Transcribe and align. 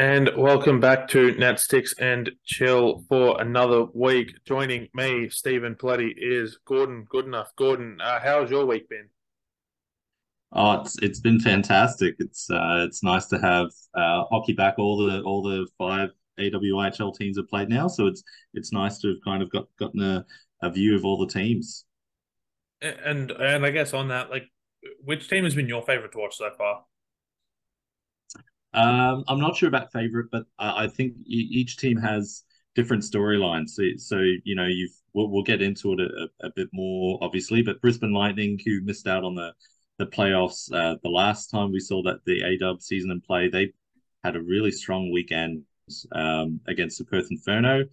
And 0.00 0.30
welcome 0.34 0.80
back 0.80 1.08
to 1.08 1.34
Netsticks 1.34 1.92
and 1.98 2.30
Chill 2.46 3.04
for 3.06 3.38
another 3.38 3.84
week. 3.92 4.32
Joining 4.46 4.88
me, 4.94 5.28
Steven 5.28 5.74
Pletty, 5.74 6.14
is 6.16 6.58
Gordon 6.64 7.06
Goodenough. 7.12 7.48
Gordon, 7.54 8.00
uh, 8.00 8.18
how's 8.18 8.50
your 8.50 8.64
week 8.64 8.88
been? 8.88 9.10
Oh, 10.52 10.80
it's 10.80 10.96
it's 11.02 11.20
been 11.20 11.38
fantastic. 11.38 12.14
It's 12.18 12.48
uh, 12.48 12.86
it's 12.88 13.02
nice 13.02 13.26
to 13.26 13.38
have 13.40 13.66
uh, 13.94 14.24
hockey 14.30 14.54
back. 14.54 14.78
All 14.78 15.06
the 15.06 15.20
all 15.20 15.42
the 15.42 15.66
five 15.76 16.08
AWHL 16.38 17.14
teams 17.14 17.36
have 17.36 17.48
played 17.48 17.68
now, 17.68 17.86
so 17.86 18.06
it's 18.06 18.22
it's 18.54 18.72
nice 18.72 19.00
to 19.00 19.08
have 19.08 19.18
kind 19.22 19.42
of 19.42 19.50
got 19.50 19.66
gotten 19.78 20.00
a, 20.00 20.24
a 20.62 20.70
view 20.70 20.96
of 20.96 21.04
all 21.04 21.18
the 21.18 21.30
teams. 21.30 21.84
And 22.80 23.32
and 23.32 23.66
I 23.66 23.70
guess 23.70 23.92
on 23.92 24.08
that, 24.08 24.30
like, 24.30 24.44
which 25.04 25.28
team 25.28 25.44
has 25.44 25.54
been 25.54 25.68
your 25.68 25.82
favorite 25.82 26.12
to 26.12 26.18
watch 26.18 26.38
so 26.38 26.48
far? 26.56 26.84
Um, 28.72 29.24
I'm 29.28 29.40
not 29.40 29.56
sure 29.56 29.68
about 29.68 29.92
favorite, 29.92 30.26
but 30.30 30.44
I, 30.58 30.84
I 30.84 30.88
think 30.88 31.14
each 31.26 31.76
team 31.76 31.96
has 31.98 32.44
different 32.74 33.02
storylines. 33.02 33.70
So, 33.70 33.82
so 33.96 34.18
you 34.44 34.54
know, 34.54 34.66
you've 34.66 34.92
we'll, 35.12 35.28
we'll 35.28 35.42
get 35.42 35.62
into 35.62 35.92
it 35.92 36.00
a, 36.00 36.46
a, 36.46 36.50
bit 36.54 36.68
more, 36.72 37.18
obviously. 37.20 37.62
But 37.62 37.80
Brisbane 37.80 38.12
Lightning, 38.12 38.58
who 38.64 38.80
missed 38.82 39.06
out 39.06 39.24
on 39.24 39.34
the 39.34 39.52
the 39.98 40.06
playoffs 40.06 40.72
uh, 40.72 40.96
the 41.02 41.10
last 41.10 41.48
time 41.48 41.72
we 41.72 41.80
saw 41.80 42.02
that 42.02 42.24
the 42.24 42.42
AW 42.42 42.76
season 42.78 43.10
in 43.10 43.20
play, 43.20 43.48
they 43.48 43.72
had 44.24 44.34
a 44.34 44.40
really 44.40 44.70
strong 44.70 45.12
weekend 45.12 45.62
um, 46.12 46.60
against 46.66 46.98
the 46.98 47.04
Perth 47.04 47.28
Inferno. 47.30 47.84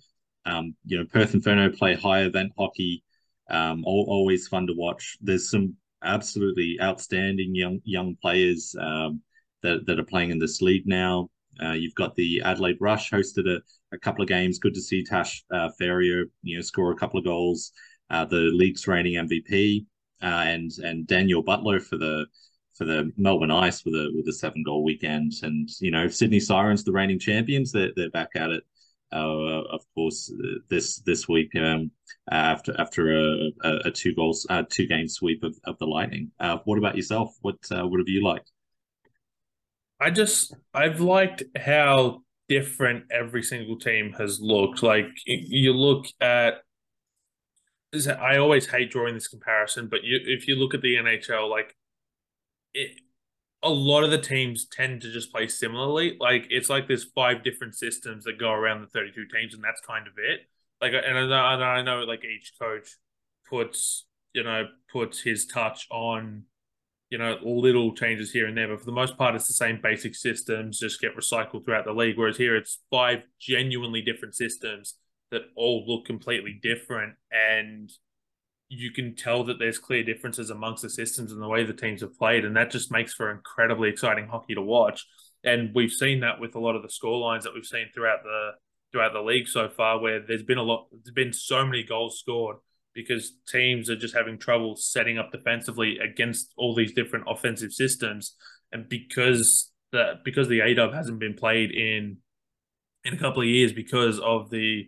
Um, 0.46 0.76
you 0.86 0.98
know, 0.98 1.06
Perth 1.06 1.34
Inferno 1.34 1.70
play 1.70 1.96
high 1.96 2.22
event 2.22 2.54
hockey. 2.58 3.04
Um, 3.50 3.84
always 3.86 4.48
fun 4.48 4.68
to 4.68 4.74
watch. 4.74 5.18
There's 5.22 5.50
some 5.50 5.76
absolutely 6.04 6.78
outstanding 6.82 7.56
young 7.56 7.80
young 7.84 8.16
players. 8.22 8.76
Um, 8.80 9.22
that, 9.64 9.86
that 9.86 10.00
are 10.00 10.04
playing 10.04 10.32
in 10.32 10.40
this 10.40 10.62
league 10.62 10.88
now. 10.88 11.30
Uh, 11.62 11.72
you've 11.72 11.96
got 11.96 12.16
the 12.16 12.42
Adelaide 12.42 12.78
Rush 12.80 13.10
hosted 13.10 13.48
a, 13.48 13.62
a 13.94 13.98
couple 13.98 14.22
of 14.22 14.28
games. 14.28 14.60
Good 14.60 14.76
to 14.76 14.82
see 14.82 15.04
Tash 15.04 15.44
uh, 15.52 15.70
Ferrier, 15.78 16.26
you 16.44 16.58
know, 16.58 16.62
score 16.62 16.92
a 16.92 16.96
couple 16.96 17.18
of 17.18 17.26
goals. 17.26 17.72
Uh, 18.10 18.26
the 18.26 18.52
league's 18.54 18.88
reigning 18.88 19.16
MVP, 19.16 19.86
uh, 20.22 20.26
and 20.26 20.72
and 20.84 21.08
Daniel 21.08 21.42
Butler 21.42 21.80
for 21.80 21.98
the 21.98 22.26
for 22.74 22.86
the 22.86 23.12
Melbourne 23.18 23.52
Ice 23.52 23.84
with 23.84 23.96
a 23.96 24.12
with 24.16 24.28
a 24.28 24.34
seven 24.34 24.64
goal 24.64 24.84
weekend. 24.84 25.34
And 25.42 25.70
you 25.80 25.92
know, 25.92 26.08
Sydney 26.08 26.40
Sirens, 26.40 26.84
the 26.84 26.92
reigning 26.92 27.20
champions, 27.20 27.72
they're 27.72 27.92
they're 27.96 28.12
back 28.12 28.30
at 28.36 28.52
it. 28.52 28.64
Uh, 29.12 29.64
of 29.70 29.82
course, 29.96 30.32
this 30.70 30.98
this 31.00 31.28
week 31.28 31.56
um, 31.56 31.92
after 32.30 32.80
after 32.80 33.14
a, 33.14 33.52
a, 33.64 33.78
a 33.86 33.92
two 33.92 34.14
goals 34.14 34.46
uh, 34.50 34.64
two 34.70 34.86
game 34.86 35.08
sweep 35.08 35.44
of, 35.44 35.58
of 35.66 35.78
the 35.80 35.88
Lightning. 35.88 36.32
Uh, 36.40 36.58
what 36.66 36.78
about 36.78 36.96
yourself? 36.96 37.36
What 37.42 37.58
uh, 37.72 37.88
what 37.88 38.00
have 38.00 38.10
you 38.10 38.24
liked? 38.24 38.52
I 40.00 40.12
just 40.12 40.54
I've 40.74 41.00
liked 41.00 41.44
how 41.56 42.22
different 42.50 43.06
every 43.12 43.44
single 43.44 43.78
team 43.78 44.14
has 44.18 44.40
looked. 44.40 44.84
Like 44.84 45.08
you 45.26 45.74
look 45.74 46.06
at 46.22 46.56
I 48.20 48.38
always 48.38 48.68
hate 48.68 48.92
drawing 48.92 49.14
this 49.14 49.28
comparison, 49.28 49.88
but 49.88 50.04
you, 50.04 50.20
if 50.24 50.48
you 50.48 50.56
look 50.56 50.74
at 50.74 50.82
the 50.82 50.96
NHL, 50.96 51.50
like 51.50 51.76
it, 52.74 53.00
a 53.64 53.70
lot 53.70 54.04
of 54.04 54.12
the 54.12 54.18
teams 54.18 54.66
tend 54.66 55.02
to 55.02 55.12
just 55.12 55.32
play 55.32 55.48
similarly. 55.48 56.18
Like 56.20 56.48
it's 56.50 56.70
like 56.70 56.88
there's 56.88 57.06
five 57.16 57.44
different 57.44 57.76
systems 57.76 58.26
that 58.26 58.40
go 58.40 58.52
around 58.52 58.82
the 58.82 58.88
32 58.88 59.26
teams, 59.34 59.54
and 59.54 59.64
that's 59.64 59.82
kind 59.82 60.08
of 60.08 60.14
it. 60.18 60.42
Like, 60.82 60.94
and 60.94 61.18
I 61.18 61.26
know, 61.26 61.64
I 61.64 61.82
know 61.82 62.04
like 62.04 62.24
each 62.24 62.54
coach 62.60 62.98
puts 63.50 64.06
you 64.34 64.44
know 64.44 64.66
puts 64.92 65.22
his 65.22 65.46
touch 65.46 65.88
on 65.90 66.44
you 67.10 67.18
know, 67.18 67.38
little 67.44 67.96
changes 67.96 68.32
here 68.32 68.48
and 68.48 68.58
there, 68.58 68.68
but 68.68 68.80
for 68.80 68.86
the 68.86 68.92
most 68.92 69.18
part, 69.18 69.36
it's 69.36 69.48
the 69.48 69.54
same 69.54 69.80
basic 69.82 70.14
systems 70.16 70.80
just 70.80 71.00
get 71.00 71.16
recycled 71.16 71.64
throughout 71.64 71.86
the 71.86 71.94
league. 71.94 72.18
Whereas 72.18 72.38
here, 72.38 72.56
it's 72.56 72.80
five 72.92 73.20
genuinely 73.40 74.02
different 74.02 74.36
systems 74.36 74.96
that 75.32 75.44
all 75.56 75.86
look 75.88 76.06
completely 76.06 76.60
different, 76.62 77.16
and 77.32 77.90
you 78.70 78.92
can 78.92 79.16
tell 79.16 79.46
that 79.46 79.60
there's 79.60 79.80
clear 79.80 80.04
differences 80.04 80.50
amongst 80.50 80.84
the 80.84 80.90
systems 80.90 81.32
and 81.32 81.42
the 81.42 81.48
way 81.48 81.64
the 81.64 81.74
teams 81.74 82.02
have 82.02 82.18
played, 82.18 82.44
and 82.44 82.56
that 82.58 82.72
just 82.72 82.92
makes 82.92 83.14
for 83.14 83.32
incredibly 83.32 83.90
exciting 83.90 84.28
hockey 84.28 84.56
to 84.56 84.62
watch. 84.62 85.06
And 85.44 85.72
we've 85.74 85.92
seen 85.92 86.20
that 86.22 86.42
with 86.42 86.56
a 86.56 86.60
lot 86.60 86.76
of 86.76 86.82
the 86.82 86.90
score 86.90 87.20
lines 87.20 87.46
that 87.46 87.54
we've 87.54 87.66
seen 87.66 87.88
throughout 87.94 88.24
the 88.24 88.52
throughout 88.92 89.14
the 89.14 89.22
league 89.22 89.48
so 89.48 89.70
far, 89.70 90.00
where 90.00 90.22
there's 90.26 90.44
been 90.44 90.58
a 90.58 90.64
lot, 90.64 90.88
there's 90.92 91.14
been 91.14 91.34
so 91.34 91.66
many 91.66 91.84
goals 91.84 92.20
scored 92.20 92.58
because 92.98 93.34
teams 93.48 93.92
are 93.92 93.96
just 93.96 94.16
having 94.16 94.40
trouble 94.40 94.76
setting 94.76 95.20
up 95.20 95.32
defensively 95.32 96.00
against 96.00 96.52
all 96.58 96.74
these 96.74 96.94
different 96.94 97.26
offensive 97.30 97.72
systems, 97.72 98.36
and 98.72 98.90
because 98.90 99.72
the 99.92 100.16
because 100.26 100.48
the 100.48 100.60
ADUB 100.60 100.94
hasn't 100.94 101.20
been 101.20 101.36
played 101.36 101.70
in 101.72 102.18
in 103.06 103.14
a 103.14 103.18
couple 103.18 103.44
of 103.44 103.48
years 103.48 103.72
because 103.72 104.20
of 104.20 104.50
the 104.50 104.88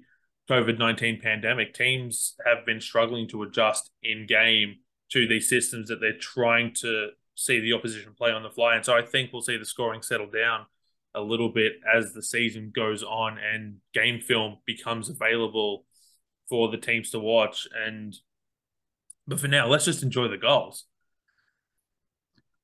COVID 0.49 0.79
nineteen 0.79 1.21
pandemic, 1.21 1.75
teams 1.75 2.35
have 2.45 2.65
been 2.65 2.81
struggling 2.81 3.27
to 3.29 3.43
adjust 3.43 3.91
in 4.01 4.25
game 4.25 4.77
to 5.11 5.27
these 5.27 5.47
systems 5.47 5.87
that 5.89 6.01
they're 6.01 6.17
trying 6.17 6.73
to 6.81 7.09
see 7.35 7.59
the 7.59 7.73
opposition 7.73 8.13
play 8.17 8.31
on 8.31 8.41
the 8.41 8.49
fly, 8.49 8.75
and 8.75 8.83
so 8.83 8.97
I 8.97 9.03
think 9.03 9.31
we'll 9.31 9.43
see 9.43 9.57
the 9.57 9.65
scoring 9.65 10.01
settle 10.01 10.31
down 10.31 10.65
a 11.13 11.21
little 11.21 11.49
bit 11.49 11.73
as 11.95 12.13
the 12.13 12.23
season 12.23 12.71
goes 12.75 13.03
on 13.03 13.37
and 13.37 13.77
game 13.93 14.19
film 14.19 14.57
becomes 14.65 15.09
available 15.09 15.85
for 16.49 16.69
the 16.69 16.77
teams 16.77 17.11
to 17.11 17.19
watch. 17.19 17.67
And 17.85 18.15
but 19.27 19.39
for 19.39 19.47
now, 19.47 19.67
let's 19.67 19.85
just 19.85 20.03
enjoy 20.03 20.27
the 20.27 20.37
goals. 20.37 20.85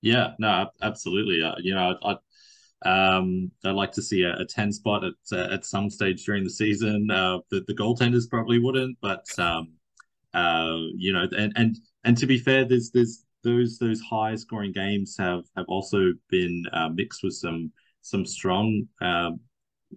Yeah, 0.01 0.31
no, 0.39 0.69
absolutely. 0.81 1.41
Uh, 1.41 1.55
you 1.59 1.73
know, 1.73 1.97
I, 2.03 2.15
um, 2.85 3.51
I'd 3.63 3.71
like 3.71 3.91
to 3.93 4.01
see 4.01 4.23
a, 4.23 4.35
a 4.37 4.45
ten 4.45 4.71
spot 4.71 5.03
at 5.03 5.13
uh, 5.31 5.53
at 5.53 5.65
some 5.65 5.89
stage 5.89 6.25
during 6.25 6.43
the 6.43 6.49
season. 6.49 7.09
Uh, 7.09 7.39
the 7.49 7.63
the 7.67 7.73
goaltenders 7.73 8.29
probably 8.29 8.59
wouldn't, 8.59 8.97
but 9.01 9.25
um, 9.39 9.73
uh, 10.33 10.77
you 10.95 11.13
know, 11.13 11.27
and 11.37 11.53
and 11.55 11.77
and 12.03 12.17
to 12.17 12.25
be 12.27 12.37
fair, 12.37 12.65
there's 12.65 12.91
there's 12.91 13.25
those 13.43 13.77
those 13.77 14.01
high 14.01 14.35
scoring 14.35 14.71
games 14.71 15.15
have 15.17 15.43
have 15.55 15.65
also 15.67 16.11
been 16.29 16.63
uh, 16.73 16.89
mixed 16.89 17.23
with 17.23 17.33
some 17.33 17.71
some 18.01 18.25
strong 18.25 18.87
um, 19.01 19.39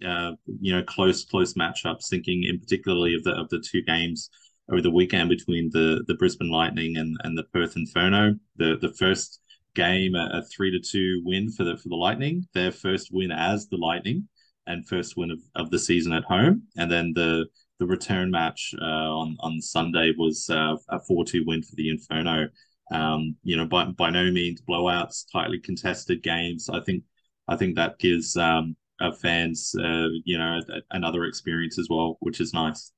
uh, 0.05 0.31
you 0.59 0.73
know 0.73 0.83
close 0.83 1.25
close 1.25 1.53
matchups. 1.53 2.09
Thinking 2.09 2.43
in 2.43 2.59
particularly 2.59 3.15
of 3.15 3.23
the 3.23 3.31
of 3.31 3.49
the 3.49 3.59
two 3.59 3.81
games 3.81 4.29
over 4.71 4.81
the 4.81 4.91
weekend 4.91 5.29
between 5.29 5.69
the 5.71 6.03
the 6.07 6.15
Brisbane 6.15 6.51
Lightning 6.51 6.97
and 6.97 7.17
and 7.23 7.37
the 7.37 7.43
Perth 7.43 7.75
Inferno. 7.75 8.35
The 8.57 8.77
the 8.81 8.93
first 8.93 9.41
game 9.75 10.15
a, 10.15 10.39
a 10.39 10.43
three 10.43 10.71
to 10.71 10.79
two 10.79 11.21
win 11.25 11.51
for 11.51 11.63
the 11.63 11.77
for 11.77 11.89
the 11.89 11.95
Lightning, 11.95 12.47
their 12.53 12.71
first 12.71 13.09
win 13.11 13.31
as 13.31 13.67
the 13.67 13.77
Lightning, 13.77 14.27
and 14.67 14.87
first 14.87 15.17
win 15.17 15.31
of, 15.31 15.39
of 15.55 15.71
the 15.71 15.79
season 15.79 16.13
at 16.13 16.23
home. 16.23 16.63
And 16.77 16.91
then 16.91 17.13
the 17.13 17.45
the 17.79 17.87
return 17.87 18.29
match 18.29 18.73
uh, 18.81 18.85
on 18.85 19.37
on 19.39 19.61
Sunday 19.61 20.13
was 20.17 20.49
uh, 20.49 20.75
a 20.89 20.99
four 20.99 21.25
two 21.25 21.43
win 21.45 21.61
for 21.61 21.75
the 21.75 21.89
Inferno. 21.89 22.49
Um, 22.91 23.35
you 23.43 23.55
know, 23.55 23.65
by 23.65 23.85
by 23.85 24.09
no 24.09 24.31
means 24.31 24.61
blowouts, 24.61 25.25
tightly 25.31 25.59
contested 25.59 26.23
games. 26.23 26.69
I 26.69 26.81
think 26.81 27.03
I 27.47 27.55
think 27.55 27.75
that 27.75 27.99
gives 27.99 28.35
um, 28.37 28.75
of 28.99 29.19
fans, 29.19 29.73
uh, 29.79 30.07
you 30.25 30.37
know, 30.37 30.59
another 30.91 31.25
experience 31.25 31.79
as 31.79 31.87
well, 31.89 32.17
which 32.19 32.39
is 32.39 32.53
nice. 32.53 32.91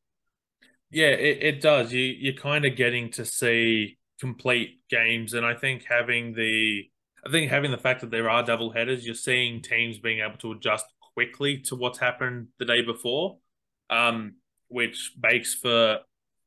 Yeah, 0.90 1.08
it, 1.08 1.38
it 1.42 1.62
does. 1.62 1.94
You 1.94 2.02
you're 2.04 2.34
kind 2.34 2.66
of 2.66 2.76
getting 2.76 3.12
to 3.12 3.26
see 3.26 3.98
complete 4.20 4.82
games, 4.90 5.34
and 5.34 5.46
I 5.46 5.54
think 5.54 5.86
having 5.88 6.34
the 6.34 6.84
I 7.26 7.32
think 7.32 7.50
having 7.50 7.72
the 7.72 7.78
fact 7.78 8.02
that 8.02 8.12
there 8.12 8.30
are 8.30 8.44
double 8.44 8.72
headers, 8.72 9.06
you're 9.06 9.16
seeing 9.16 9.62
teams 9.62 10.00
being 10.00 10.20
able 10.20 10.38
to 10.40 10.52
adjust 10.52 10.86
quickly 11.14 11.60
to 11.60 11.76
what's 11.76 12.00
happened 12.00 12.48
the 12.60 12.66
day 12.66 12.82
before, 12.82 13.38
um, 13.90 14.36
which 14.68 15.14
makes 15.22 15.54
for 15.54 16.00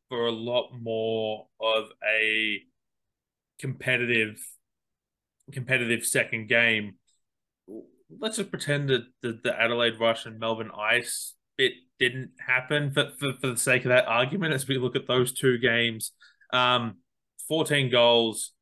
for 0.08 0.26
a 0.26 0.32
lot 0.32 0.70
more 0.78 1.46
of 1.60 1.86
a 2.06 2.60
competitive 3.58 4.36
competitive 5.52 6.04
second 6.04 6.48
game 6.48 6.94
let's 8.20 8.36
just 8.36 8.50
pretend 8.50 8.88
that 8.90 9.02
the, 9.22 9.40
the 9.42 9.60
Adelaide 9.60 9.98
Rush 10.00 10.26
and 10.26 10.38
Melbourne 10.38 10.70
Ice 10.78 11.34
bit 11.56 11.72
didn't 11.98 12.30
happen 12.44 12.90
for, 12.90 13.10
for, 13.18 13.32
for 13.40 13.46
the 13.48 13.56
sake 13.56 13.84
of 13.84 13.90
that 13.90 14.06
argument 14.06 14.54
as 14.54 14.66
we 14.66 14.78
look 14.78 14.96
at 14.96 15.06
those 15.06 15.32
two 15.32 15.58
games. 15.58 16.12
Um, 16.52 16.96
14 17.48 17.90
goals 17.90 18.52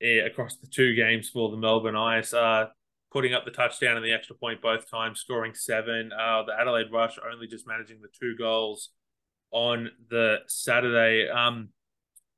yeah, 0.00 0.22
across 0.22 0.56
the 0.56 0.68
two 0.68 0.94
games 0.94 1.28
for 1.28 1.50
the 1.50 1.56
Melbourne 1.56 1.96
Ice, 1.96 2.32
uh, 2.32 2.66
putting 3.12 3.34
up 3.34 3.44
the 3.44 3.50
touchdown 3.50 3.96
and 3.96 4.04
the 4.04 4.12
extra 4.12 4.36
point 4.36 4.62
both 4.62 4.90
times, 4.90 5.20
scoring 5.20 5.54
seven. 5.54 6.10
Uh, 6.12 6.44
the 6.44 6.52
Adelaide 6.58 6.92
Rush 6.92 7.18
only 7.32 7.46
just 7.46 7.66
managing 7.66 8.00
the 8.00 8.08
two 8.18 8.36
goals 8.36 8.90
on 9.50 9.90
the 10.10 10.38
Saturday. 10.46 11.28
Um, 11.28 11.70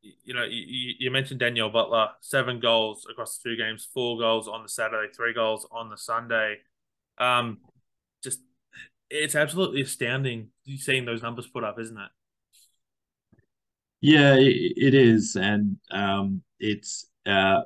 you 0.03 0.35
know, 0.35 0.45
you, 0.45 0.95
you 0.99 1.11
mentioned 1.11 1.41
Daniel 1.41 1.71
Butler, 1.71 2.09
seven 2.21 2.61
goals 2.61 3.07
across 3.11 3.39
the 3.39 3.51
two 3.51 3.57
games, 3.57 3.89
four 3.93 4.19
goals 4.19 4.49
on 4.49 4.63
the 4.63 4.69
Saturday, 4.69 5.13
three 5.13 5.35
goals 5.35 5.67
on 5.71 5.91
the 5.91 5.97
Sunday. 5.97 6.59
Um, 7.19 7.59
just 8.23 8.41
it's 9.11 9.35
absolutely 9.35 9.83
astounding 9.83 10.49
seeing 10.79 11.05
those 11.05 11.23
numbers 11.23 11.47
put 11.47 11.65
up, 11.65 11.79
isn't 11.79 11.99
it? 11.99 12.11
Yeah, 14.01 14.37
it 14.39 14.95
is, 14.95 15.37
and 15.37 15.77
um, 15.91 16.43
it's 16.59 17.11
uh, 17.27 17.63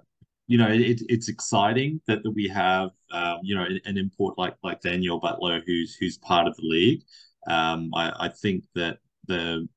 you 0.46 0.58
know, 0.58 0.68
it, 0.68 1.00
it's 1.08 1.28
exciting 1.28 2.00
that, 2.06 2.22
that 2.22 2.30
we 2.30 2.48
have, 2.48 2.90
um, 3.12 3.38
you 3.42 3.54
know, 3.54 3.66
an 3.84 3.96
import 3.96 4.36
like 4.38 4.54
like 4.62 4.80
Daniel 4.80 5.18
Butler, 5.18 5.62
who's 5.66 5.94
who's 5.94 6.18
part 6.18 6.46
of 6.46 6.56
the 6.56 6.66
league. 6.66 7.02
Um, 7.48 7.90
I, 7.94 8.12
I 8.26 8.28
think 8.28 8.64
that 8.74 8.98
the, 9.26 9.68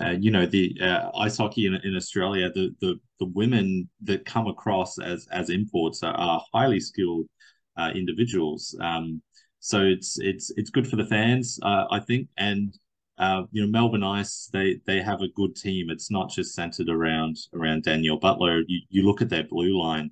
uh, 0.00 0.10
you 0.18 0.30
know, 0.30 0.46
the 0.46 0.76
uh, 0.80 1.10
ice 1.16 1.36
hockey 1.36 1.66
in, 1.66 1.74
in 1.84 1.96
Australia, 1.96 2.50
the, 2.52 2.74
the 2.80 2.98
the 3.18 3.26
women 3.26 3.88
that 4.02 4.24
come 4.24 4.46
across 4.46 4.98
as 4.98 5.26
as 5.30 5.50
imports 5.50 6.02
are, 6.02 6.14
are 6.14 6.42
highly 6.52 6.80
skilled 6.80 7.26
uh, 7.76 7.90
individuals. 7.94 8.76
Um, 8.80 9.22
so 9.58 9.82
it's 9.82 10.18
it's 10.18 10.50
it's 10.56 10.70
good 10.70 10.88
for 10.88 10.96
the 10.96 11.06
fans, 11.06 11.58
uh, 11.62 11.84
I 11.90 12.00
think, 12.00 12.28
and 12.36 12.74
uh, 13.20 13.42
you 13.52 13.60
know, 13.60 13.68
Melbourne 13.68 14.02
Ice, 14.02 14.48
they 14.50 14.80
they 14.86 15.02
have 15.02 15.20
a 15.20 15.28
good 15.28 15.54
team. 15.54 15.90
It's 15.90 16.10
not 16.10 16.30
just 16.30 16.54
centered 16.54 16.88
around 16.88 17.36
around 17.54 17.82
Daniel 17.82 18.18
Butler. 18.18 18.62
You 18.66 18.80
you 18.88 19.06
look 19.06 19.20
at 19.20 19.28
their 19.28 19.44
blue 19.44 19.78
line 19.78 20.10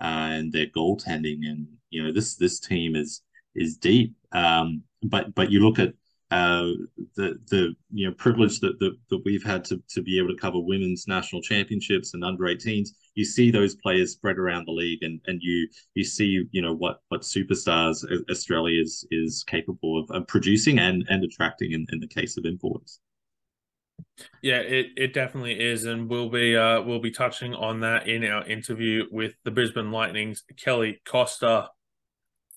uh, 0.00 0.28
and 0.32 0.52
their 0.52 0.66
goaltending, 0.66 1.38
and 1.48 1.66
you 1.88 2.04
know 2.04 2.12
this 2.12 2.36
this 2.36 2.60
team 2.60 2.96
is 2.96 3.22
is 3.54 3.78
deep. 3.78 4.14
Um, 4.32 4.82
but 5.02 5.34
but 5.34 5.50
you 5.50 5.60
look 5.60 5.78
at 5.78 5.94
uh, 6.30 6.70
the 7.16 7.38
the 7.48 7.74
you 7.92 8.06
know 8.06 8.14
privilege 8.14 8.60
that, 8.60 8.78
that 8.78 8.96
that 9.08 9.22
we've 9.24 9.42
had 9.42 9.64
to 9.64 9.82
to 9.88 10.00
be 10.00 10.18
able 10.18 10.28
to 10.28 10.36
cover 10.36 10.60
women's 10.60 11.08
national 11.08 11.42
championships 11.42 12.14
and 12.14 12.24
under 12.24 12.44
18s. 12.44 12.90
You 13.16 13.24
see 13.24 13.50
those 13.50 13.74
players 13.76 14.12
spread 14.12 14.38
around 14.38 14.66
the 14.66 14.72
league, 14.72 15.02
and 15.02 15.20
and 15.26 15.40
you 15.42 15.68
you 15.94 16.04
see 16.04 16.44
you 16.52 16.62
know 16.62 16.72
what 16.74 17.00
what 17.08 17.22
superstars 17.22 18.04
Australia 18.30 18.80
is 18.80 19.04
is 19.10 19.42
capable 19.44 19.98
of, 19.98 20.10
of 20.10 20.26
producing 20.28 20.78
and 20.78 21.04
and 21.08 21.24
attracting 21.24 21.72
in, 21.72 21.86
in 21.90 21.98
the 21.98 22.08
case 22.08 22.36
of 22.36 22.44
imports. 22.44 23.00
Yeah, 24.42 24.58
it, 24.58 24.86
it 24.96 25.12
definitely 25.12 25.60
is, 25.60 25.84
and 25.84 26.08
we'll 26.08 26.30
be 26.30 26.56
uh, 26.56 26.82
we'll 26.82 27.00
be 27.00 27.10
touching 27.10 27.54
on 27.54 27.80
that 27.80 28.08
in 28.08 28.24
our 28.24 28.46
interview 28.46 29.06
with 29.10 29.34
the 29.44 29.50
Brisbane 29.50 29.90
Lightning's 29.90 30.44
Kelly 30.56 31.00
Costa 31.04 31.70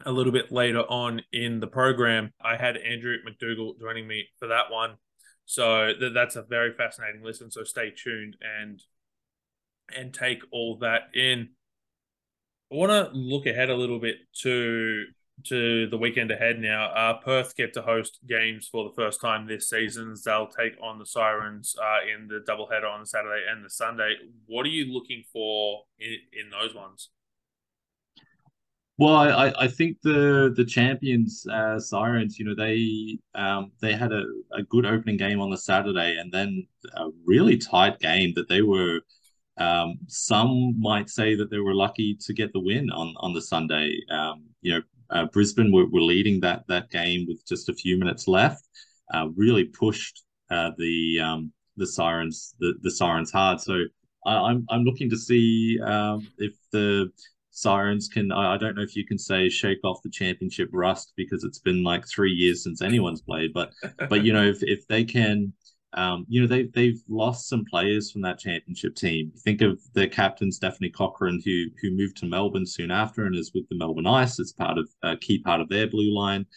a 0.05 0.11
little 0.11 0.31
bit 0.31 0.51
later 0.51 0.81
on 0.81 1.21
in 1.31 1.59
the 1.59 1.67
program. 1.67 2.31
I 2.41 2.57
had 2.57 2.77
Andrew 2.77 3.17
McDougall 3.27 3.79
joining 3.79 4.07
me 4.07 4.27
for 4.39 4.47
that 4.47 4.71
one. 4.71 4.95
So 5.45 5.93
th- 5.99 6.13
that's 6.13 6.35
a 6.35 6.43
very 6.43 6.73
fascinating 6.73 7.23
listen. 7.23 7.51
So 7.51 7.63
stay 7.63 7.91
tuned 7.91 8.37
and 8.41 8.81
and 9.95 10.13
take 10.13 10.43
all 10.51 10.77
that 10.77 11.03
in. 11.13 11.49
I 12.71 12.75
want 12.75 12.91
to 12.91 13.17
look 13.17 13.45
ahead 13.45 13.69
a 13.69 13.75
little 13.75 13.99
bit 13.99 14.17
to 14.41 15.05
to 15.47 15.87
the 15.87 15.97
weekend 15.97 16.31
ahead 16.31 16.59
now. 16.59 16.91
Uh, 16.91 17.13
Perth 17.19 17.55
get 17.55 17.73
to 17.73 17.81
host 17.81 18.19
games 18.27 18.69
for 18.71 18.83
the 18.83 18.95
first 18.95 19.19
time 19.19 19.47
this 19.47 19.69
season. 19.69 20.15
They'll 20.23 20.47
take 20.47 20.73
on 20.81 20.99
the 20.99 21.05
Sirens 21.05 21.75
uh, 21.81 21.99
in 22.07 22.27
the 22.27 22.39
doubleheader 22.47 22.89
on 22.89 23.05
Saturday 23.05 23.43
and 23.49 23.65
the 23.65 23.69
Sunday. 23.69 24.15
What 24.45 24.65
are 24.65 24.69
you 24.69 24.93
looking 24.93 25.23
for 25.33 25.83
in, 25.99 26.17
in 26.33 26.49
those 26.49 26.75
ones? 26.75 27.09
Well, 28.99 29.15
I, 29.15 29.51
I 29.59 29.67
think 29.67 29.97
the 30.03 30.53
the 30.55 30.65
champions 30.65 31.45
uh, 31.51 31.79
Sirens, 31.79 32.37
you 32.37 32.45
know, 32.45 32.53
they 32.55 33.17
um, 33.33 33.71
they 33.81 33.93
had 33.93 34.11
a, 34.11 34.23
a 34.51 34.61
good 34.63 34.85
opening 34.85 35.17
game 35.17 35.41
on 35.41 35.49
the 35.49 35.57
Saturday, 35.57 36.17
and 36.17 36.31
then 36.31 36.67
a 36.95 37.09
really 37.25 37.57
tight 37.57 37.99
game 37.99 38.33
that 38.35 38.49
they 38.49 38.61
were. 38.61 39.01
Um, 39.57 39.99
some 40.07 40.79
might 40.79 41.09
say 41.09 41.35
that 41.35 41.51
they 41.51 41.59
were 41.59 41.75
lucky 41.75 42.15
to 42.21 42.33
get 42.33 42.53
the 42.53 42.59
win 42.59 42.89
on 42.91 43.15
on 43.17 43.33
the 43.33 43.41
Sunday. 43.41 43.95
Um, 44.11 44.45
you 44.61 44.73
know, 44.75 44.81
uh, 45.09 45.25
Brisbane 45.25 45.71
were, 45.71 45.87
were 45.87 46.01
leading 46.01 46.39
that 46.41 46.63
that 46.67 46.89
game 46.91 47.25
with 47.27 47.45
just 47.47 47.69
a 47.69 47.73
few 47.73 47.97
minutes 47.97 48.27
left. 48.27 48.67
Uh, 49.13 49.27
really 49.35 49.65
pushed 49.65 50.23
uh, 50.51 50.71
the 50.77 51.19
um, 51.19 51.51
the 51.77 51.87
Sirens 51.87 52.55
the, 52.59 52.73
the 52.81 52.91
Sirens 52.91 53.31
hard. 53.31 53.59
So 53.59 53.73
I, 54.25 54.35
am 54.35 54.43
I'm, 54.43 54.65
I'm 54.69 54.83
looking 54.83 55.09
to 55.09 55.17
see 55.17 55.79
um, 55.81 56.27
if 56.37 56.53
the 56.71 57.11
Sirens 57.55 58.07
can 58.07 58.31
I, 58.31 58.57
don't 58.57 58.75
know 58.75 58.81
if 58.81 58.95
you 58.95 59.05
can 59.05 59.19
say 59.19 59.47
shake 59.47 59.77
off 59.83 60.01
the 60.03 60.09
championship 60.09 60.69
rust 60.73 61.13
because 61.15 61.43
it's 61.43 61.59
been 61.59 61.83
like 61.83 62.07
three 62.07 62.31
years 62.31 62.63
since 62.63 62.81
anyone's 62.81 63.21
played, 63.21 63.53
but 63.53 63.71
but 64.09 64.23
you 64.23 64.33
know 64.33 64.43
if 64.43 64.61
if 64.63 64.87
they 64.87 65.03
can. 65.03 65.53
Um, 65.95 66.25
you 66.27 66.41
know 66.41 66.47
they 66.47 66.63
they've 66.73 66.99
lost 67.07 67.47
some 67.47 67.65
players 67.69 68.09
from 68.09 68.23
that 68.23 68.39
championship 68.39 68.95
team. 68.95 69.31
Think 69.37 69.61
of 69.61 69.79
their 69.93 70.07
captain 70.07 70.51
Stephanie 70.51 70.89
Cochrane, 70.89 71.39
who 71.45 71.65
who 71.79 71.95
moved 71.95 72.17
to 72.17 72.25
Melbourne 72.25 72.65
soon 72.65 72.89
after 72.89 73.27
and 73.27 73.35
is 73.35 73.51
with 73.53 73.69
the 73.69 73.75
Melbourne 73.75 74.07
Ice 74.07 74.39
as 74.39 74.53
part 74.53 74.79
of 74.79 74.89
a 75.03 75.15
key 75.15 75.37
part 75.37 75.61
of 75.61 75.69
their 75.69 75.85
blue 75.85 76.11
line. 76.11 76.47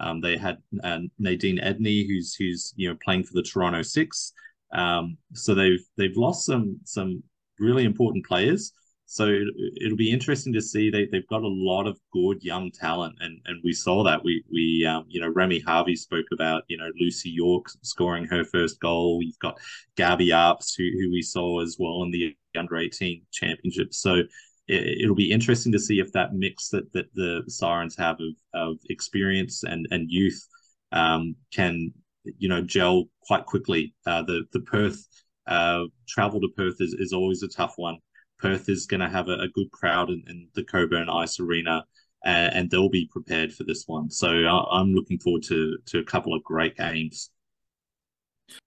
Um, 0.00 0.22
they 0.22 0.38
had 0.38 0.56
uh, 0.82 1.00
Nadine 1.18 1.58
Edney, 1.58 2.06
who's 2.06 2.34
who's 2.34 2.72
you 2.76 2.88
know 2.88 2.96
playing 3.04 3.24
for 3.24 3.34
the 3.34 3.42
Toronto 3.42 3.82
Six. 3.82 4.32
Um, 4.72 5.18
so 5.34 5.54
they've 5.54 5.84
they've 5.98 6.16
lost 6.16 6.46
some 6.46 6.80
some 6.86 7.22
really 7.58 7.84
important 7.84 8.24
players. 8.24 8.72
So 9.08 9.26
it, 9.28 9.88
will 9.88 9.96
be 9.96 10.10
interesting 10.10 10.52
to 10.54 10.60
see. 10.60 10.90
They 10.90 11.06
they've 11.06 11.26
got 11.28 11.42
a 11.42 11.48
lot 11.48 11.86
of 11.86 11.98
good 12.12 12.42
young 12.42 12.72
talent, 12.72 13.16
and 13.20 13.40
and 13.46 13.60
we 13.62 13.72
saw 13.72 14.02
that. 14.02 14.24
We 14.24 14.42
we 14.52 14.84
um, 14.84 15.04
you 15.08 15.20
know 15.20 15.28
Remy 15.28 15.60
Harvey 15.60 15.94
spoke 15.94 16.26
about 16.32 16.64
you 16.66 16.76
know 16.76 16.90
Lucy 17.00 17.30
York 17.30 17.66
scoring 17.82 18.24
her 18.26 18.44
first 18.44 18.80
goal. 18.80 19.20
You've 19.22 19.38
got 19.38 19.58
Gabby 19.96 20.28
Arps 20.28 20.74
who 20.76 20.90
who 21.00 21.10
we 21.12 21.22
saw 21.22 21.60
as 21.62 21.76
well 21.78 22.02
in 22.02 22.10
the 22.10 22.36
under 22.58 22.76
eighteen 22.76 23.22
championship. 23.32 23.94
So 23.94 24.22
it, 24.66 25.08
will 25.08 25.14
be 25.14 25.30
interesting 25.30 25.70
to 25.72 25.78
see 25.78 26.00
if 26.00 26.12
that 26.12 26.34
mix 26.34 26.70
that 26.70 26.92
that 26.92 27.14
the 27.14 27.44
Sirens 27.46 27.96
have 27.96 28.18
of 28.20 28.34
of 28.54 28.78
experience 28.90 29.62
and 29.62 29.86
and 29.92 30.10
youth 30.10 30.44
um, 30.90 31.36
can 31.54 31.92
you 32.24 32.48
know 32.48 32.60
gel 32.60 33.04
quite 33.22 33.46
quickly. 33.46 33.94
Uh, 34.04 34.22
the 34.22 34.46
the 34.52 34.60
Perth 34.60 35.06
uh, 35.46 35.84
travel 36.08 36.40
to 36.40 36.48
Perth 36.56 36.80
is, 36.80 36.94
is 36.94 37.12
always 37.12 37.44
a 37.44 37.48
tough 37.48 37.74
one. 37.76 37.98
Perth 38.38 38.68
is 38.68 38.86
going 38.86 39.00
to 39.00 39.08
have 39.08 39.28
a, 39.28 39.34
a, 39.34 39.48
good 39.48 39.70
crowd 39.70 40.10
in, 40.10 40.22
in, 40.28 40.48
the 40.54 40.64
Cockburn 40.64 41.08
Ice 41.08 41.40
Arena, 41.40 41.84
and, 42.24 42.54
and, 42.54 42.70
they'll 42.70 42.88
be 42.88 43.08
prepared 43.10 43.52
for 43.52 43.64
this 43.64 43.84
one. 43.86 44.10
So 44.10 44.28
I, 44.28 44.80
am 44.80 44.94
looking 44.94 45.18
forward 45.18 45.42
to 45.44 45.78
to 45.86 45.98
a 45.98 46.04
couple 46.04 46.34
of 46.34 46.42
great 46.44 46.76
games. 46.76 47.30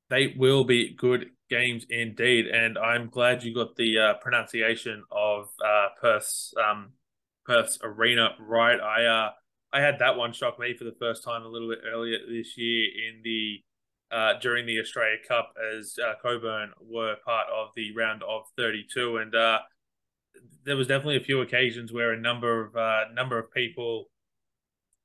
They 0.10 0.34
will 0.38 0.64
be 0.64 0.96
good 0.96 1.28
games 1.50 1.86
indeed, 1.90 2.48
and 2.48 2.78
I'm 2.78 3.10
glad 3.10 3.44
you 3.44 3.54
got 3.54 3.76
the 3.76 4.00
uh, 4.00 4.14
pronunciation 4.16 5.04
of 5.12 5.50
uh, 5.64 5.88
Perth's 6.02 6.54
um, 6.64 6.94
Perth's 7.46 7.80
arena 7.84 8.30
right. 8.40 8.80
I 8.80 9.06
uh, 9.06 9.32
I 9.72 9.82
had 9.82 10.00
that 10.00 10.18
one 10.18 10.34
shock 10.34 10.60
me 10.60 10.76
for 10.76 10.84
the 10.84 10.96
first 11.00 11.24
time 11.24 11.44
a 11.44 11.48
little 11.48 11.70
bit 11.70 11.80
earlier 11.86 12.18
this 12.28 12.58
year 12.58 12.86
in 12.86 13.22
the 13.24 13.62
uh, 14.12 14.34
during 14.42 14.66
the 14.66 14.80
Australia 14.80 15.18
Cup 15.28 15.54
as 15.78 15.96
uh, 16.04 16.14
Cockburn 16.22 16.72
were 16.82 17.16
part 17.26 17.48
of 17.54 17.70
the 17.76 17.94
round 17.96 18.24
of 18.24 18.44
32, 18.58 19.18
and 19.18 19.36
uh, 19.36 19.60
there 20.64 20.78
was 20.78 20.88
definitely 20.88 21.18
a 21.18 21.24
few 21.24 21.42
occasions 21.42 21.92
where 21.92 22.12
a 22.12 22.20
number 22.20 22.66
of 22.66 22.76
uh, 22.76 23.12
number 23.14 23.38
of 23.38 23.52
people 23.52 24.06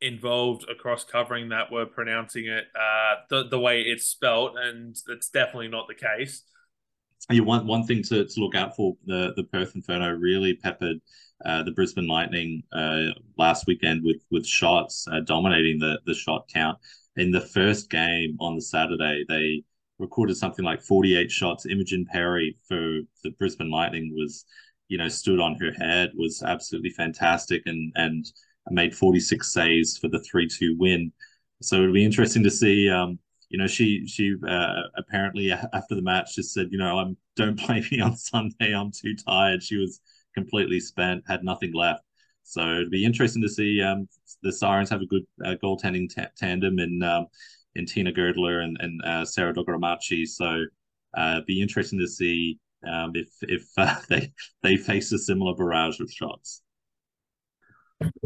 involved 0.00 0.68
across 0.68 1.04
covering 1.04 1.48
that 1.48 1.72
were 1.72 1.86
pronouncing 1.86 2.46
it 2.46 2.64
uh, 2.78 3.14
the 3.30 3.48
the 3.48 3.58
way 3.58 3.82
it's 3.82 4.06
spelt, 4.06 4.54
and 4.58 4.96
that's 5.06 5.28
definitely 5.28 5.68
not 5.68 5.86
the 5.88 5.94
case. 5.94 6.42
Yeah, 7.30 7.40
one 7.40 7.66
one 7.66 7.84
thing 7.86 8.02
to, 8.04 8.24
to 8.24 8.40
look 8.40 8.54
out 8.54 8.76
for 8.76 8.96
the 9.06 9.32
the 9.36 9.44
Perth 9.44 9.74
Inferno 9.74 10.10
really 10.10 10.54
peppered 10.54 10.98
uh, 11.44 11.62
the 11.62 11.72
Brisbane 11.72 12.06
Lightning 12.06 12.62
uh, 12.72 13.06
last 13.38 13.66
weekend 13.66 14.04
with 14.04 14.22
with 14.30 14.46
shots 14.46 15.06
uh, 15.10 15.20
dominating 15.20 15.78
the 15.78 16.00
the 16.06 16.14
shot 16.14 16.48
count 16.52 16.78
in 17.16 17.30
the 17.30 17.40
first 17.40 17.90
game 17.90 18.36
on 18.40 18.54
the 18.56 18.62
Saturday, 18.62 19.24
they 19.28 19.62
recorded 19.98 20.36
something 20.36 20.64
like 20.64 20.82
48 20.82 21.30
shots. 21.30 21.66
Imogen 21.66 22.06
Perry 22.10 22.56
for 22.66 23.00
the 23.22 23.30
Brisbane 23.38 23.70
Lightning 23.70 24.12
was, 24.16 24.44
you 24.88 24.98
know, 24.98 25.08
stood 25.08 25.40
on 25.40 25.56
her 25.60 25.72
head, 25.72 26.10
was 26.16 26.42
absolutely 26.42 26.90
fantastic 26.90 27.62
and 27.66 27.92
and 27.96 28.26
made 28.70 28.96
46 28.96 29.52
saves 29.52 29.98
for 29.98 30.08
the 30.08 30.24
3-2 30.34 30.76
win. 30.78 31.12
So 31.62 31.76
it'll 31.76 31.92
be 31.92 32.04
interesting 32.04 32.42
to 32.44 32.50
see 32.50 32.88
um, 32.88 33.18
you 33.50 33.58
know, 33.58 33.68
she 33.68 34.06
she 34.06 34.34
uh, 34.48 34.82
apparently 34.96 35.52
after 35.72 35.94
the 35.94 36.02
match 36.02 36.34
just 36.34 36.52
said, 36.52 36.68
you 36.70 36.78
know, 36.78 36.98
I'm 36.98 37.16
don't 37.36 37.58
play 37.66 37.84
me 37.90 38.00
on 38.00 38.16
Sunday. 38.16 38.74
I'm 38.74 38.90
too 38.90 39.14
tired. 39.14 39.62
She 39.62 39.76
was 39.76 40.00
completely 40.34 40.80
spent, 40.80 41.22
had 41.28 41.44
nothing 41.44 41.72
left. 41.72 42.02
So 42.44 42.60
it'd 42.60 42.90
be 42.90 43.04
interesting 43.04 43.42
to 43.42 43.48
see 43.48 43.82
um, 43.82 44.08
the 44.42 44.52
Sirens 44.52 44.90
have 44.90 45.00
a 45.00 45.06
good 45.06 45.24
uh, 45.44 45.54
goaltending 45.62 46.08
t- 46.08 46.22
tandem 46.36 46.78
in 46.78 47.02
um, 47.02 47.26
in 47.74 47.86
Tina 47.86 48.12
Girdler 48.12 48.60
and, 48.60 48.76
and 48.80 49.02
uh, 49.04 49.24
Sarah 49.24 49.54
Dogoramachi. 49.54 50.26
So 50.26 50.64
uh, 51.16 51.32
it'd 51.32 51.46
be 51.46 51.60
interesting 51.60 51.98
to 51.98 52.06
see 52.06 52.58
um, 52.86 53.12
if 53.14 53.28
if 53.42 53.64
uh, 53.76 53.96
they 54.08 54.32
they 54.62 54.76
face 54.76 55.10
a 55.12 55.18
similar 55.18 55.54
barrage 55.54 56.00
of 56.00 56.10
shots. 56.10 56.62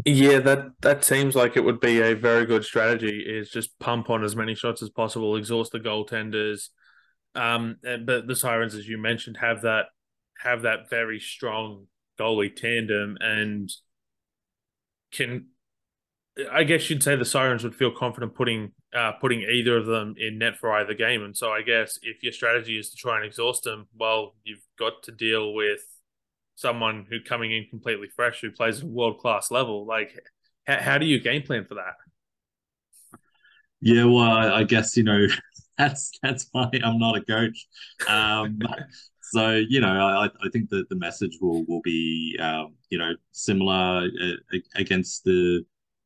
Yeah, 0.05 0.39
that 0.39 0.71
that 0.81 1.03
seems 1.03 1.35
like 1.35 1.55
it 1.55 1.63
would 1.63 1.79
be 1.79 2.01
a 2.01 2.13
very 2.13 2.45
good 2.45 2.65
strategy. 2.65 3.23
Is 3.25 3.49
just 3.49 3.77
pump 3.79 4.09
on 4.09 4.23
as 4.23 4.35
many 4.35 4.55
shots 4.55 4.81
as 4.81 4.89
possible, 4.89 5.35
exhaust 5.35 5.71
the 5.71 5.79
goaltenders. 5.79 6.69
Um, 7.35 7.77
but 7.81 8.27
the 8.27 8.35
Sirens, 8.35 8.75
as 8.75 8.87
you 8.87 8.97
mentioned, 8.97 9.37
have 9.37 9.61
that 9.61 9.85
have 10.39 10.63
that 10.63 10.89
very 10.89 11.19
strong 11.19 11.85
goalie 12.19 12.53
tandem, 12.53 13.17
and 13.21 13.71
can 15.11 15.47
I 16.51 16.63
guess 16.63 16.89
you'd 16.89 17.03
say 17.03 17.15
the 17.15 17.25
Sirens 17.25 17.63
would 17.63 17.75
feel 17.75 17.91
confident 17.91 18.35
putting 18.35 18.71
uh, 18.95 19.13
putting 19.13 19.41
either 19.41 19.77
of 19.77 19.85
them 19.85 20.15
in 20.17 20.37
net 20.37 20.57
for 20.57 20.71
either 20.71 20.93
game. 20.93 21.23
And 21.23 21.35
so 21.35 21.51
I 21.51 21.61
guess 21.61 21.99
if 22.01 22.23
your 22.23 22.31
strategy 22.31 22.77
is 22.79 22.89
to 22.89 22.95
try 22.95 23.17
and 23.17 23.25
exhaust 23.25 23.63
them, 23.63 23.87
well, 23.97 24.35
you've 24.43 24.65
got 24.77 25.03
to 25.03 25.11
deal 25.11 25.53
with 25.53 25.81
someone 26.55 27.05
who 27.09 27.21
coming 27.21 27.51
in 27.51 27.67
completely 27.69 28.07
fresh 28.15 28.41
who 28.41 28.51
plays 28.51 28.79
at 28.79 28.83
a 28.83 28.87
world 28.87 29.19
class 29.19 29.51
level. 29.51 29.85
Like, 29.85 30.19
how, 30.65 30.77
how 30.77 30.97
do 30.97 31.05
you 31.05 31.19
game 31.19 31.43
plan 31.43 31.65
for 31.65 31.75
that? 31.75 31.93
Yeah, 33.81 34.05
well, 34.05 34.53
I 34.53 34.63
guess 34.63 34.95
you 34.97 35.03
know 35.03 35.27
that's 35.77 36.11
that's 36.21 36.47
why 36.51 36.69
I'm 36.83 36.99
not 36.99 37.17
a 37.17 37.23
coach. 37.23 37.67
Um, 38.07 38.59
so 39.31 39.63
you 39.69 39.79
know, 39.79 39.87
I 39.87 40.25
I 40.25 40.49
think 40.51 40.69
that 40.69 40.89
the 40.89 40.95
message 40.95 41.37
will 41.41 41.65
will 41.65 41.81
be 41.81 42.37
um, 42.39 42.75
you 42.89 42.97
know 42.97 43.13
similar 43.31 44.07
uh, 44.21 44.57
against 44.75 45.23
the 45.23 45.63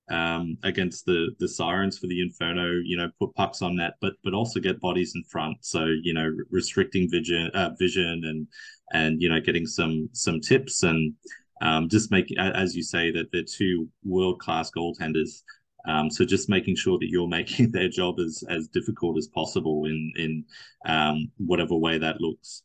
um, 0.10 0.58
against 0.64 1.06
the 1.06 1.30
the 1.40 1.48
sirens 1.48 1.98
for 1.98 2.08
the 2.08 2.22
inferno. 2.22 2.82
You 2.84 2.98
know, 2.98 3.10
put 3.20 3.34
pucks 3.36 3.62
on 3.62 3.78
net, 3.78 3.94
but 4.02 4.14
but 4.24 4.34
also 4.34 4.60
get 4.60 4.82
bodies 4.82 5.14
in 5.16 5.24
front. 5.24 5.58
So 5.62 5.86
you 5.86 6.14
know, 6.14 6.30
restricting 6.52 7.10
vision 7.10 7.50
uh, 7.54 7.72
vision 7.80 8.24
and 8.26 8.48
and 8.92 9.22
you 9.22 9.30
know 9.30 9.40
getting 9.40 9.66
some 9.66 10.10
some 10.12 10.42
tips 10.42 10.84
and 10.84 11.14
um, 11.62 11.88
just 11.88 12.12
make 12.12 12.28
as 12.38 12.76
you 12.76 12.84
say 12.84 13.10
that 13.12 13.32
they're 13.32 13.44
two 13.44 13.88
world 14.04 14.40
class 14.40 14.70
goaltenders. 14.72 15.44
Um, 15.86 16.10
so 16.10 16.24
just 16.24 16.50
making 16.50 16.78
sure 16.78 16.98
that 17.00 17.10
you're 17.10 17.28
making 17.40 17.72
their 17.72 17.90
job 17.90 18.20
as 18.20 18.44
as 18.50 18.68
difficult 18.68 19.18
as 19.18 19.28
possible 19.28 19.86
in 19.86 20.12
in 20.18 20.46
um, 20.86 21.32
whatever 21.38 21.76
way 21.76 21.98
that 21.98 22.20
looks. 22.20 22.64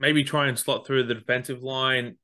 Maybe 0.00 0.24
try 0.24 0.48
and 0.48 0.58
slot 0.58 0.86
through 0.86 1.04
the 1.04 1.14
defensive 1.14 1.62
line 1.62 2.16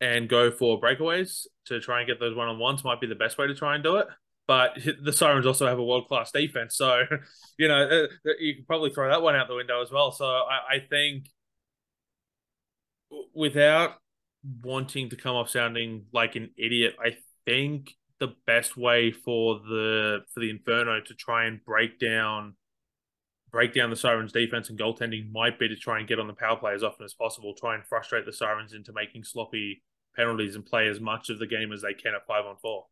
and 0.00 0.28
go 0.28 0.50
for 0.50 0.80
breakaways 0.80 1.46
to 1.66 1.80
try 1.80 2.00
and 2.00 2.08
get 2.08 2.18
those 2.18 2.36
one 2.36 2.48
on 2.48 2.58
ones 2.58 2.84
might 2.84 3.00
be 3.00 3.06
the 3.06 3.14
best 3.14 3.38
way 3.38 3.46
to 3.46 3.54
try 3.54 3.74
and 3.74 3.84
do 3.84 3.96
it. 3.96 4.06
But 4.46 4.78
the 5.02 5.12
Sirens 5.12 5.46
also 5.46 5.66
have 5.66 5.78
a 5.78 5.84
world 5.84 6.08
class 6.08 6.32
defense, 6.32 6.76
so 6.76 7.02
you 7.58 7.68
know 7.68 7.82
uh, 7.82 8.30
uh, 8.30 8.32
you 8.38 8.56
can 8.56 8.64
probably 8.64 8.90
throw 8.90 9.08
that 9.08 9.22
one 9.22 9.36
out 9.36 9.48
the 9.48 9.54
window 9.54 9.82
as 9.82 9.90
well. 9.90 10.12
So 10.12 10.26
I, 10.26 10.76
I 10.76 10.78
think 10.90 11.28
without 13.34 13.94
wanting 14.62 15.10
to 15.10 15.16
come 15.16 15.36
off 15.36 15.50
sounding 15.50 16.06
like 16.12 16.34
an 16.36 16.50
idiot, 16.56 16.96
I 17.02 17.16
think 17.46 17.92
the 18.18 18.34
best 18.46 18.76
way 18.76 19.12
for 19.12 19.60
the 19.60 20.20
for 20.32 20.40
the 20.40 20.50
Inferno 20.50 21.00
to 21.00 21.14
try 21.14 21.46
and 21.46 21.64
break 21.64 21.98
down 21.98 22.54
break 23.52 23.74
down 23.74 23.90
the 23.90 23.96
Sirens 23.96 24.32
defense 24.32 24.70
and 24.70 24.78
goaltending 24.78 25.30
might 25.30 25.58
be 25.58 25.68
to 25.68 25.76
try 25.76 25.98
and 25.98 26.08
get 26.08 26.18
on 26.18 26.26
the 26.26 26.32
power 26.32 26.56
play 26.56 26.74
as 26.74 26.82
often 26.82 27.04
as 27.04 27.14
possible, 27.14 27.54
try 27.54 27.74
and 27.74 27.84
frustrate 27.84 28.24
the 28.24 28.32
Sirens 28.32 28.72
into 28.72 28.92
making 28.92 29.24
sloppy 29.24 29.82
penalties 30.16 30.56
and 30.56 30.64
play 30.64 30.88
as 30.88 31.00
much 31.00 31.28
of 31.28 31.38
the 31.38 31.46
game 31.46 31.72
as 31.72 31.82
they 31.82 31.94
can 31.94 32.14
at 32.14 32.26
five 32.26 32.46
on 32.46 32.56
four. 32.56 32.86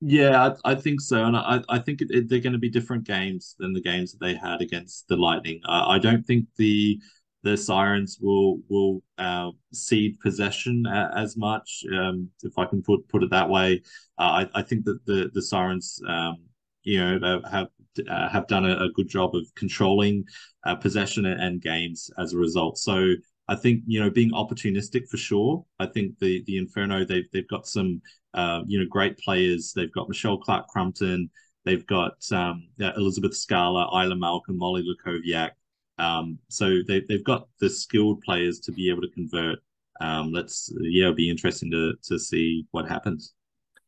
Yeah, 0.00 0.54
I, 0.64 0.72
I 0.72 0.74
think 0.74 1.00
so, 1.00 1.24
and 1.24 1.36
I, 1.36 1.60
I 1.68 1.78
think 1.80 2.00
it, 2.00 2.08
it, 2.10 2.28
they're 2.28 2.38
going 2.38 2.52
to 2.52 2.58
be 2.58 2.70
different 2.70 3.04
games 3.04 3.56
than 3.58 3.72
the 3.72 3.80
games 3.80 4.12
that 4.12 4.20
they 4.24 4.34
had 4.34 4.60
against 4.62 5.08
the 5.08 5.16
Lightning. 5.16 5.60
I, 5.66 5.98
don't 5.98 6.24
think 6.24 6.46
the 6.56 7.00
the 7.42 7.56
Sirens 7.56 8.18
will 8.20 8.60
will 8.68 9.02
uh, 9.18 9.50
cede 9.72 10.18
possession 10.20 10.86
as 10.86 11.36
much, 11.36 11.84
um, 11.92 12.28
if 12.42 12.56
I 12.56 12.66
can 12.66 12.80
put 12.80 13.08
put 13.08 13.24
it 13.24 13.30
that 13.30 13.48
way. 13.48 13.82
Uh, 14.18 14.46
I, 14.54 14.60
I 14.60 14.62
think 14.62 14.84
that 14.84 15.04
the 15.04 15.30
the 15.34 15.42
Sirens, 15.42 16.00
um, 16.06 16.36
you 16.84 17.00
know, 17.00 17.42
have 17.50 17.68
uh, 18.08 18.28
have 18.28 18.46
done 18.46 18.64
a, 18.64 18.76
a, 18.76 18.90
good 18.94 19.08
job 19.08 19.34
of 19.34 19.46
controlling 19.54 20.24
uh, 20.64 20.74
possession 20.74 21.26
and 21.26 21.62
games 21.62 22.10
as 22.18 22.32
a 22.32 22.38
result. 22.38 22.78
So 22.78 23.14
I 23.48 23.56
think 23.56 23.82
you 23.86 24.00
know 24.00 24.10
being 24.10 24.30
opportunistic 24.32 25.08
for 25.08 25.16
sure. 25.16 25.64
I 25.78 25.86
think 25.86 26.18
the 26.18 26.42
the 26.46 26.58
Inferno 26.58 27.04
they've 27.04 27.28
they've 27.32 27.48
got 27.48 27.66
some 27.66 28.00
uh, 28.34 28.62
you 28.66 28.78
know 28.78 28.86
great 28.88 29.18
players. 29.18 29.72
They've 29.74 29.92
got 29.92 30.08
Michelle 30.08 30.38
Clark 30.38 30.68
Crumpton. 30.68 31.30
They've 31.64 31.86
got 31.86 32.14
um, 32.32 32.68
Elizabeth 32.78 33.36
Scala, 33.36 33.88
Isla 33.92 34.16
Malcolm, 34.16 34.56
Molly 34.58 34.82
Lukoviak. 34.82 35.50
Um, 35.98 36.38
so 36.48 36.78
they, 36.86 37.02
they've 37.08 37.24
got 37.24 37.48
the 37.60 37.68
skilled 37.68 38.22
players 38.22 38.60
to 38.60 38.72
be 38.72 38.88
able 38.88 39.02
to 39.02 39.10
convert. 39.10 39.58
Um, 40.00 40.32
let's 40.32 40.72
yeah, 40.80 41.04
it'll 41.04 41.14
be 41.14 41.30
interesting 41.30 41.70
to 41.72 41.94
to 42.04 42.18
see 42.18 42.66
what 42.70 42.88
happens. 42.88 43.34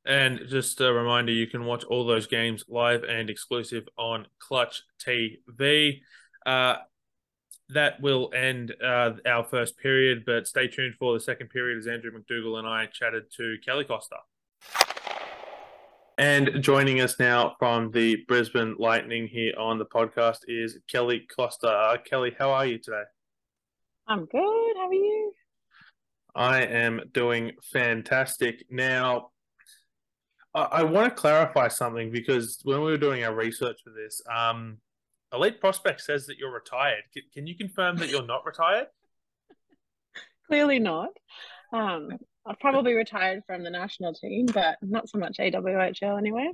And 0.07 0.41
just 0.49 0.81
a 0.81 0.93
reminder, 0.93 1.33
you 1.33 1.47
can 1.47 1.65
watch 1.65 1.85
all 1.85 2.07
those 2.07 2.27
games 2.27 2.65
live 2.69 3.05
and 3.05 3.29
exclusive 3.29 3.87
on 3.99 4.27
Clutch 4.39 4.83
TV. 5.05 6.01
Uh, 6.47 6.77
that 7.69 8.01
will 8.01 8.31
end 8.35 8.75
uh, 8.83 9.13
our 9.27 9.45
first 9.45 9.79
period, 9.79 10.25
but 10.27 10.47
stay 10.47 10.67
tuned 10.67 10.95
for 10.99 11.13
the 11.15 11.21
second 11.21 11.49
period 11.49 11.79
as 11.79 11.87
Andrew 11.87 12.11
McDougall 12.11 12.59
and 12.59 12.67
I 12.67 12.87
chatted 12.87 13.25
to 13.37 13.57
Kelly 13.65 13.85
Costa. 13.85 14.17
And 16.19 16.63
joining 16.63 17.01
us 17.01 17.19
now 17.19 17.55
from 17.59 17.91
the 17.93 18.25
Brisbane 18.29 18.77
Lightning 18.79 19.27
here 19.27 19.55
on 19.59 19.79
the 19.79 19.87
podcast 19.87 20.41
is 20.49 20.79
Kelly 20.87 21.27
Costa. 21.35 21.69
Uh, 21.69 21.97
Kelly, 21.99 22.35
how 22.39 22.51
are 22.51 22.67
you 22.67 22.79
today? 22.79 23.05
I'm 24.07 24.27
good. 24.27 24.77
How 24.77 24.89
are 24.89 24.93
you? 24.93 25.33
I 26.35 26.63
am 26.63 27.01
doing 27.13 27.53
fantastic. 27.73 28.67
Now, 28.71 29.31
I, 30.55 30.63
I 30.63 30.83
want 30.83 31.09
to 31.09 31.21
clarify 31.21 31.69
something 31.69 32.11
because 32.11 32.61
when 32.65 32.79
we 32.79 32.91
were 32.91 32.99
doing 32.99 33.25
our 33.25 33.35
research 33.35 33.81
for 33.85 33.91
this, 33.91 34.21
um, 34.33 34.79
Elite 35.33 35.61
Prospect 35.61 36.01
says 36.01 36.27
that 36.27 36.39
you're 36.39 36.53
retired. 36.53 37.03
Can, 37.13 37.23
can 37.33 37.47
you 37.47 37.57
confirm 37.57 37.97
that 37.99 38.09
you're 38.09 38.27
not 38.27 38.45
retired? 38.45 38.87
Clearly 40.49 40.79
not. 40.79 41.11
Um, 41.73 42.11
I've 42.47 42.59
probably 42.59 42.95
retired 42.95 43.43
from 43.47 43.63
the 43.63 43.71
national 43.71 44.15
team, 44.15 44.47
but 44.47 44.77
not 44.83 45.09
so 45.09 45.19
much 45.19 45.37
AWHL 45.39 46.19
anyway. 46.19 46.51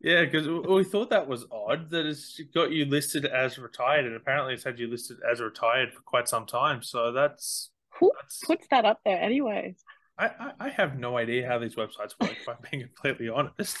Yeah, 0.00 0.24
because 0.24 0.46
we 0.46 0.84
thought 0.84 1.10
that 1.10 1.26
was 1.26 1.46
odd 1.50 1.90
that 1.90 2.04
it's 2.04 2.38
got 2.54 2.70
you 2.70 2.84
listed 2.84 3.24
as 3.24 3.58
retired, 3.58 4.04
and 4.04 4.14
apparently 4.14 4.54
it's 4.54 4.64
had 4.64 4.78
you 4.78 4.88
listed 4.88 5.16
as 5.30 5.40
retired 5.40 5.94
for 5.94 6.00
quite 6.00 6.28
some 6.28 6.46
time. 6.46 6.82
So 6.82 7.12
that's 7.12 7.70
who 7.98 8.12
that's... 8.20 8.44
puts 8.44 8.66
that 8.70 8.84
up 8.84 9.00
there, 9.04 9.20
anyways. 9.20 9.82
I, 10.18 10.52
I, 10.58 10.68
have 10.70 10.98
no 10.98 11.18
idea 11.18 11.46
how 11.46 11.58
these 11.58 11.74
websites 11.74 12.14
work. 12.20 12.32
if 12.32 12.48
I'm 12.48 12.56
being 12.70 12.82
completely 12.84 13.28
honest. 13.28 13.76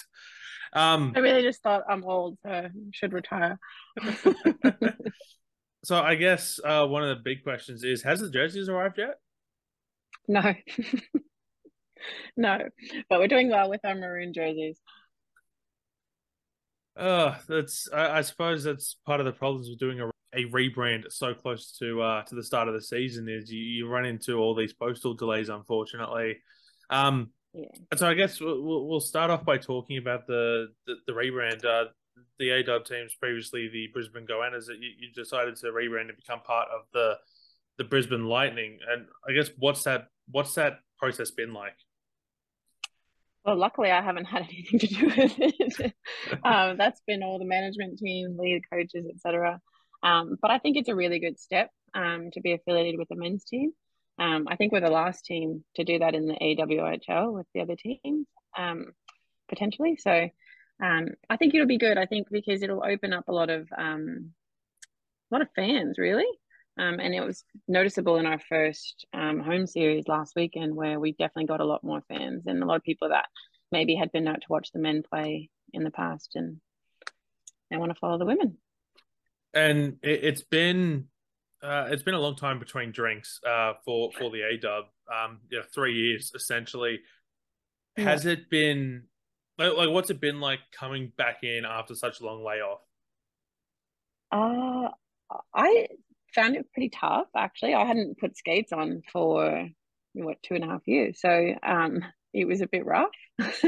Um, 0.72 1.12
I 1.16 1.20
really 1.20 1.42
just 1.42 1.62
thought 1.62 1.84
I'm 1.88 2.04
old, 2.04 2.38
so 2.44 2.68
should 2.92 3.12
retire. 3.12 3.58
so 5.84 5.96
I 5.96 6.16
guess 6.16 6.60
uh, 6.62 6.86
one 6.86 7.02
of 7.02 7.16
the 7.16 7.22
big 7.22 7.42
questions 7.42 7.84
is: 7.84 8.02
Has 8.02 8.20
the 8.20 8.30
jerseys 8.30 8.68
arrived 8.68 8.98
yet? 8.98 9.14
No. 10.28 10.42
no, 12.36 12.58
but 13.08 13.20
we're 13.20 13.28
doing 13.28 13.50
well 13.50 13.70
with 13.70 13.84
our 13.84 13.94
maroon 13.94 14.32
jerseys. 14.32 14.78
Oh, 16.96 17.36
that's 17.48 17.88
I, 17.92 18.18
I, 18.18 18.20
suppose 18.22 18.64
that's 18.64 18.96
part 19.04 19.20
of 19.20 19.26
the 19.26 19.32
problems 19.32 19.68
with 19.68 19.78
doing 19.78 20.00
a, 20.00 20.10
a 20.34 20.44
rebrand 20.46 21.10
so 21.10 21.34
close 21.34 21.76
to 21.78 22.02
uh, 22.02 22.22
to 22.24 22.34
the 22.34 22.42
start 22.42 22.68
of 22.68 22.74
the 22.74 22.82
season 22.82 23.28
is 23.28 23.50
you, 23.50 23.60
you 23.60 23.88
run 23.88 24.04
into 24.04 24.38
all 24.38 24.54
these 24.54 24.72
postal 24.72 25.14
delays, 25.14 25.48
unfortunately. 25.48 26.38
Um, 26.90 27.30
yeah. 27.54 27.66
So 27.96 28.08
I 28.08 28.14
guess 28.14 28.40
we'll, 28.40 28.86
we'll 28.86 29.00
start 29.00 29.30
off 29.30 29.44
by 29.44 29.58
talking 29.58 29.98
about 29.98 30.26
the 30.26 30.68
the, 30.86 30.96
the 31.06 31.12
rebrand. 31.12 31.64
Uh, 31.64 31.90
the 32.38 32.50
A 32.50 32.62
teams 32.80 33.14
previously 33.14 33.68
the 33.68 33.88
Brisbane 33.92 34.26
Goannas 34.26 34.66
that 34.66 34.78
you, 34.78 34.90
you 34.98 35.12
decided 35.12 35.56
to 35.56 35.66
rebrand 35.66 36.08
and 36.08 36.16
become 36.16 36.40
part 36.40 36.68
of 36.68 36.82
the 36.92 37.16
the 37.78 37.84
Brisbane 37.84 38.26
Lightning. 38.26 38.78
And 38.90 39.06
I 39.28 39.32
guess 39.32 39.50
what's 39.58 39.84
that 39.84 40.08
what's 40.30 40.54
that 40.54 40.80
process 40.98 41.30
been 41.30 41.52
like? 41.52 41.76
Well, 43.44 43.56
luckily, 43.56 43.90
I 43.90 44.02
haven't 44.02 44.24
had 44.24 44.42
anything 44.50 44.78
to 44.80 44.86
do 44.86 45.06
with 45.06 45.34
it. 45.38 45.94
um, 46.44 46.76
that's 46.76 47.00
been 47.06 47.22
all 47.22 47.38
the 47.38 47.44
management 47.44 47.98
team, 47.98 48.36
lead 48.38 48.62
coaches, 48.70 49.06
etc. 49.08 49.60
Um, 50.02 50.36
but 50.40 50.50
I 50.50 50.58
think 50.58 50.76
it's 50.76 50.88
a 50.88 50.94
really 50.94 51.18
good 51.18 51.38
step 51.38 51.70
um, 51.94 52.30
to 52.32 52.40
be 52.40 52.52
affiliated 52.52 52.98
with 52.98 53.08
the 53.08 53.16
men's 53.16 53.44
team. 53.44 53.72
Um, 54.18 54.46
I 54.48 54.56
think 54.56 54.72
we're 54.72 54.80
the 54.80 54.90
last 54.90 55.24
team 55.24 55.64
to 55.74 55.84
do 55.84 55.98
that 55.98 56.14
in 56.14 56.26
the 56.26 56.34
AWHL 56.34 57.32
with 57.32 57.46
the 57.54 57.60
other 57.60 57.76
teams, 57.76 58.26
um, 58.56 58.92
potentially. 59.48 59.96
So 59.96 60.28
um, 60.82 61.08
I 61.28 61.36
think 61.36 61.54
it'll 61.54 61.66
be 61.66 61.78
good. 61.78 61.98
I 61.98 62.06
think 62.06 62.28
because 62.30 62.62
it'll 62.62 62.84
open 62.84 63.12
up 63.12 63.28
a 63.28 63.32
lot 63.32 63.50
of 63.50 63.68
um, 63.76 64.32
a 65.30 65.34
lot 65.34 65.42
of 65.42 65.48
fans, 65.54 65.98
really. 65.98 66.26
And 66.78 67.14
it 67.14 67.24
was 67.24 67.42
noticeable 67.66 68.18
in 68.18 68.26
our 68.26 68.38
first 68.38 69.06
home 69.14 69.66
series 69.66 70.08
last 70.08 70.36
weekend 70.36 70.76
where 70.76 71.00
we 71.00 71.12
definitely 71.12 71.46
got 71.46 71.62
a 71.62 71.64
lot 71.64 71.82
more 71.82 72.02
fans 72.06 72.46
and 72.46 72.62
a 72.62 72.66
lot 72.66 72.76
of 72.76 72.82
people 72.82 73.08
that 73.08 73.24
maybe 73.72 73.94
had 73.94 74.12
been 74.12 74.28
out 74.28 74.42
to 74.42 74.46
watch 74.50 74.70
the 74.72 74.78
men 74.78 75.02
play 75.02 75.48
in 75.72 75.84
the 75.84 75.90
past 75.90 76.32
and 76.34 76.60
they 77.70 77.76
want 77.76 77.92
to 77.92 77.98
follow 77.98 78.18
the 78.18 78.26
women. 78.26 78.58
And 79.56 79.96
it, 80.02 80.22
has 80.24 80.42
been 80.42 81.06
uh, 81.62 81.86
it's 81.90 82.02
been 82.02 82.14
a 82.14 82.20
long 82.20 82.36
time 82.36 82.58
between 82.58 82.92
drinks 82.92 83.40
uh, 83.46 83.72
for 83.84 84.10
for 84.12 84.30
the 84.30 84.42
A 84.42 84.58
Dub. 84.58 84.84
Um, 85.12 85.40
you 85.50 85.58
know, 85.58 85.64
three 85.74 85.94
years 85.94 86.32
essentially. 86.34 87.00
Has 87.96 88.26
it 88.26 88.50
been 88.50 89.04
like, 89.56 89.72
like 89.72 89.88
what's 89.88 90.10
it 90.10 90.20
been 90.20 90.40
like 90.40 90.60
coming 90.78 91.12
back 91.16 91.42
in 91.42 91.64
after 91.64 91.94
such 91.94 92.20
a 92.20 92.26
long 92.26 92.44
layoff? 92.44 92.80
Uh, 94.30 94.88
I 95.54 95.86
found 96.34 96.56
it 96.56 96.70
pretty 96.74 96.90
tough 96.90 97.28
actually. 97.34 97.74
I 97.74 97.86
hadn't 97.86 98.18
put 98.18 98.36
skates 98.36 98.72
on 98.72 99.00
for 99.10 99.68
what 100.12 100.42
two 100.42 100.54
and 100.54 100.64
a 100.64 100.68
half 100.68 100.82
years, 100.86 101.20
so 101.20 101.54
um, 101.62 102.00
it 102.34 102.46
was 102.46 102.60
a 102.60 102.68
bit 102.68 102.84
rough. 102.84 103.08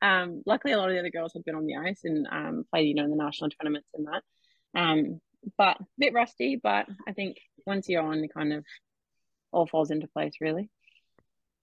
um, 0.00 0.42
luckily, 0.46 0.72
a 0.72 0.78
lot 0.78 0.88
of 0.88 0.94
the 0.94 1.00
other 1.00 1.10
girls 1.10 1.32
had 1.32 1.44
been 1.44 1.56
on 1.56 1.66
the 1.66 1.76
ice 1.76 2.02
and 2.04 2.28
um, 2.30 2.64
played, 2.70 2.86
you 2.86 2.94
know, 2.94 3.04
in 3.04 3.10
the 3.10 3.16
national 3.16 3.50
tournaments 3.50 3.88
and 3.94 4.06
that. 4.06 4.22
Um, 4.76 5.20
but 5.58 5.80
a 5.80 5.84
bit 5.98 6.12
rusty. 6.12 6.60
But 6.62 6.86
I 7.08 7.12
think 7.12 7.38
once 7.66 7.88
you're 7.88 8.02
on, 8.02 8.26
kind 8.28 8.52
of 8.52 8.64
all 9.52 9.66
falls 9.66 9.90
into 9.90 10.06
place 10.06 10.34
really. 10.40 10.68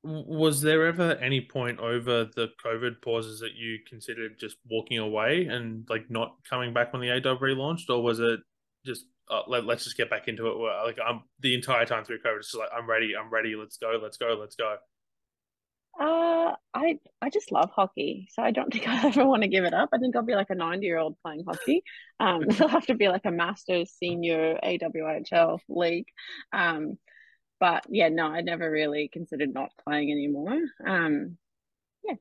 Was 0.03 0.61
there 0.61 0.85
ever 0.85 1.11
any 1.21 1.39
point 1.39 1.79
over 1.79 2.25
the 2.25 2.49
COVID 2.65 3.01
pauses 3.01 3.39
that 3.39 3.53
you 3.55 3.77
considered 3.87 4.37
just 4.37 4.57
walking 4.69 4.97
away 4.97 5.45
and 5.45 5.85
like 5.89 6.09
not 6.09 6.35
coming 6.49 6.73
back 6.73 6.91
when 6.91 7.01
the 7.01 7.11
AW 7.11 7.37
relaunched, 7.37 7.89
or 7.89 8.03
was 8.03 8.19
it 8.19 8.41
just 8.85 9.05
uh, 9.29 9.43
let, 9.47 9.63
us 9.69 9.85
just 9.85 9.95
get 9.95 10.09
back 10.09 10.27
into 10.27 10.47
it? 10.47 10.57
Like 10.57 10.97
I'm 11.05 11.21
the 11.39 11.53
entire 11.53 11.85
time 11.85 12.03
through 12.03 12.19
COVID, 12.19 12.39
it's 12.39 12.47
just 12.51 12.59
like 12.59 12.69
I'm 12.75 12.89
ready, 12.89 13.13
I'm 13.17 13.29
ready, 13.29 13.55
let's 13.55 13.77
go, 13.77 13.97
let's 14.01 14.17
go, 14.17 14.35
let's 14.37 14.57
go. 14.57 14.75
Uh, 15.99 16.53
I 16.73 16.97
I 17.21 17.29
just 17.29 17.51
love 17.51 17.69
hockey, 17.71 18.27
so 18.31 18.41
I 18.41 18.51
don't 18.51 18.69
think 18.73 18.87
I 18.87 19.07
ever 19.07 19.25
want 19.25 19.43
to 19.43 19.47
give 19.47 19.63
it 19.63 19.73
up. 19.73 19.89
I 19.93 19.97
think 19.99 20.15
I'll 20.15 20.23
be 20.23 20.35
like 20.35 20.49
a 20.49 20.55
ninety 20.55 20.87
year 20.87 20.97
old 20.97 21.17
playing 21.23 21.43
hockey. 21.47 21.83
Um, 22.19 22.43
it'll 22.49 22.67
have 22.67 22.87
to 22.87 22.95
be 22.95 23.09
like 23.09 23.25
a 23.25 23.31
Masters 23.31 23.91
Senior 23.97 24.59
AWHL 24.63 25.59
league. 25.69 26.07
Um, 26.51 26.97
but 27.59 27.85
yeah, 27.89 28.09
no, 28.09 28.25
I 28.25 28.41
never 28.41 28.69
really 28.69 29.09
considered 29.11 29.53
not 29.53 29.69
playing 29.87 30.11
anymore. 30.11 30.59
Um, 30.85 31.37
yeah. 32.03 32.15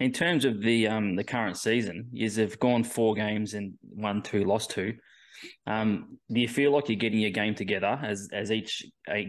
In 0.00 0.12
terms 0.12 0.44
of 0.44 0.60
the 0.60 0.88
um 0.88 1.14
the 1.14 1.24
current 1.24 1.56
season, 1.56 2.08
you 2.12 2.28
have 2.30 2.58
gone 2.58 2.84
four 2.84 3.14
games 3.14 3.54
and 3.54 3.74
won 3.82 4.22
two, 4.22 4.44
lost 4.44 4.70
two. 4.70 4.94
Um, 5.66 6.18
do 6.30 6.40
you 6.40 6.48
feel 6.48 6.72
like 6.72 6.88
you're 6.88 6.96
getting 6.96 7.20
your 7.20 7.30
game 7.30 7.54
together 7.54 7.98
as 8.02 8.28
as 8.32 8.50
each 8.50 8.84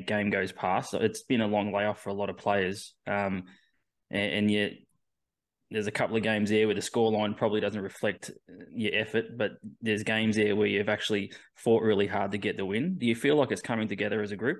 game 0.05 0.29
goes 0.29 0.51
past? 0.51 0.93
It's 0.93 1.23
been 1.23 1.41
a 1.41 1.47
long 1.47 1.73
layoff 1.73 2.01
for 2.01 2.09
a 2.09 2.13
lot 2.13 2.29
of 2.29 2.37
players, 2.37 2.93
um, 3.05 3.43
and, 4.09 4.33
and 4.33 4.51
yet 4.51 4.73
there's 5.69 5.87
a 5.87 5.91
couple 5.91 6.15
of 6.15 6.23
games 6.23 6.49
there 6.49 6.65
where 6.65 6.75
the 6.75 6.81
scoreline 6.81 7.35
probably 7.35 7.59
doesn't 7.59 7.81
reflect 7.81 8.31
your 8.73 8.93
effort, 8.95 9.37
but 9.37 9.57
there's 9.81 10.03
games 10.03 10.37
there 10.37 10.55
where 10.55 10.67
you've 10.67 10.89
actually 10.89 11.33
fought 11.55 11.83
really 11.83 12.07
hard 12.07 12.31
to 12.31 12.37
get 12.37 12.55
the 12.55 12.65
win. 12.65 12.97
Do 12.97 13.05
you 13.05 13.15
feel 13.15 13.35
like 13.35 13.51
it's 13.51 13.61
coming 13.61 13.87
together 13.87 14.21
as 14.21 14.31
a 14.31 14.37
group? 14.37 14.59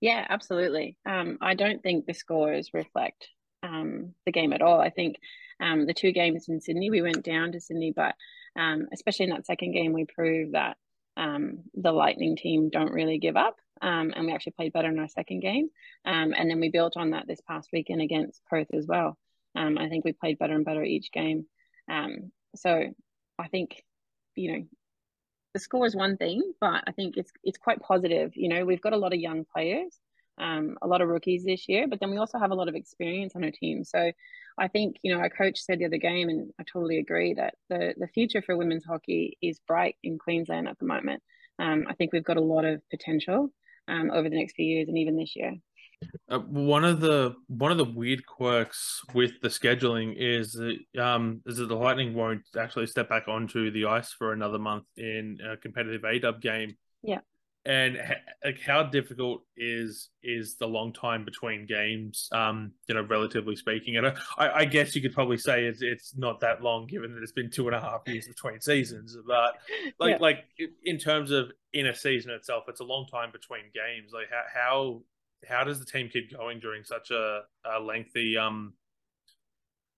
Yeah, 0.00 0.26
absolutely. 0.28 0.96
Um, 1.06 1.38
I 1.40 1.54
don't 1.54 1.82
think 1.82 2.06
the 2.06 2.14
scores 2.14 2.70
reflect 2.72 3.28
um, 3.62 4.14
the 4.24 4.32
game 4.32 4.52
at 4.52 4.62
all. 4.62 4.80
I 4.80 4.90
think 4.90 5.16
um, 5.60 5.86
the 5.86 5.94
two 5.94 6.12
games 6.12 6.46
in 6.48 6.60
Sydney, 6.60 6.90
we 6.90 7.02
went 7.02 7.22
down 7.22 7.52
to 7.52 7.60
Sydney, 7.60 7.92
but 7.94 8.14
um, 8.58 8.88
especially 8.92 9.24
in 9.24 9.30
that 9.30 9.46
second 9.46 9.72
game, 9.72 9.92
we 9.92 10.06
proved 10.06 10.54
that 10.54 10.76
um, 11.16 11.64
the 11.74 11.92
Lightning 11.92 12.36
team 12.36 12.70
don't 12.70 12.92
really 12.92 13.18
give 13.18 13.36
up. 13.36 13.56
Um, 13.82 14.12
and 14.16 14.26
we 14.26 14.32
actually 14.32 14.52
played 14.52 14.72
better 14.72 14.88
in 14.88 14.98
our 14.98 15.08
second 15.08 15.40
game. 15.40 15.68
Um, 16.04 16.32
and 16.36 16.50
then 16.50 16.60
we 16.60 16.70
built 16.70 16.96
on 16.96 17.10
that 17.10 17.26
this 17.26 17.40
past 17.46 17.68
weekend 17.72 18.00
against 18.00 18.44
Perth 18.46 18.68
as 18.72 18.86
well. 18.86 19.18
Um, 19.54 19.76
I 19.78 19.88
think 19.88 20.04
we 20.04 20.12
played 20.12 20.38
better 20.38 20.54
and 20.54 20.64
better 20.64 20.82
each 20.82 21.12
game. 21.12 21.46
Um, 21.90 22.32
so 22.54 22.84
I 23.38 23.48
think, 23.48 23.82
you 24.34 24.52
know, 24.52 24.64
the 25.54 25.60
score 25.60 25.86
is 25.86 25.96
one 25.96 26.16
thing, 26.16 26.42
but 26.60 26.84
I 26.86 26.92
think 26.92 27.16
it's 27.16 27.32
it's 27.42 27.58
quite 27.58 27.80
positive. 27.80 28.32
You 28.34 28.48
know, 28.48 28.64
we've 28.64 28.80
got 28.80 28.92
a 28.92 28.98
lot 28.98 29.14
of 29.14 29.20
young 29.20 29.44
players, 29.44 29.98
um, 30.38 30.76
a 30.82 30.86
lot 30.86 31.00
of 31.00 31.08
rookies 31.08 31.44
this 31.44 31.68
year, 31.68 31.86
but 31.88 32.00
then 32.00 32.10
we 32.10 32.18
also 32.18 32.38
have 32.38 32.50
a 32.50 32.54
lot 32.54 32.68
of 32.68 32.74
experience 32.74 33.34
on 33.34 33.44
our 33.44 33.50
team. 33.50 33.84
So 33.84 34.12
I 34.58 34.68
think, 34.68 34.96
you 35.02 35.14
know, 35.14 35.20
our 35.20 35.30
coach 35.30 35.58
said 35.58 35.78
the 35.78 35.86
other 35.86 35.98
game, 35.98 36.28
and 36.28 36.50
I 36.58 36.64
totally 36.70 36.98
agree 36.98 37.34
that 37.34 37.54
the, 37.68 37.94
the 37.96 38.08
future 38.08 38.42
for 38.42 38.56
women's 38.56 38.84
hockey 38.84 39.38
is 39.42 39.60
bright 39.66 39.96
in 40.02 40.18
Queensland 40.18 40.68
at 40.68 40.78
the 40.78 40.86
moment. 40.86 41.22
Um, 41.58 41.86
I 41.88 41.94
think 41.94 42.12
we've 42.12 42.24
got 42.24 42.36
a 42.36 42.42
lot 42.42 42.64
of 42.64 42.82
potential 42.90 43.50
um, 43.88 44.10
over 44.10 44.28
the 44.28 44.36
next 44.36 44.56
few 44.56 44.66
years 44.66 44.88
and 44.88 44.98
even 44.98 45.16
this 45.16 45.34
year. 45.36 45.54
Uh, 46.28 46.40
one 46.40 46.84
of 46.84 47.00
the 47.00 47.34
one 47.46 47.72
of 47.72 47.78
the 47.78 47.84
weird 47.84 48.26
quirks 48.26 49.00
with 49.14 49.40
the 49.40 49.48
scheduling 49.48 50.14
is 50.14 50.52
that 50.52 50.76
um 51.02 51.40
is 51.46 51.56
that 51.56 51.70
the 51.70 51.74
Lightning 51.74 52.12
won't 52.12 52.42
actually 52.58 52.86
step 52.86 53.08
back 53.08 53.28
onto 53.28 53.70
the 53.70 53.86
ice 53.86 54.12
for 54.12 54.34
another 54.34 54.58
month 54.58 54.84
in 54.98 55.38
a 55.42 55.56
competitive 55.56 56.04
AW 56.04 56.32
game. 56.32 56.76
Yeah 57.02 57.20
and 57.66 57.98
like 58.44 58.60
how 58.60 58.84
difficult 58.84 59.42
is 59.56 60.10
is 60.22 60.56
the 60.56 60.66
long 60.66 60.92
time 60.92 61.24
between 61.24 61.66
games 61.66 62.28
um 62.32 62.70
you 62.88 62.94
know 62.94 63.02
relatively 63.02 63.56
speaking? 63.56 63.96
And 63.96 64.06
I, 64.38 64.48
I 64.50 64.64
guess 64.64 64.94
you 64.94 65.02
could 65.02 65.12
probably 65.12 65.36
say 65.36 65.64
it's 65.64 65.82
it's 65.82 66.16
not 66.16 66.40
that 66.40 66.62
long 66.62 66.86
given 66.86 67.12
that 67.14 67.22
it's 67.22 67.32
been 67.32 67.50
two 67.50 67.66
and 67.66 67.76
a 67.76 67.80
half 67.80 68.02
years 68.06 68.28
between 68.28 68.60
seasons 68.60 69.16
but 69.26 69.54
like 70.00 70.12
yeah. 70.12 70.18
like 70.20 70.44
in 70.84 70.96
terms 70.96 71.32
of 71.32 71.50
in 71.72 71.86
a 71.86 71.94
season 71.94 72.30
itself 72.30 72.64
it's 72.68 72.80
a 72.80 72.84
long 72.84 73.06
time 73.06 73.30
between 73.32 73.62
games. 73.74 74.12
Like 74.14 74.28
how 74.30 74.44
how 74.54 75.02
how 75.46 75.64
does 75.64 75.78
the 75.78 75.86
team 75.86 76.08
keep 76.10 76.36
going 76.36 76.60
during 76.60 76.84
such 76.84 77.10
a, 77.10 77.42
a 77.64 77.80
lengthy 77.80 78.36
um 78.36 78.74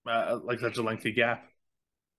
uh, 0.08 0.38
like 0.42 0.58
such 0.58 0.78
a 0.78 0.82
lengthy 0.82 1.12
gap 1.12 1.44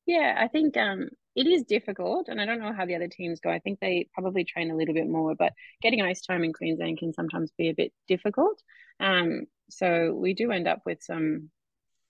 yeah 0.09 0.35
i 0.37 0.47
think 0.47 0.75
um 0.77 1.07
it 1.39 1.47
is 1.47 1.63
difficult, 1.63 2.27
and 2.27 2.41
I 2.41 2.45
don't 2.45 2.59
know 2.59 2.73
how 2.73 2.85
the 2.85 2.95
other 2.95 3.07
teams 3.07 3.39
go. 3.39 3.49
I 3.49 3.59
think 3.59 3.79
they 3.79 4.09
probably 4.13 4.43
train 4.43 4.71
a 4.71 4.75
little 4.75 4.93
bit 4.93 5.07
more, 5.07 5.35
but 5.35 5.53
getting 5.81 6.01
ice 6.01 6.21
time 6.21 6.43
in 6.43 6.51
Queensland 6.51 6.97
can 6.97 7.13
sometimes 7.13 7.51
be 7.57 7.69
a 7.69 7.73
bit 7.73 7.93
difficult. 8.09 8.61
Um, 8.99 9.45
so 9.69 10.13
we 10.13 10.33
do 10.33 10.51
end 10.51 10.67
up 10.67 10.81
with 10.85 11.01
some 11.01 11.49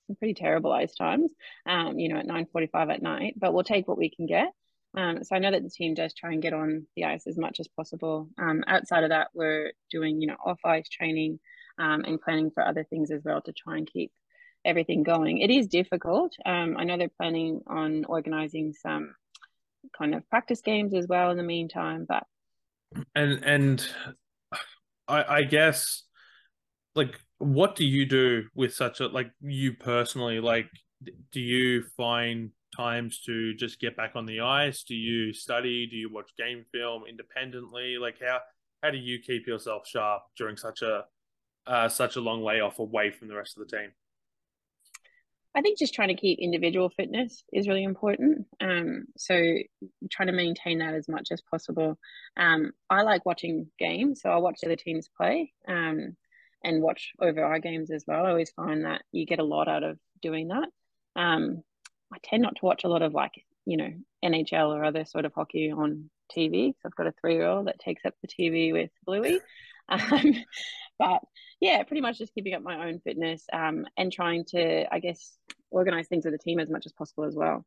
some 0.07 0.15
pretty 0.15 0.33
terrible 0.33 0.71
ice 0.71 0.95
times, 0.95 1.31
um, 1.67 1.99
you 1.99 2.09
know, 2.09 2.17
at 2.17 2.25
nine 2.25 2.47
forty 2.51 2.65
five 2.67 2.89
at 2.89 3.03
night. 3.03 3.35
But 3.37 3.53
we'll 3.53 3.63
take 3.63 3.87
what 3.87 3.99
we 3.99 4.09
can 4.09 4.25
get. 4.25 4.47
Um, 4.97 5.23
so 5.23 5.35
I 5.35 5.39
know 5.39 5.51
that 5.51 5.61
the 5.61 5.69
team 5.69 5.93
does 5.93 6.15
try 6.15 6.31
and 6.31 6.41
get 6.41 6.53
on 6.53 6.87
the 6.95 7.03
ice 7.03 7.27
as 7.27 7.37
much 7.37 7.59
as 7.59 7.67
possible. 7.67 8.29
Um, 8.39 8.63
outside 8.65 9.03
of 9.03 9.11
that, 9.11 9.27
we're 9.35 9.73
doing 9.91 10.21
you 10.21 10.27
know 10.27 10.37
off 10.43 10.59
ice 10.65 10.89
training 10.89 11.39
um, 11.77 12.03
and 12.03 12.19
planning 12.19 12.49
for 12.51 12.65
other 12.65 12.83
things 12.83 13.11
as 13.11 13.21
well 13.23 13.41
to 13.41 13.53
try 13.53 13.77
and 13.77 13.85
keep 13.85 14.11
everything 14.65 15.03
going. 15.03 15.39
It 15.39 15.49
is 15.49 15.67
difficult. 15.67 16.35
Um, 16.45 16.75
I 16.77 16.83
know 16.83 16.97
they're 16.97 17.09
planning 17.09 17.61
on 17.67 18.05
organizing 18.05 18.73
some 18.73 19.15
kind 19.97 20.13
of 20.13 20.27
practice 20.29 20.61
games 20.61 20.93
as 20.93 21.07
well 21.07 21.31
in 21.31 21.37
the 21.37 21.43
meantime, 21.43 22.05
but 22.07 22.23
and 23.15 23.43
and 23.43 23.87
I, 25.07 25.23
I 25.23 25.43
guess 25.43 26.03
like 26.95 27.19
what 27.37 27.75
do 27.75 27.85
you 27.85 28.05
do 28.05 28.43
with 28.53 28.73
such 28.73 28.99
a 28.99 29.07
like 29.07 29.31
you 29.41 29.73
personally 29.73 30.39
like 30.39 30.69
do 31.31 31.39
you 31.39 31.83
find 31.95 32.51
times 32.75 33.21
to 33.21 33.53
just 33.55 33.79
get 33.79 33.95
back 33.95 34.11
on 34.15 34.25
the 34.25 34.41
ice 34.41 34.83
do 34.83 34.95
you 34.95 35.33
study 35.33 35.87
do 35.87 35.95
you 35.95 36.11
watch 36.11 36.29
game 36.37 36.65
film 36.71 37.03
independently 37.07 37.97
like 37.97 38.17
how 38.21 38.39
how 38.83 38.91
do 38.91 38.97
you 38.97 39.19
keep 39.19 39.47
yourself 39.47 39.87
sharp 39.87 40.23
during 40.37 40.57
such 40.57 40.81
a 40.81 41.05
uh, 41.67 41.87
such 41.87 42.15
a 42.15 42.21
long 42.21 42.41
layoff 42.41 42.79
away 42.79 43.11
from 43.11 43.27
the 43.27 43.35
rest 43.35 43.57
of 43.57 43.67
the 43.67 43.77
team 43.77 43.91
I 45.55 45.61
think 45.61 45.79
just 45.79 45.93
trying 45.93 46.09
to 46.09 46.15
keep 46.15 46.39
individual 46.39 46.89
fitness 46.89 47.43
is 47.51 47.67
really 47.67 47.83
important. 47.83 48.45
Um, 48.61 49.05
so 49.17 49.33
trying 50.11 50.27
to 50.27 50.33
maintain 50.33 50.79
that 50.79 50.93
as 50.93 51.07
much 51.09 51.29
as 51.31 51.41
possible. 51.41 51.97
Um, 52.37 52.71
I 52.89 53.01
like 53.01 53.25
watching 53.25 53.67
games, 53.79 54.21
so 54.21 54.29
I 54.29 54.37
watch 54.37 54.59
other 54.63 54.75
teams 54.75 55.09
play 55.17 55.51
um, 55.67 56.15
and 56.63 56.81
watch 56.83 57.11
over 57.19 57.43
our 57.43 57.59
games 57.59 57.89
as 57.89 58.03
well. 58.07 58.25
I 58.25 58.29
always 58.29 58.51
find 58.51 58.85
that 58.85 59.01
you 59.11 59.25
get 59.25 59.39
a 59.39 59.43
lot 59.43 59.67
out 59.67 59.83
of 59.83 59.97
doing 60.21 60.49
that. 60.49 60.69
Um, 61.15 61.63
I 62.13 62.17
tend 62.23 62.43
not 62.43 62.55
to 62.57 62.65
watch 62.65 62.83
a 62.83 62.89
lot 62.89 63.01
of 63.01 63.13
like 63.13 63.43
you 63.65 63.77
know 63.77 63.89
NHL 64.23 64.75
or 64.75 64.83
other 64.83 65.05
sort 65.05 65.25
of 65.25 65.33
hockey 65.33 65.71
on 65.71 66.09
TV. 66.35 66.73
So 66.73 66.79
I've 66.85 66.95
got 66.95 67.07
a 67.07 67.13
three 67.19 67.33
year 67.33 67.47
old 67.47 67.67
that 67.67 67.79
takes 67.79 68.05
up 68.05 68.13
the 68.21 68.27
TV 68.27 68.71
with 68.71 68.91
Bluey. 69.05 69.39
Um, 69.91 70.35
but 70.99 71.21
yeah, 71.59 71.83
pretty 71.83 72.01
much 72.01 72.17
just 72.17 72.33
keeping 72.33 72.53
up 72.53 72.61
my 72.61 72.87
own 72.87 72.99
fitness 72.99 73.45
um, 73.51 73.85
and 73.97 74.11
trying 74.11 74.45
to, 74.45 74.93
I 74.93 74.99
guess, 74.99 75.37
organize 75.71 76.07
things 76.07 76.25
with 76.25 76.33
the 76.33 76.37
team 76.37 76.59
as 76.59 76.69
much 76.69 76.85
as 76.85 76.93
possible 76.93 77.25
as 77.25 77.35
well. 77.35 77.65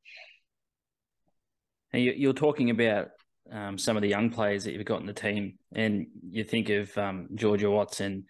And 1.93 2.03
You're 2.03 2.33
talking 2.33 2.71
about 2.71 3.09
um, 3.51 3.77
some 3.77 3.97
of 3.97 4.03
the 4.03 4.09
young 4.09 4.31
players 4.31 4.65
that 4.65 4.73
you've 4.73 4.87
got 4.87 5.01
in 5.01 5.07
the 5.07 5.13
team, 5.13 5.59
and 5.75 6.07
you 6.31 6.43
think 6.45 6.71
of 6.71 6.97
um, 6.97 7.29
Georgia 7.35 7.71
Watson, 7.71 8.25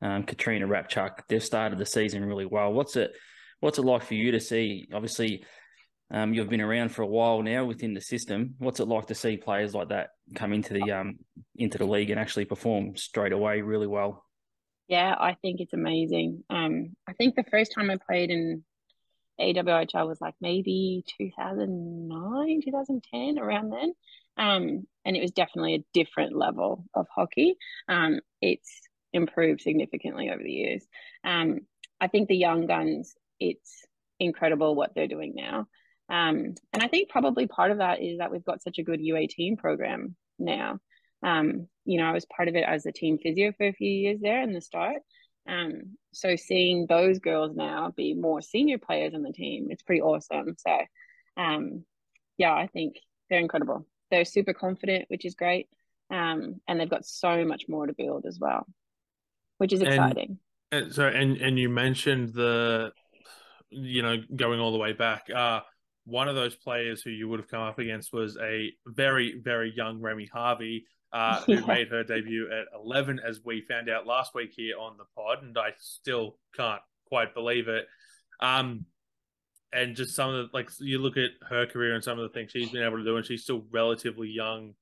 um, 0.00 0.22
Katrina 0.22 0.66
Rapchuk. 0.66 1.20
They've 1.28 1.42
started 1.42 1.78
the 1.78 1.86
season 1.86 2.24
really 2.24 2.46
well. 2.46 2.72
What's 2.72 2.94
it? 2.96 3.12
What's 3.60 3.78
it 3.78 3.84
like 3.84 4.04
for 4.04 4.14
you 4.14 4.30
to 4.30 4.40
see? 4.40 4.88
Obviously, 4.94 5.44
um, 6.12 6.32
you've 6.32 6.48
been 6.48 6.60
around 6.60 6.90
for 6.90 7.02
a 7.02 7.06
while 7.08 7.42
now 7.42 7.64
within 7.64 7.92
the 7.92 8.00
system. 8.00 8.54
What's 8.58 8.78
it 8.78 8.86
like 8.86 9.06
to 9.06 9.16
see 9.16 9.36
players 9.36 9.74
like 9.74 9.88
that 9.88 10.10
come 10.36 10.52
into 10.52 10.74
the 10.74 10.92
um, 10.92 11.18
into 11.56 11.78
the 11.78 11.86
league 11.86 12.10
and 12.10 12.20
actually 12.20 12.44
perform 12.44 12.96
straight 12.96 13.32
away 13.32 13.62
really 13.62 13.88
well? 13.88 14.24
Yeah, 14.88 15.14
I 15.18 15.34
think 15.34 15.60
it's 15.60 15.74
amazing. 15.74 16.44
Um, 16.48 16.96
I 17.06 17.12
think 17.12 17.34
the 17.36 17.44
first 17.50 17.72
time 17.74 17.90
I 17.90 17.98
played 17.98 18.30
in 18.30 18.64
AWHL 19.38 20.08
was 20.08 20.20
like 20.20 20.34
maybe 20.40 21.04
2009, 21.18 22.62
2010, 22.64 23.38
around 23.38 23.70
then. 23.70 23.92
Um, 24.38 24.86
and 25.04 25.16
it 25.16 25.20
was 25.20 25.30
definitely 25.32 25.74
a 25.74 25.84
different 25.92 26.34
level 26.36 26.84
of 26.94 27.06
hockey. 27.14 27.56
Um, 27.88 28.20
it's 28.40 28.80
improved 29.12 29.60
significantly 29.60 30.30
over 30.30 30.42
the 30.42 30.50
years. 30.50 30.86
Um, 31.22 31.60
I 32.00 32.08
think 32.08 32.28
the 32.28 32.36
young 32.36 32.66
guns, 32.66 33.14
it's 33.38 33.84
incredible 34.18 34.74
what 34.74 34.94
they're 34.94 35.06
doing 35.06 35.34
now. 35.36 35.66
Um, 36.08 36.54
and 36.72 36.82
I 36.82 36.88
think 36.88 37.10
probably 37.10 37.46
part 37.46 37.70
of 37.70 37.78
that 37.78 38.00
is 38.02 38.18
that 38.18 38.30
we've 38.30 38.44
got 38.44 38.62
such 38.62 38.78
a 38.78 38.82
good 38.82 39.00
U18 39.00 39.58
program 39.58 40.16
now. 40.38 40.78
Um, 41.22 41.68
you 41.84 41.98
know, 41.98 42.04
I 42.06 42.12
was 42.12 42.26
part 42.26 42.48
of 42.48 42.54
it 42.54 42.64
as 42.64 42.86
a 42.86 42.92
team 42.92 43.18
physio 43.18 43.52
for 43.56 43.66
a 43.66 43.72
few 43.72 43.90
years 43.90 44.20
there 44.20 44.42
in 44.42 44.52
the 44.52 44.60
start. 44.60 44.98
Um, 45.48 45.96
so 46.12 46.36
seeing 46.36 46.86
those 46.86 47.18
girls 47.18 47.56
now 47.56 47.92
be 47.96 48.14
more 48.14 48.42
senior 48.42 48.78
players 48.78 49.14
on 49.14 49.22
the 49.22 49.32
team, 49.32 49.68
it's 49.70 49.82
pretty 49.82 50.02
awesome. 50.02 50.54
So, 50.58 50.78
um, 51.36 51.84
yeah, 52.36 52.52
I 52.52 52.66
think 52.66 52.96
they're 53.30 53.40
incredible. 53.40 53.86
They're 54.10 54.24
super 54.24 54.52
confident, 54.52 55.06
which 55.08 55.24
is 55.24 55.34
great. 55.34 55.68
Um, 56.10 56.60
and 56.68 56.78
they've 56.78 56.88
got 56.88 57.04
so 57.06 57.44
much 57.44 57.64
more 57.68 57.86
to 57.86 57.92
build 57.94 58.24
as 58.26 58.38
well. 58.38 58.66
which 59.58 59.72
is 59.72 59.80
And- 59.80 59.88
exciting. 59.88 60.38
And 60.70 60.94
so, 60.94 61.08
and 61.08 61.36
and 61.38 61.58
you 61.58 61.68
mentioned 61.68 62.32
the, 62.34 62.92
you 63.70 64.02
know, 64.02 64.16
going 64.36 64.60
all 64.60 64.70
the 64.70 64.78
way 64.78 64.92
back. 64.92 65.22
Uh, 65.34 65.60
one 66.04 66.28
of 66.28 66.34
those 66.36 66.54
players 66.54 67.02
who 67.02 67.10
you 67.10 67.26
would 67.28 67.40
have 67.40 67.48
come 67.48 67.62
up 67.62 67.78
against 67.78 68.12
was 68.12 68.36
a 68.40 68.72
very, 68.86 69.40
very 69.40 69.72
young 69.74 70.00
Remy 70.00 70.26
Harvey, 70.32 70.84
uh, 71.12 71.40
who 71.46 71.66
made 71.66 71.88
her 71.88 72.04
debut 72.04 72.48
at 72.50 72.66
11, 72.74 73.20
as 73.26 73.40
we 73.44 73.62
found 73.62 73.88
out 73.88 74.06
last 74.06 74.34
week 74.34 74.52
here 74.56 74.76
on 74.78 74.96
the 74.96 75.04
pod, 75.16 75.42
and 75.42 75.56
I 75.58 75.70
still 75.78 76.36
can't 76.56 76.82
quite 77.06 77.34
believe 77.34 77.68
it. 77.68 77.86
Um, 78.40 78.84
and 79.72 79.94
just 79.96 80.14
some 80.14 80.30
of 80.30 80.50
the 80.50 80.56
like 80.56 80.70
you 80.80 80.98
look 80.98 81.16
at 81.18 81.30
her 81.48 81.66
career 81.66 81.94
and 81.94 82.02
some 82.02 82.18
of 82.18 82.22
the 82.22 82.32
things 82.38 82.50
she's 82.52 82.70
been 82.70 82.82
able 82.82 82.98
to 82.98 83.04
do, 83.04 83.16
and 83.16 83.26
she's 83.26 83.42
still 83.42 83.64
relatively 83.70 84.28
young 84.28 84.74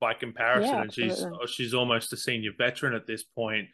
by 0.00 0.14
comparison, 0.14 0.74
Yeah, 0.74 0.82
and 0.82 0.92
she's 0.92 1.12
absolutely. 1.12 1.46
she's 1.46 1.74
almost 1.74 2.12
a 2.12 2.16
senior 2.16 2.50
veteran 2.56 2.94
at 2.94 3.06
this 3.06 3.22
point. 3.22 3.68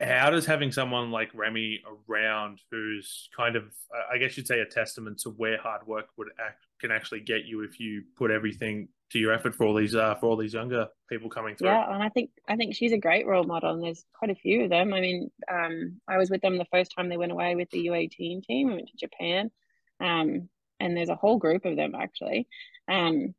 How 0.00 0.30
does 0.30 0.44
having 0.44 0.72
someone 0.72 1.12
like 1.12 1.30
Remy 1.32 1.80
around, 2.08 2.58
who's 2.72 3.28
kind 3.36 3.54
of, 3.54 3.72
I 4.12 4.18
guess 4.18 4.36
you'd 4.36 4.48
say, 4.48 4.58
a 4.58 4.66
testament 4.66 5.20
to 5.20 5.30
where 5.30 5.58
hard 5.58 5.86
work 5.86 6.06
would 6.16 6.28
act 6.44 6.66
can 6.80 6.90
actually 6.90 7.20
get 7.20 7.44
you 7.44 7.62
if 7.62 7.78
you 7.78 8.02
put 8.18 8.32
everything 8.32 8.88
to 9.12 9.18
your 9.18 9.32
effort 9.32 9.54
for 9.54 9.66
all 9.66 9.74
these 9.74 9.94
uh, 9.94 10.14
for 10.16 10.26
all 10.26 10.36
these 10.36 10.54
younger 10.54 10.88
people 11.08 11.28
coming 11.28 11.54
through. 11.54 11.68
Yeah, 11.68 11.92
and 11.92 12.02
I 12.02 12.08
think 12.08 12.30
I 12.48 12.56
think 12.56 12.74
she's 12.74 12.92
a 12.92 12.98
great 12.98 13.26
role 13.26 13.44
model, 13.44 13.72
and 13.72 13.82
there's 13.82 14.04
quite 14.14 14.30
a 14.30 14.34
few 14.34 14.64
of 14.64 14.70
them. 14.70 14.92
I 14.92 15.00
mean, 15.00 15.30
um, 15.50 16.00
I 16.08 16.18
was 16.18 16.30
with 16.30 16.40
them 16.40 16.58
the 16.58 16.66
first 16.72 16.92
time 16.96 17.08
they 17.08 17.16
went 17.16 17.32
away 17.32 17.54
with 17.54 17.70
the 17.70 17.86
U18 17.86 18.42
team. 18.42 18.68
We 18.68 18.74
went 18.74 18.88
to 18.88 18.96
Japan, 19.06 19.50
um, 20.00 20.48
and 20.80 20.96
there's 20.96 21.10
a 21.10 21.16
whole 21.16 21.38
group 21.38 21.64
of 21.64 21.76
them 21.76 21.94
actually, 21.94 22.48
um, 22.90 23.34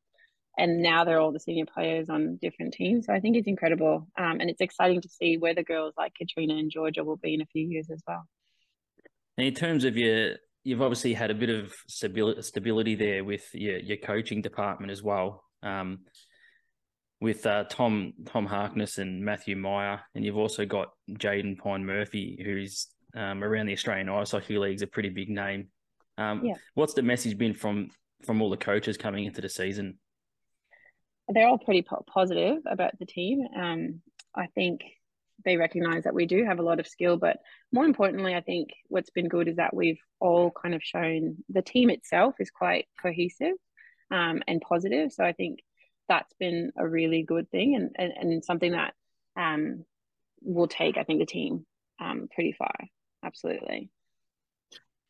and 0.58 0.82
now 0.84 1.04
they're 1.04 1.20
all 1.20 1.32
the 1.32 1.40
senior 1.40 1.66
players 1.66 2.10
on 2.10 2.38
different 2.42 2.74
teams. 2.74 3.08
So 3.08 3.14
I 3.14 3.20
think 3.20 3.36
it's 3.36 3.48
incredible, 3.48 4.08
um, 4.18 4.40
and 4.40 4.50
it's 4.50 4.62
exciting 4.62 5.02
to 5.02 5.10
see 5.10 5.38
where 5.38 5.56
the 5.56 5.64
girls 5.64 5.96
like 5.98 6.14
Katrina 6.16 6.56
and 6.56 6.72
Georgia 6.72 7.04
will 7.04 7.18
be 7.18 7.34
in 7.34 7.42
a 7.42 7.48
few 7.48 7.68
years 7.68 7.90
as 7.92 8.02
well. 8.08 8.28
And 9.38 9.48
in 9.48 9.56
terms 9.56 9.84
of 9.84 9.98
your, 9.98 10.36
you've 10.64 10.82
obviously 10.82 11.14
had 11.14 11.32
a 11.32 11.36
bit 11.36 11.50
of 11.50 11.74
stability, 11.88 12.42
stability 12.44 12.96
there 12.96 13.24
with 13.24 13.44
your, 13.54 13.80
your 13.80 13.98
coaching 13.98 14.42
department 14.42 14.92
as 14.92 15.02
well. 15.02 15.44
Um, 15.64 16.00
with 17.22 17.46
uh, 17.46 17.64
Tom 17.70 18.14
Tom 18.26 18.46
Harkness 18.46 18.98
and 18.98 19.24
Matthew 19.24 19.56
Meyer, 19.56 20.02
and 20.14 20.26
you've 20.26 20.38
also 20.38 20.66
got 20.66 20.90
Jaden 21.10 21.58
Pine 21.58 21.86
Murphy, 21.86 22.42
who's 22.44 22.88
um, 23.16 23.44
around 23.44 23.68
the 23.68 23.74
Australian 23.74 24.10
Ice 24.10 24.32
Hockey 24.32 24.58
League's 24.58 24.82
a 24.82 24.88
pretty 24.88 25.10
big 25.10 25.30
name. 25.30 25.70
Um, 26.18 26.44
Yeah. 26.44 26.56
What's 26.74 26.94
the 26.94 27.02
message 27.02 27.38
been 27.38 27.54
from 27.54 27.90
from 28.26 28.42
all 28.42 28.50
the 28.50 28.58
coaches 28.58 28.98
coming 28.98 29.26
into 29.26 29.42
the 29.42 29.50
season? 29.50 30.00
they're 31.30 31.48
all 31.48 31.58
pretty 31.58 31.82
po- 31.82 32.04
positive 32.14 32.58
about 32.66 33.00
the 33.00 33.06
team. 33.06 33.48
Um, 33.58 34.02
I 34.36 34.48
think 34.48 34.82
they 35.46 35.58
recognize 35.58 36.04
that 36.04 36.14
we 36.14 36.26
do 36.26 36.44
have 36.46 36.60
a 36.60 36.64
lot 36.64 36.80
of 36.82 36.88
skill, 36.88 37.18
but 37.18 37.38
more 37.72 37.86
importantly, 37.86 38.36
I 38.36 38.42
think 38.42 38.70
what's 38.90 39.10
been 39.10 39.28
good 39.28 39.48
is 39.48 39.56
that 39.56 39.74
we've 39.74 40.00
all 40.20 40.52
kind 40.52 40.76
of 40.76 40.84
shown 40.84 41.38
the 41.50 41.62
team 41.62 41.90
itself 41.90 42.36
is 42.40 42.50
quite 42.50 42.88
cohesive 43.02 43.54
um, 44.12 44.42
and 44.48 44.62
positive. 44.62 45.12
So 45.12 45.24
I 45.24 45.34
think 45.34 45.60
that's 46.10 46.34
been 46.40 46.72
a 46.78 46.88
really 46.88 47.24
good 47.24 47.50
thing 47.50 47.76
and, 47.76 47.92
and, 47.96 48.12
and 48.12 48.44
something 48.46 48.74
that 48.74 48.94
um, 49.38 49.86
will 50.42 50.68
take, 50.68 50.98
I 50.98 51.04
think, 51.04 51.20
the 51.20 51.26
team 51.26 51.66
um, 52.00 52.28
pretty 52.34 52.52
far. 52.52 52.74
Absolutely. 53.24 53.90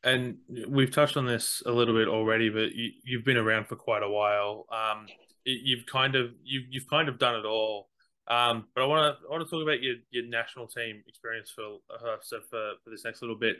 And 0.04 0.38
we've 0.68 0.92
touched 0.92 1.16
on 1.16 1.26
this 1.26 1.64
a 1.66 1.72
little 1.72 1.96
bit 1.96 2.08
already, 2.08 2.50
but 2.50 2.74
you, 2.74 2.92
you've 3.04 3.24
been 3.24 3.38
around 3.38 3.68
for 3.68 3.76
quite 3.76 4.04
a 4.04 4.10
while. 4.10 4.66
Um, 4.72 5.08
you- 5.46 5.60
you've 5.64 5.86
kind 5.86 6.16
of 6.16 6.32
you've 6.44 6.66
you've 6.70 6.90
kind 6.90 7.10
of 7.10 7.18
done 7.20 7.36
it 7.36 7.46
all. 7.46 7.90
Um, 8.28 8.68
but 8.74 8.84
I 8.84 8.86
want 8.86 9.18
to 9.18 9.28
I 9.28 9.32
want 9.32 9.44
to 9.46 9.50
talk 9.50 9.64
about 9.64 9.82
your 9.82 9.96
your 10.12 10.26
national 10.26 10.68
team 10.68 11.04
experience 11.08 11.52
for 11.54 11.78
uh, 11.94 12.18
so 12.22 12.40
for 12.50 12.74
for 12.84 12.90
this 12.90 13.04
next 13.04 13.22
little 13.22 13.38
bit. 13.38 13.58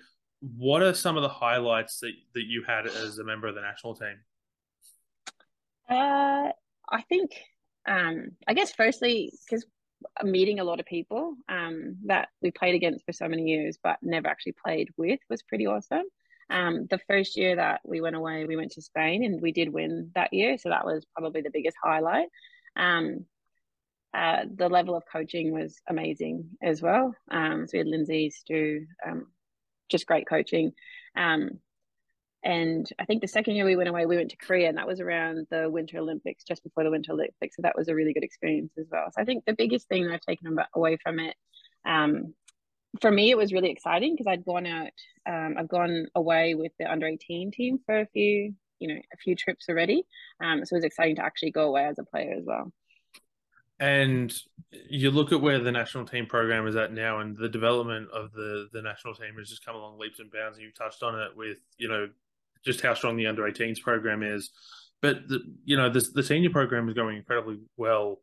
What 0.58 0.82
are 0.82 0.94
some 0.94 1.18
of 1.18 1.24
the 1.24 1.30
highlights 1.30 2.00
that 2.00 2.14
that 2.34 2.44
you 2.44 2.64
had 2.66 2.88
as 2.88 3.18
a 3.18 3.24
member 3.24 3.48
of 3.48 3.56
the 3.56 3.62
national 3.62 3.96
team? 3.96 4.16
Uh, 5.90 6.52
I 6.90 7.02
think, 7.10 7.32
um, 7.88 8.32
I 8.48 8.54
guess 8.54 8.74
firstly, 8.74 9.32
because 9.46 9.66
meeting 10.24 10.60
a 10.60 10.64
lot 10.64 10.80
of 10.80 10.86
people 10.86 11.36
um, 11.50 11.98
that 12.06 12.30
we 12.42 12.52
played 12.52 12.76
against 12.76 13.06
for 13.06 13.14
so 13.14 13.28
many 13.28 13.44
years, 13.44 13.78
but 13.82 13.98
never 14.02 14.28
actually 14.28 14.56
played 14.64 14.90
with, 14.98 15.20
was 15.30 15.44
pretty 15.44 15.66
awesome. 15.68 16.04
Um, 16.50 16.88
the 16.90 17.00
first 17.08 17.38
year 17.38 17.56
that 17.56 17.82
we 17.86 18.02
went 18.02 18.16
away, 18.16 18.46
we 18.46 18.56
went 18.56 18.74
to 18.74 18.82
Spain 18.82 19.24
and 19.24 19.42
we 19.42 19.52
did 19.52 19.70
win 19.70 20.12
that 20.16 20.34
year, 20.34 20.58
so 20.58 20.70
that 20.70 20.86
was 20.86 21.06
probably 21.16 21.42
the 21.42 21.52
biggest 21.52 21.78
highlight. 21.82 22.28
Um, 22.76 23.26
uh, 24.14 24.44
the 24.54 24.70
level 24.70 24.96
of 24.96 25.04
coaching 25.12 25.54
was 25.54 25.82
amazing 25.88 26.50
as 26.62 26.82
well. 26.82 27.16
Um, 27.32 27.66
so 27.66 27.72
we 27.74 27.80
had 27.80 27.88
Lindsay, 27.88 28.30
Stu, 28.30 28.86
um, 29.06 29.28
just 29.90 30.06
great 30.06 30.28
coaching. 30.28 30.74
Um, 31.16 31.60
and 32.44 32.90
I 33.00 33.06
think 33.06 33.22
the 33.22 33.28
second 33.28 33.56
year 33.56 33.66
we 33.66 33.78
went 33.78 33.88
away, 33.88 34.06
we 34.06 34.18
went 34.18 34.32
to 34.32 34.38
Korea, 34.38 34.68
and 34.68 34.78
that 34.78 34.88
was 34.88 35.00
around 35.00 35.48
the 35.50 35.70
Winter 35.70 36.00
Olympics, 36.00 36.44
just 36.44 36.62
before 36.64 36.84
the 36.84 36.92
Winter 36.92 37.14
Olympics. 37.14 37.56
So 37.56 37.62
that 37.62 37.76
was 37.78 37.88
a 37.88 37.96
really 37.96 38.14
good 38.14 38.24
experience 38.24 38.74
as 38.78 38.88
well. 38.92 39.06
So 39.12 39.22
I 39.22 39.26
think 39.26 39.46
the 39.46 39.54
biggest 39.54 39.88
thing 39.88 40.06
that 40.06 40.14
I've 40.14 40.22
taken 40.22 40.58
away 40.76 40.98
from 41.02 41.20
it, 41.20 41.36
um, 41.86 42.34
for 43.00 43.10
me, 43.10 43.32
it 43.32 43.38
was 43.38 43.54
really 43.54 43.72
exciting 43.72 44.14
because 44.14 44.28
I'd 44.28 44.44
gone 44.44 44.66
out, 44.66 44.92
um, 45.26 45.56
I've 45.58 45.70
gone 45.70 46.08
away 46.16 46.54
with 46.54 46.74
the 46.80 46.92
under 46.92 47.08
18 47.08 47.52
team 47.52 47.80
for 47.86 48.02
a 48.02 48.08
few, 48.08 48.54
you 48.80 48.88
know, 48.90 49.00
a 49.14 49.18
few 49.18 49.36
trips 49.36 49.70
already. 49.70 50.04
Um, 50.44 50.66
so 50.66 50.76
it 50.76 50.78
was 50.80 50.84
exciting 50.84 51.16
to 51.16 51.24
actually 51.24 51.52
go 51.52 51.70
away 51.70 51.86
as 51.86 51.98
a 51.98 52.04
player 52.04 52.34
as 52.38 52.44
well. 52.46 52.74
And 53.80 54.34
you 54.90 55.12
look 55.12 55.32
at 55.32 55.42
where 55.42 55.60
the 55.60 55.72
national 55.72 56.06
team 56.06 56.26
program 56.26 56.68
is 56.68 56.76
at 56.76 56.94
now, 56.94 57.20
and 57.20 57.36
the 57.36 57.50
development 57.50 58.10
of 58.12 58.32
the 58.32 58.68
the 58.72 58.82
national 58.82 59.16
team 59.16 59.36
has 59.40 59.50
just 59.50 59.66
come 59.66 59.76
along 59.76 59.98
leaps 59.98 60.20
and 60.20 60.32
bounds. 60.32 60.58
And 60.58 60.66
you 60.66 60.72
touched 60.72 61.04
on 61.04 61.20
it 61.20 61.36
with 61.36 61.58
you 61.78 61.88
know 61.88 62.08
just 62.66 62.82
how 62.82 62.94
strong 62.94 63.18
the 63.18 63.28
under 63.28 63.44
18s 63.44 63.82
program 63.82 64.24
is, 64.24 64.52
but 65.02 65.28
the 65.28 65.40
you 65.66 65.78
know 65.78 65.90
the 65.90 66.06
the 66.14 66.24
senior 66.24 66.50
program 66.50 66.88
is 66.88 66.96
going 66.96 67.18
incredibly 67.18 67.60
well 67.78 68.22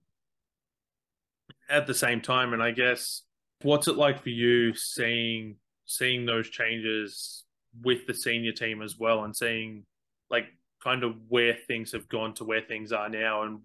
at 1.69 1.87
the 1.87 1.95
same 1.95 2.21
time. 2.21 2.53
And 2.53 2.63
I 2.63 2.71
guess 2.71 3.23
what's 3.63 3.89
it 3.89 3.97
like 3.97 4.23
for 4.23 4.31
you 4.31 4.75
seeing 4.75 5.57
seeing 5.87 6.25
those 6.25 6.49
changes 6.49 7.45
with 7.83 8.07
the 8.07 8.15
senior 8.15 8.53
team 8.53 8.83
as 8.83 8.97
well, 8.99 9.25
and 9.25 9.37
seeing 9.37 9.85
like 10.31 10.47
kind 10.83 11.05
of 11.05 11.15
where 11.29 11.57
things 11.67 11.93
have 11.93 12.09
gone 12.09 12.35
to 12.35 12.45
where 12.45 12.63
things 12.63 12.93
are 12.93 13.09
now, 13.09 13.43
and 13.43 13.61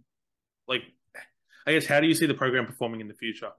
like 0.68 0.84
I 1.66 1.72
guess 1.72 1.86
how 1.86 2.00
do 2.00 2.08
you 2.08 2.14
see 2.14 2.26
the 2.26 2.34
program 2.34 2.66
performing 2.66 3.02
in 3.02 3.08
the 3.08 3.14
future? 3.14 3.52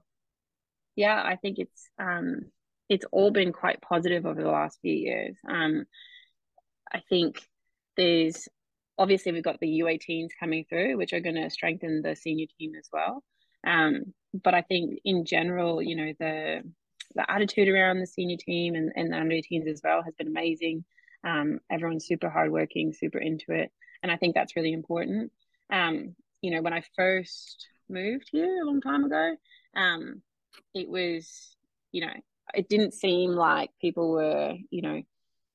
Yeah, 0.95 1.21
I 1.23 1.35
think 1.35 1.59
it's 1.59 1.89
um, 1.99 2.45
it's 2.89 3.05
all 3.11 3.31
been 3.31 3.51
quite 3.51 3.81
positive 3.81 4.25
over 4.25 4.41
the 4.41 4.49
last 4.49 4.79
few 4.81 4.93
years. 4.93 5.37
Um, 5.47 5.85
I 6.93 7.01
think 7.09 7.41
there's 7.95 8.47
obviously 8.97 9.31
we've 9.31 9.43
got 9.43 9.59
the 9.59 9.81
U18s 9.83 10.29
coming 10.39 10.65
through, 10.67 10.97
which 10.97 11.13
are 11.13 11.19
going 11.19 11.35
to 11.35 11.49
strengthen 11.49 12.01
the 12.01 12.15
senior 12.15 12.47
team 12.59 12.73
as 12.77 12.89
well. 12.91 13.23
Um, 13.65 14.13
but 14.33 14.53
I 14.53 14.61
think 14.61 14.99
in 15.05 15.25
general, 15.25 15.81
you 15.81 15.95
know, 15.95 16.13
the 16.19 16.63
the 17.15 17.31
attitude 17.31 17.67
around 17.69 17.99
the 17.99 18.07
senior 18.07 18.37
team 18.37 18.75
and, 18.75 18.91
and 18.95 19.11
the 19.11 19.17
under 19.17 19.35
18s 19.35 19.67
as 19.67 19.81
well 19.83 20.03
has 20.03 20.13
been 20.15 20.27
amazing. 20.27 20.83
Um, 21.23 21.59
everyone's 21.71 22.05
super 22.05 22.29
hardworking, 22.29 22.93
super 22.93 23.17
into 23.17 23.51
it, 23.51 23.71
and 24.03 24.11
I 24.11 24.17
think 24.17 24.35
that's 24.35 24.55
really 24.55 24.73
important. 24.73 25.31
Um, 25.71 26.15
you 26.41 26.51
know, 26.51 26.61
when 26.61 26.73
I 26.73 26.83
first 26.95 27.67
moved 27.89 28.29
here 28.31 28.61
a 28.61 28.65
long 28.65 28.81
time 28.81 29.03
ago, 29.03 29.35
um, 29.75 30.21
it 30.73 30.87
was, 30.87 31.55
you 31.91 32.01
know, 32.01 32.13
it 32.53 32.69
didn't 32.69 32.93
seem 32.93 33.31
like 33.31 33.71
people 33.81 34.11
were, 34.11 34.55
you 34.69 34.81
know, 34.81 35.01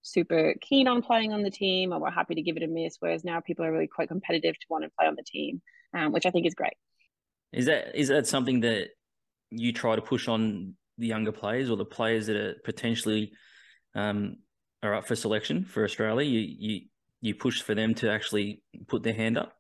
super 0.03 0.55
keen 0.61 0.89
on 0.89 1.01
playing 1.01 1.33
on 1.33 1.43
the 1.43 1.51
team 1.51 1.93
or 1.93 2.01
were 2.01 2.11
happy 2.11 2.35
to 2.35 2.43
give 2.43 2.57
it 2.57 2.63
a 2.63 2.67
miss. 2.67 2.97
Whereas 3.01 3.25
now 3.25 3.41
people 3.41 3.65
are 3.65 3.73
really 3.73 3.87
quite 3.87 4.09
competitive 4.09 4.59
to 4.59 4.67
want 4.69 4.85
to 4.85 4.91
play 4.99 5.07
on 5.07 5.15
the 5.15 5.23
team, 5.23 5.63
um, 5.95 6.13
which 6.13 6.27
I 6.27 6.31
think 6.31 6.47
is 6.47 6.55
great. 6.55 6.75
Is 7.53 7.67
that 7.67 7.99
is 7.99 8.09
that 8.09 8.27
something 8.27 8.61
that 8.61 8.89
you 9.51 9.73
try 9.73 9.97
to 9.97 10.03
push 10.03 10.29
on 10.29 10.75
the 10.99 11.07
younger 11.07 11.33
players 11.33 11.71
or 11.71 11.77
the 11.77 11.85
players 11.85 12.27
that 12.27 12.37
are 12.37 12.55
potentially 12.65 13.33
um, 13.95 14.37
are 14.83 14.95
up 14.95 15.07
for 15.07 15.17
selection 15.17 15.65
for 15.65 15.85
Australia? 15.85 16.29
You 16.29 16.41
you 16.41 16.81
you 17.21 17.35
push 17.35 17.63
for 17.63 17.75
them 17.75 17.95
to 17.95 18.11
actually 18.11 18.63
put 18.89 19.03
their 19.03 19.15
hand 19.15 19.39
up. 19.39 19.55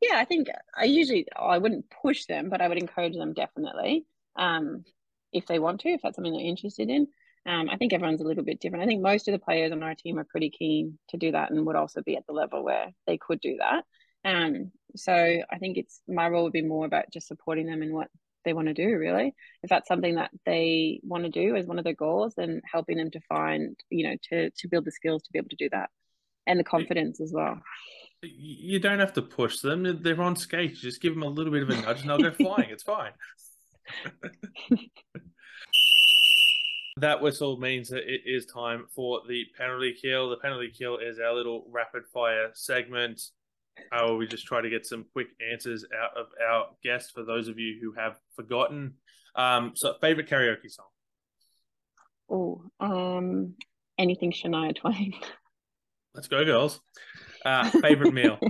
Yeah, 0.00 0.18
I 0.18 0.24
think 0.24 0.48
I 0.76 0.84
usually 0.84 1.26
I 1.36 1.58
wouldn't 1.58 1.86
push 2.02 2.26
them, 2.26 2.50
but 2.50 2.60
I 2.60 2.68
would 2.68 2.78
encourage 2.78 3.16
them 3.16 3.32
definitely 3.32 4.06
um, 4.36 4.84
if 5.32 5.46
they 5.46 5.58
want 5.58 5.80
to, 5.80 5.88
if 5.88 6.02
that's 6.02 6.16
something 6.16 6.32
they're 6.32 6.42
interested 6.42 6.90
in. 6.90 7.08
Um, 7.48 7.70
I 7.70 7.78
think 7.78 7.94
everyone's 7.94 8.20
a 8.20 8.24
little 8.24 8.44
bit 8.44 8.60
different. 8.60 8.84
I 8.84 8.86
think 8.86 9.00
most 9.00 9.26
of 9.26 9.32
the 9.32 9.38
players 9.38 9.72
on 9.72 9.82
our 9.82 9.94
team 9.94 10.18
are 10.18 10.24
pretty 10.24 10.50
keen 10.50 10.98
to 11.08 11.16
do 11.16 11.32
that 11.32 11.50
and 11.50 11.64
would 11.64 11.76
also 11.76 12.02
be 12.02 12.14
at 12.14 12.26
the 12.26 12.34
level 12.34 12.62
where 12.62 12.92
they 13.06 13.16
could 13.16 13.40
do 13.40 13.56
that. 13.58 13.84
Um, 14.22 14.70
so 14.96 15.14
I 15.14 15.58
think 15.58 15.78
it's 15.78 16.02
my 16.06 16.28
role 16.28 16.44
would 16.44 16.52
be 16.52 16.60
more 16.60 16.84
about 16.84 17.10
just 17.10 17.26
supporting 17.26 17.66
them 17.66 17.82
in 17.82 17.94
what 17.94 18.08
they 18.44 18.52
want 18.52 18.68
to 18.68 18.74
do. 18.74 18.86
Really, 18.98 19.34
if 19.62 19.70
that's 19.70 19.88
something 19.88 20.16
that 20.16 20.30
they 20.44 21.00
want 21.02 21.24
to 21.24 21.30
do 21.30 21.56
as 21.56 21.64
one 21.64 21.78
of 21.78 21.84
their 21.84 21.94
goals, 21.94 22.34
then 22.36 22.60
helping 22.70 22.98
them 22.98 23.10
to 23.12 23.20
find, 23.20 23.76
you 23.88 24.06
know, 24.06 24.16
to 24.30 24.50
to 24.50 24.68
build 24.68 24.84
the 24.84 24.92
skills 24.92 25.22
to 25.22 25.32
be 25.32 25.38
able 25.38 25.48
to 25.48 25.56
do 25.56 25.70
that 25.70 25.88
and 26.46 26.60
the 26.60 26.64
confidence 26.64 27.18
as 27.18 27.32
well. 27.32 27.58
You 28.20 28.78
don't 28.78 28.98
have 28.98 29.14
to 29.14 29.22
push 29.22 29.60
them; 29.60 30.02
they're 30.02 30.20
on 30.20 30.36
skates. 30.36 30.80
Just 30.80 31.00
give 31.00 31.14
them 31.14 31.22
a 31.22 31.28
little 31.28 31.52
bit 31.52 31.62
of 31.62 31.70
a 31.70 31.80
nudge, 31.80 32.02
and 32.02 32.10
they'll 32.10 32.18
go 32.18 32.32
flying. 32.32 32.68
It's 32.68 32.82
fine. 32.82 33.12
That 37.00 37.22
whistle 37.22 37.58
means 37.58 37.88
that 37.90 38.12
it 38.12 38.22
is 38.26 38.46
time 38.46 38.86
for 38.92 39.20
the 39.28 39.44
penalty 39.56 39.94
kill. 40.00 40.30
The 40.30 40.36
penalty 40.36 40.72
kill 40.76 40.98
is 40.98 41.20
our 41.20 41.32
little 41.32 41.64
rapid 41.70 42.02
fire 42.12 42.50
segment. 42.54 43.22
Uh, 43.92 44.14
we 44.14 44.26
just 44.26 44.46
try 44.46 44.60
to 44.60 44.68
get 44.68 44.84
some 44.84 45.06
quick 45.12 45.28
answers 45.52 45.84
out 45.96 46.16
of 46.16 46.26
our 46.44 46.66
guest 46.82 47.12
for 47.14 47.22
those 47.22 47.46
of 47.46 47.56
you 47.56 47.78
who 47.80 47.92
have 47.92 48.18
forgotten. 48.34 48.94
Um, 49.36 49.72
so, 49.76 49.94
favorite 50.00 50.28
karaoke 50.28 50.68
song? 50.68 50.86
Oh, 52.28 52.62
um, 52.80 53.54
anything 53.96 54.32
Shania 54.32 54.74
Twain. 54.74 55.14
Let's 56.14 56.26
go, 56.26 56.44
girls. 56.44 56.80
Uh, 57.44 57.70
favorite 57.70 58.12
meal? 58.12 58.38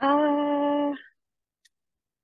Uh, 0.00 0.92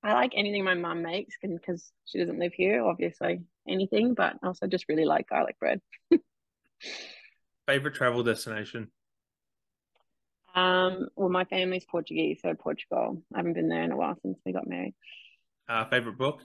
I 0.03 0.13
like 0.13 0.33
anything 0.35 0.63
my 0.63 0.75
mum 0.75 1.01
makes 1.01 1.35
because 1.41 1.91
she 2.05 2.19
doesn't 2.19 2.37
live 2.37 2.53
here, 2.53 2.83
obviously. 2.85 3.41
Anything, 3.67 4.13
but 4.13 4.35
also 4.43 4.67
just 4.67 4.85
really 4.89 5.05
like 5.05 5.29
garlic 5.29 5.57
bread. 5.59 5.81
favorite 7.67 7.93
travel 7.93 8.23
destination? 8.23 8.91
Um, 10.53 11.07
well, 11.15 11.29
my 11.29 11.45
family's 11.45 11.85
Portuguese, 11.85 12.39
so 12.41 12.53
Portugal. 12.53 13.23
I 13.33 13.37
haven't 13.37 13.53
been 13.53 13.69
there 13.69 13.83
in 13.83 13.91
a 13.91 13.97
while 13.97 14.17
since 14.21 14.37
we 14.45 14.51
got 14.51 14.67
married. 14.67 14.93
Uh, 15.69 15.85
favorite 15.85 16.17
book? 16.17 16.41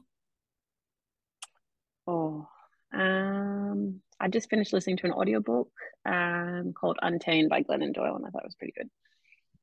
Oh, 2.06 2.46
um, 2.92 4.00
I 4.20 4.28
just 4.28 4.48
finished 4.48 4.72
listening 4.72 4.96
to 4.98 5.06
an 5.06 5.12
audiobook 5.12 5.70
um, 6.04 6.72
called 6.72 6.98
Untamed 7.02 7.50
by 7.50 7.62
Glennon 7.62 7.92
Doyle, 7.92 8.14
and 8.14 8.24
I 8.24 8.30
thought 8.30 8.44
it 8.44 8.46
was 8.46 8.54
pretty 8.54 8.74
good. 8.76 8.88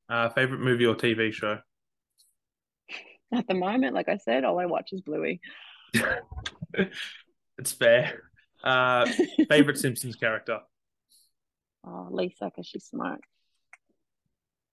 Uh, 0.10 0.30
favorite 0.30 0.60
movie 0.60 0.86
or 0.86 0.96
TV 0.96 1.32
show? 1.32 1.60
At 3.34 3.48
the 3.48 3.54
moment, 3.54 3.96
like 3.96 4.10
I 4.10 4.18
said, 4.18 4.44
all 4.44 4.60
I 4.60 4.66
watch 4.66 4.90
is 4.92 5.02
Bluey. 5.02 5.40
it's 7.58 7.72
fair. 7.72 8.24
Uh, 8.64 9.06
favorite 9.50 9.78
Simpsons 9.78 10.16
character? 10.16 10.60
Oh, 11.86 12.08
Lisa, 12.12 12.46
because 12.46 12.66
she's 12.66 12.86
smart. 12.86 13.22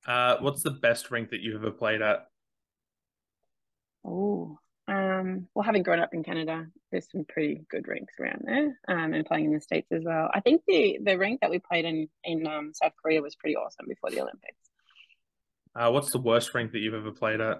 Uh, 0.07 0.37
what's 0.41 0.63
the 0.63 0.71
best 0.71 1.11
rink 1.11 1.31
that 1.31 1.41
you've 1.41 1.63
ever 1.63 1.71
played 1.71 2.03
at? 2.03 2.27
Oh, 4.05 4.59
um, 4.89 5.47
well, 5.55 5.63
having 5.63 5.83
grown 5.83 6.01
up 6.01 6.15
in 6.15 6.25
Canada, 6.25 6.67
there's 6.91 7.11
some 7.11 7.25
pretty 7.29 7.63
good 7.71 7.87
rinks 7.87 8.15
around 8.19 8.43
there, 8.45 8.79
um, 8.89 9.13
and 9.13 9.27
playing 9.27 9.47
in 9.47 9.53
the 9.53 9.61
states 9.61 9.93
as 9.93 10.03
well. 10.05 10.31
I 10.33 10.41
think 10.41 10.63
the 10.67 10.99
the 11.05 11.17
rink 11.19 11.41
that 11.43 11.51
we 11.51 11.59
played 11.59 11.85
in 11.85 12.09
in 12.25 12.47
um, 12.47 12.73
South 12.75 12.93
Korea 13.01 13.21
was 13.21 13.37
pretty 13.37 13.57
awesome 13.57 13.87
before 13.89 14.11
the 14.11 14.21
Olympics. 14.21 14.57
Uh, 15.75 15.91
what's 15.91 16.11
the 16.11 16.19
worst 16.19 16.55
rink 16.55 16.73
that 16.73 16.79
you've 16.79 16.95
ever 16.95 17.13
played 17.13 17.41
at? 17.41 17.59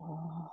Oh. 0.00 0.48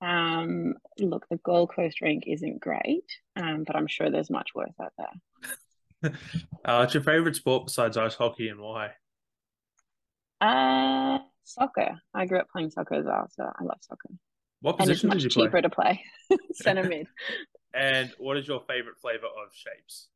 Um, 0.00 0.74
look, 0.98 1.26
the 1.30 1.38
Gold 1.38 1.72
Coast 1.74 2.00
rink 2.00 2.24
isn't 2.26 2.60
great, 2.60 3.04
um, 3.34 3.64
but 3.66 3.76
I'm 3.76 3.86
sure 3.86 4.10
there's 4.10 4.30
much 4.30 4.50
worse 4.54 4.74
out 4.80 4.92
there. 4.98 6.12
uh, 6.64 6.78
what's 6.78 6.94
your 6.94 7.02
favorite 7.02 7.36
sport 7.36 7.66
besides 7.66 7.96
ice 7.96 8.14
hockey 8.14 8.48
and 8.48 8.60
why? 8.60 8.90
Uh, 10.40 11.18
soccer. 11.44 12.00
I 12.14 12.26
grew 12.26 12.38
up 12.38 12.50
playing 12.50 12.70
soccer 12.70 12.94
as 12.94 13.06
well, 13.06 13.28
so 13.34 13.44
I 13.44 13.64
love 13.64 13.78
soccer. 13.80 14.10
What 14.60 14.78
position 14.78 15.10
and 15.10 15.16
it's 15.16 15.24
did 15.24 15.36
you 15.36 15.42
cheaper 15.42 15.62
play? 15.62 15.62
to 15.62 15.70
play 15.70 16.04
center 16.52 16.84
mid. 16.84 17.06
And 17.72 18.12
what 18.18 18.36
is 18.36 18.46
your 18.46 18.62
favorite 18.66 18.98
flavor 18.98 19.26
of 19.26 19.54
shapes? 19.54 20.08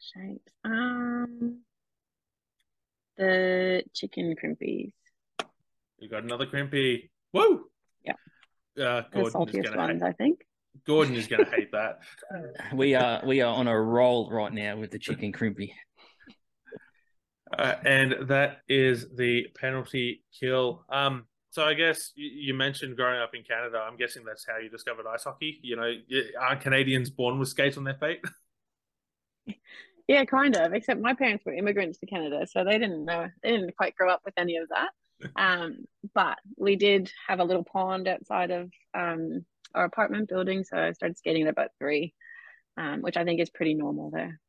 Shapes. 0.00 0.52
Um, 0.64 1.60
the 3.16 3.84
chicken 3.94 4.34
crimpies. 4.42 4.92
You 5.98 6.08
got 6.08 6.22
another 6.22 6.46
crimpy. 6.46 7.10
Woo! 7.32 7.66
Yeah. 8.04 8.14
Uh, 8.78 9.02
The 9.12 9.30
Gordon 9.30 9.48
is 9.48 9.66
gonna 9.66 9.76
ones, 9.76 10.02
hate. 10.02 10.08
I 10.08 10.12
think. 10.12 10.40
Gordon 10.86 11.14
is 11.14 11.26
gonna 11.26 11.50
hate 11.50 11.72
that. 11.72 12.00
We 12.74 12.94
are 12.94 13.22
we 13.24 13.40
are 13.40 13.52
on 13.54 13.68
a 13.68 13.80
roll 13.80 14.30
right 14.30 14.52
now 14.52 14.76
with 14.76 14.90
the 14.90 14.98
chicken 14.98 15.32
crimpy. 15.32 15.72
Uh, 17.56 17.74
and 17.84 18.28
that 18.28 18.58
is 18.68 19.08
the 19.16 19.48
penalty 19.60 20.22
kill. 20.38 20.84
Um, 20.88 21.24
so 21.50 21.64
I 21.64 21.74
guess 21.74 22.12
you, 22.14 22.30
you 22.32 22.54
mentioned 22.54 22.96
growing 22.96 23.20
up 23.20 23.34
in 23.34 23.42
Canada. 23.42 23.78
I'm 23.78 23.96
guessing 23.96 24.22
that's 24.24 24.46
how 24.46 24.58
you 24.58 24.70
discovered 24.70 25.04
ice 25.12 25.24
hockey. 25.24 25.58
You 25.62 25.76
know, 25.76 25.92
aren't 26.40 26.60
Canadians 26.60 27.10
born 27.10 27.40
with 27.40 27.48
skates 27.48 27.76
on 27.76 27.84
their 27.84 27.98
feet? 27.98 28.20
Yeah, 30.10 30.24
kind 30.24 30.56
of. 30.56 30.72
Except 30.72 31.00
my 31.00 31.14
parents 31.14 31.44
were 31.46 31.54
immigrants 31.54 32.00
to 32.00 32.06
Canada, 32.06 32.44
so 32.44 32.64
they 32.64 32.78
didn't 32.78 33.04
know. 33.04 33.28
They 33.44 33.52
didn't 33.52 33.76
quite 33.76 33.94
grow 33.94 34.10
up 34.10 34.22
with 34.24 34.34
any 34.36 34.56
of 34.56 34.68
that. 34.70 34.88
Um, 35.36 35.84
but 36.14 36.38
we 36.56 36.76
did 36.76 37.10
have 37.28 37.40
a 37.40 37.44
little 37.44 37.64
pond 37.64 38.08
outside 38.08 38.50
of 38.50 38.70
um, 38.94 39.44
our 39.74 39.84
apartment 39.84 40.28
building, 40.28 40.64
so 40.64 40.76
I 40.76 40.92
started 40.92 41.18
skating 41.18 41.42
at 41.42 41.48
about 41.48 41.70
three, 41.78 42.14
um, 42.76 43.02
which 43.02 43.16
I 43.16 43.24
think 43.24 43.40
is 43.40 43.50
pretty 43.50 43.74
normal 43.74 44.10
there. 44.10 44.40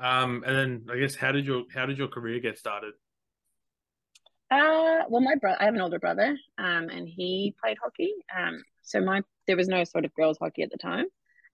Um, 0.00 0.42
and 0.44 0.56
then 0.56 0.86
I 0.90 0.98
guess 0.98 1.14
how 1.14 1.32
did 1.32 1.46
your 1.46 1.64
how 1.72 1.86
did 1.86 1.98
your 1.98 2.08
career 2.08 2.40
get 2.40 2.58
started? 2.58 2.94
Uh, 4.50 5.04
well, 5.08 5.20
my 5.20 5.36
brother, 5.36 5.56
I 5.60 5.64
have 5.64 5.74
an 5.74 5.80
older 5.80 5.98
brother, 5.98 6.36
um, 6.58 6.88
and 6.90 7.08
he 7.08 7.54
played 7.62 7.78
hockey. 7.82 8.12
Um, 8.36 8.62
so 8.82 9.00
my 9.00 9.22
there 9.46 9.56
was 9.56 9.68
no 9.68 9.84
sort 9.84 10.04
of 10.04 10.14
girls 10.14 10.38
hockey 10.40 10.62
at 10.62 10.70
the 10.70 10.78
time. 10.78 11.06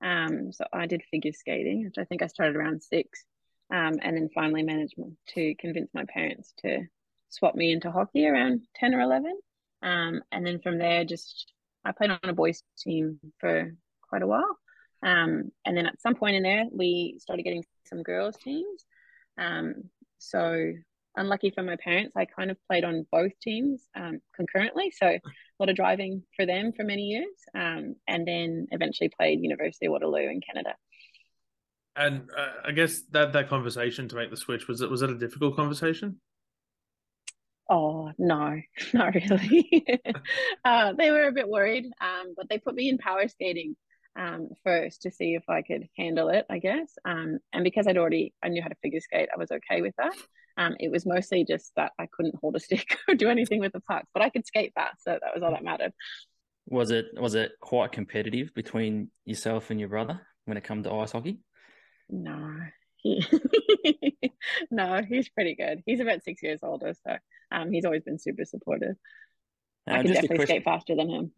Um, 0.03 0.53
so 0.53 0.65
I 0.73 0.87
did 0.87 1.03
figure 1.11 1.33
skating, 1.33 1.85
which 1.85 1.99
I 1.99 2.05
think 2.05 2.23
I 2.23 2.27
started 2.27 2.57
around 2.57 2.83
six, 2.83 3.25
um, 3.73 3.99
and 4.03 4.17
then 4.17 4.31
finally 4.35 4.63
managed 4.63 4.95
to 5.35 5.55
convince 5.57 5.91
my 5.95 6.05
parents 6.13 6.55
to 6.65 6.81
swap 7.31 7.55
me 7.55 7.73
into 7.73 7.91
hockey 7.91 8.27
around 8.27 8.63
ten 8.75 8.95
or 8.95 9.01
eleven. 9.01 9.39
Um, 9.83 10.23
and 10.31 10.45
then 10.45 10.61
from 10.61 10.79
there, 10.79 11.05
just 11.05 11.53
I 11.85 11.93
played 11.93 12.11
on 12.11 12.19
a 12.23 12.35
boys 12.35 12.63
team 12.79 13.19
for 13.39 13.75
quite 14.09 14.23
a 14.23 14.27
while. 14.27 14.59
Um, 15.03 15.51
and 15.65 15.77
then 15.77 15.87
at 15.87 16.01
some 16.01 16.15
point 16.15 16.37
in 16.37 16.43
there, 16.43 16.67
we 16.71 17.17
started 17.19 17.43
getting 17.43 17.65
some 17.87 18.03
girls 18.03 18.37
teams. 18.37 18.85
Um, 19.39 19.85
so 20.19 20.73
unlucky 21.17 21.51
for 21.51 21.63
my 21.63 21.77
parents, 21.77 22.15
I 22.17 22.27
kind 22.27 22.51
of 22.51 22.59
played 22.69 22.85
on 22.85 23.07
both 23.11 23.33
teams 23.41 23.83
um, 23.97 24.21
concurrently. 24.37 24.93
So 24.95 25.07
a 25.07 25.21
lot 25.59 25.71
of 25.71 25.77
driving 25.77 26.23
for 26.37 26.45
them 26.45 26.73
for 26.73 26.85
many 26.85 27.05
years, 27.05 27.35
um, 27.55 27.97
and 28.07 28.27
then 28.29 28.67
eventually 28.71 29.11
played 29.17 29.41
University 29.41 29.87
of 29.87 29.93
Waterloo 29.93 30.29
in 30.29 30.41
Canada. 30.41 30.75
And 31.97 32.29
uh, 32.37 32.53
I 32.69 32.73
guess 32.73 33.03
that 33.11 33.33
that 33.33 33.49
conversation 33.49 34.09
to 34.09 34.17
make 34.17 34.31
the 34.31 34.37
switch 34.37 34.69
was 34.69 34.81
it 34.81 34.91
was 34.91 35.03
it 35.03 35.11
a 35.11 35.19
difficult 35.19 35.57
conversation? 35.57 36.21
Oh 37.71 38.11
no, 38.19 38.61
not 38.93 39.15
really. 39.15 39.87
uh, 40.65 40.93
they 40.93 41.13
were 41.13 41.29
a 41.29 41.33
bit 41.33 41.49
worried, 41.49 41.87
um, 42.01 42.35
but 42.37 42.49
they 42.49 42.59
put 42.59 42.75
me 42.75 42.89
in 42.89 42.99
power 42.99 43.29
skating 43.29 43.77
um, 44.19 44.49
first 44.65 45.03
to 45.03 45.11
see 45.13 45.35
if 45.35 45.49
I 45.49 45.63
could 45.63 45.89
handle 45.97 46.31
it, 46.31 46.45
I 46.51 46.59
guess. 46.59 46.99
Um, 47.05 47.39
and 47.53 47.63
because 47.63 47.87
I'd 47.87 47.97
already 47.97 48.35
I 48.43 48.49
knew 48.49 48.61
how 48.61 48.69
to 48.69 48.75
figure 48.83 49.01
skate, 49.01 49.29
I 49.33 49.39
was 49.39 49.53
okay 49.53 49.83
with 49.83 49.95
that. 49.99 50.15
Um, 50.57 50.75
it 50.81 50.91
was 50.91 51.07
mostly 51.07 51.45
just 51.45 51.71
that 51.77 51.93
I 51.97 52.09
couldn't 52.13 52.35
hold 52.41 52.57
a 52.57 52.61
stick 52.61 52.99
or 53.09 53.15
do 53.15 53.31
anything 53.31 53.61
with 53.61 53.73
the 53.73 53.81
puck, 53.81 54.05
but 54.13 54.23
I 54.23 54.31
could 54.31 54.47
skate 54.47 54.73
fast, 54.75 55.05
so 55.05 55.13
that 55.13 55.33
was 55.33 55.43
all 55.43 55.53
that 55.53 55.65
mattered. 55.65 55.93
Was 56.67 56.91
it 56.91 57.07
was 57.15 57.37
it 57.37 57.53
quite 57.61 57.93
competitive 57.93 58.53
between 58.55 59.11
yourself 59.25 59.71
and 59.71 59.79
your 59.79 59.89
brother 59.89 60.21
when 60.45 60.57
it 60.57 60.65
come 60.65 60.83
to 60.83 60.93
ice 60.93 61.13
hockey? 61.13 61.39
No, 62.09 62.53
he 63.03 63.23
no, 64.71 65.03
he's 65.03 65.29
pretty 65.29 65.55
good. 65.55 65.83
He's 65.87 66.01
about 66.01 66.23
six 66.23 66.43
years 66.43 66.61
older, 66.63 66.95
so 67.07 67.17
um, 67.51 67.73
he's 67.73 67.85
always 67.85 68.03
been 68.03 68.19
super 68.19 68.45
supportive. 68.45 68.97
I 69.87 69.99
Uh, 69.99 70.03
can 70.03 70.13
definitely 70.13 70.47
skate 70.47 70.65
faster 70.65 70.95
than 70.95 71.09
him. 71.09 71.33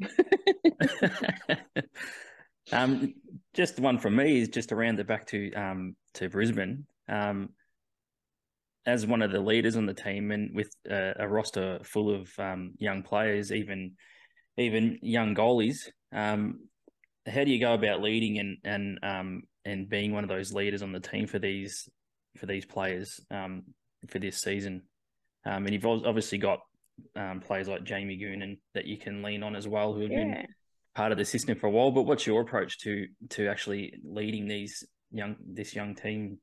um, 2.73 3.15
just 3.55 3.81
one 3.81 3.99
from 3.99 4.17
me 4.17 4.41
is 4.41 4.49
just 4.49 4.73
around 4.73 4.81
round 4.81 5.01
it 5.01 5.07
back 5.07 5.27
to 5.29 5.53
um 5.55 5.97
to 6.15 6.29
Brisbane. 6.29 6.87
Um, 7.09 7.51
as 8.85 9.07
one 9.07 9.23
of 9.23 9.31
the 9.31 9.41
leaders 9.41 9.77
on 9.77 9.87
the 9.87 9.95
team 9.95 10.33
and 10.33 10.55
with 10.55 10.75
a, 10.91 11.15
a 11.21 11.29
roster 11.29 11.79
full 11.85 12.13
of 12.13 12.29
um, 12.39 12.73
young 12.79 13.03
players, 13.03 13.53
even 13.53 13.93
even 14.59 14.99
young 15.03 15.35
goalies, 15.35 15.89
um, 16.13 16.69
how 17.27 17.45
do 17.45 17.51
you 17.51 17.61
go 17.61 17.75
about 17.75 18.03
leading 18.03 18.39
and 18.39 18.59
and 18.65 18.99
um, 19.03 19.43
and 19.65 19.89
being 19.89 20.13
one 20.13 20.25
of 20.25 20.29
those 20.29 20.53
leaders 20.53 20.83
on 20.83 20.93
the 20.93 21.01
team 21.01 21.27
for 21.27 21.39
these 21.39 21.89
for 22.37 22.47
these 22.47 22.65
players 22.65 23.21
um, 23.31 23.63
for 24.09 24.19
this 24.19 24.41
season? 24.41 24.83
Um, 25.45 25.67
and 25.67 25.73
you've 25.73 25.87
obviously 25.87 26.39
got 26.39 26.61
um, 27.17 27.41
players 27.41 27.69
like 27.69 27.85
Jamie 27.85 28.19
Goonan 28.19 28.59
that 28.75 28.87
you 28.87 28.97
can 28.97 29.23
lean 29.23 29.43
on 29.43 29.57
as 29.57 29.67
well, 29.67 29.93
who 29.93 30.03
have 30.03 30.11
been 30.11 30.47
part 30.95 31.13
of 31.13 31.19
the 31.19 31.25
system 31.25 31.59
for 31.59 31.67
a 31.67 31.71
while. 31.71 31.91
But 31.91 32.03
what's 32.03 32.27
your 32.27 32.41
approach 32.41 32.79
to 32.81 33.07
to 33.31 33.49
actually 33.49 33.95
leading 34.05 34.47
these 34.47 34.85
young 35.11 35.37
this 35.45 35.75
young 35.75 35.95
team? 35.95 36.39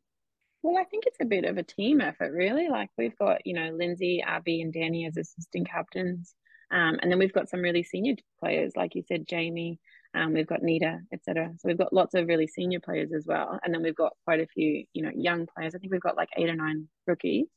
Well, 0.62 0.78
I 0.78 0.84
think 0.84 1.06
it's 1.06 1.22
a 1.22 1.26
bit 1.26 1.46
of 1.46 1.58
a 1.58 1.64
team 1.64 2.02
effort, 2.02 2.34
really. 2.34 2.68
Like 2.68 2.90
we've 2.98 3.18
got, 3.18 3.46
you 3.46 3.54
know, 3.54 3.72
Lindsay, 3.74 4.22
Abby, 4.22 4.62
and 4.62 4.74
Danny 4.74 5.06
as 5.06 5.16
assistant 5.16 5.70
captains, 5.70 6.36
um, 6.72 7.00
and 7.02 7.12
then 7.12 7.20
we've 7.20 7.34
got 7.34 7.50
some 7.50 7.62
really 7.62 7.84
senior 7.84 8.16
players, 8.40 8.74
like 8.76 8.96
you 8.96 9.04
said, 9.08 9.28
Jamie. 9.28 9.80
Um, 10.16 10.34
we've 10.34 10.48
got 10.48 10.64
Nita, 10.64 11.00
etc. 11.14 11.52
So 11.58 11.68
we've 11.68 11.78
got 11.78 11.94
lots 11.94 12.16
of 12.16 12.28
really 12.28 12.48
senior 12.48 12.80
players 12.80 13.12
as 13.16 13.26
well, 13.28 13.60
and 13.64 13.74
then 13.74 13.84
we've 13.84 13.96
got 13.96 14.14
quite 14.26 14.40
a 14.40 14.48
few, 14.48 14.86
you 14.94 15.04
know, 15.04 15.12
young 15.14 15.46
players. 15.46 15.76
I 15.76 15.80
think 15.80 15.92
we've 15.92 16.02
got 16.02 16.18
like 16.18 16.30
eight 16.38 16.50
or 16.50 16.56
nine 16.56 16.88
rookies. 17.06 17.48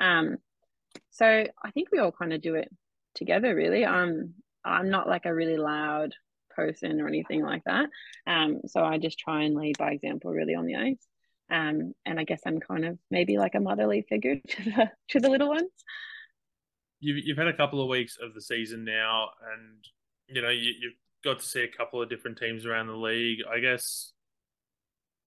Um, 0.00 0.38
so 1.10 1.26
I 1.26 1.70
think 1.72 1.88
we 1.92 1.98
all 1.98 2.12
kind 2.12 2.32
of 2.32 2.42
do 2.42 2.54
it 2.56 2.68
together, 3.14 3.54
really. 3.54 3.84
Um, 3.84 4.34
I'm 4.64 4.90
not 4.90 5.08
like 5.08 5.26
a 5.26 5.34
really 5.34 5.56
loud 5.56 6.14
person 6.54 7.00
or 7.00 7.08
anything 7.08 7.42
like 7.42 7.62
that. 7.64 7.88
Um, 8.26 8.60
so 8.66 8.84
I 8.84 8.98
just 8.98 9.18
try 9.18 9.44
and 9.44 9.54
lead 9.54 9.78
by 9.78 9.92
example 9.92 10.30
really 10.30 10.54
on 10.54 10.66
the 10.66 10.76
ice. 10.76 11.06
Um, 11.50 11.92
and 12.06 12.18
I 12.18 12.24
guess 12.24 12.40
I'm 12.46 12.60
kind 12.60 12.84
of 12.84 12.98
maybe 13.10 13.36
like 13.36 13.54
a 13.54 13.60
motherly 13.60 14.04
figure 14.08 14.36
to 14.48 14.64
the 14.64 14.90
to 15.10 15.20
the 15.20 15.28
little 15.28 15.48
ones. 15.48 15.70
You've 17.00 17.24
you've 17.24 17.38
had 17.38 17.48
a 17.48 17.56
couple 17.56 17.82
of 17.82 17.88
weeks 17.88 18.16
of 18.22 18.32
the 18.34 18.40
season 18.40 18.84
now, 18.84 19.30
and 19.52 19.84
you 20.28 20.40
know 20.40 20.48
you, 20.48 20.72
you've 20.80 20.94
got 21.24 21.40
to 21.40 21.46
see 21.46 21.62
a 21.62 21.76
couple 21.76 22.02
of 22.02 22.08
different 22.08 22.38
teams 22.38 22.66
around 22.66 22.86
the 22.88 22.96
league. 22.96 23.38
I 23.50 23.60
guess 23.60 24.12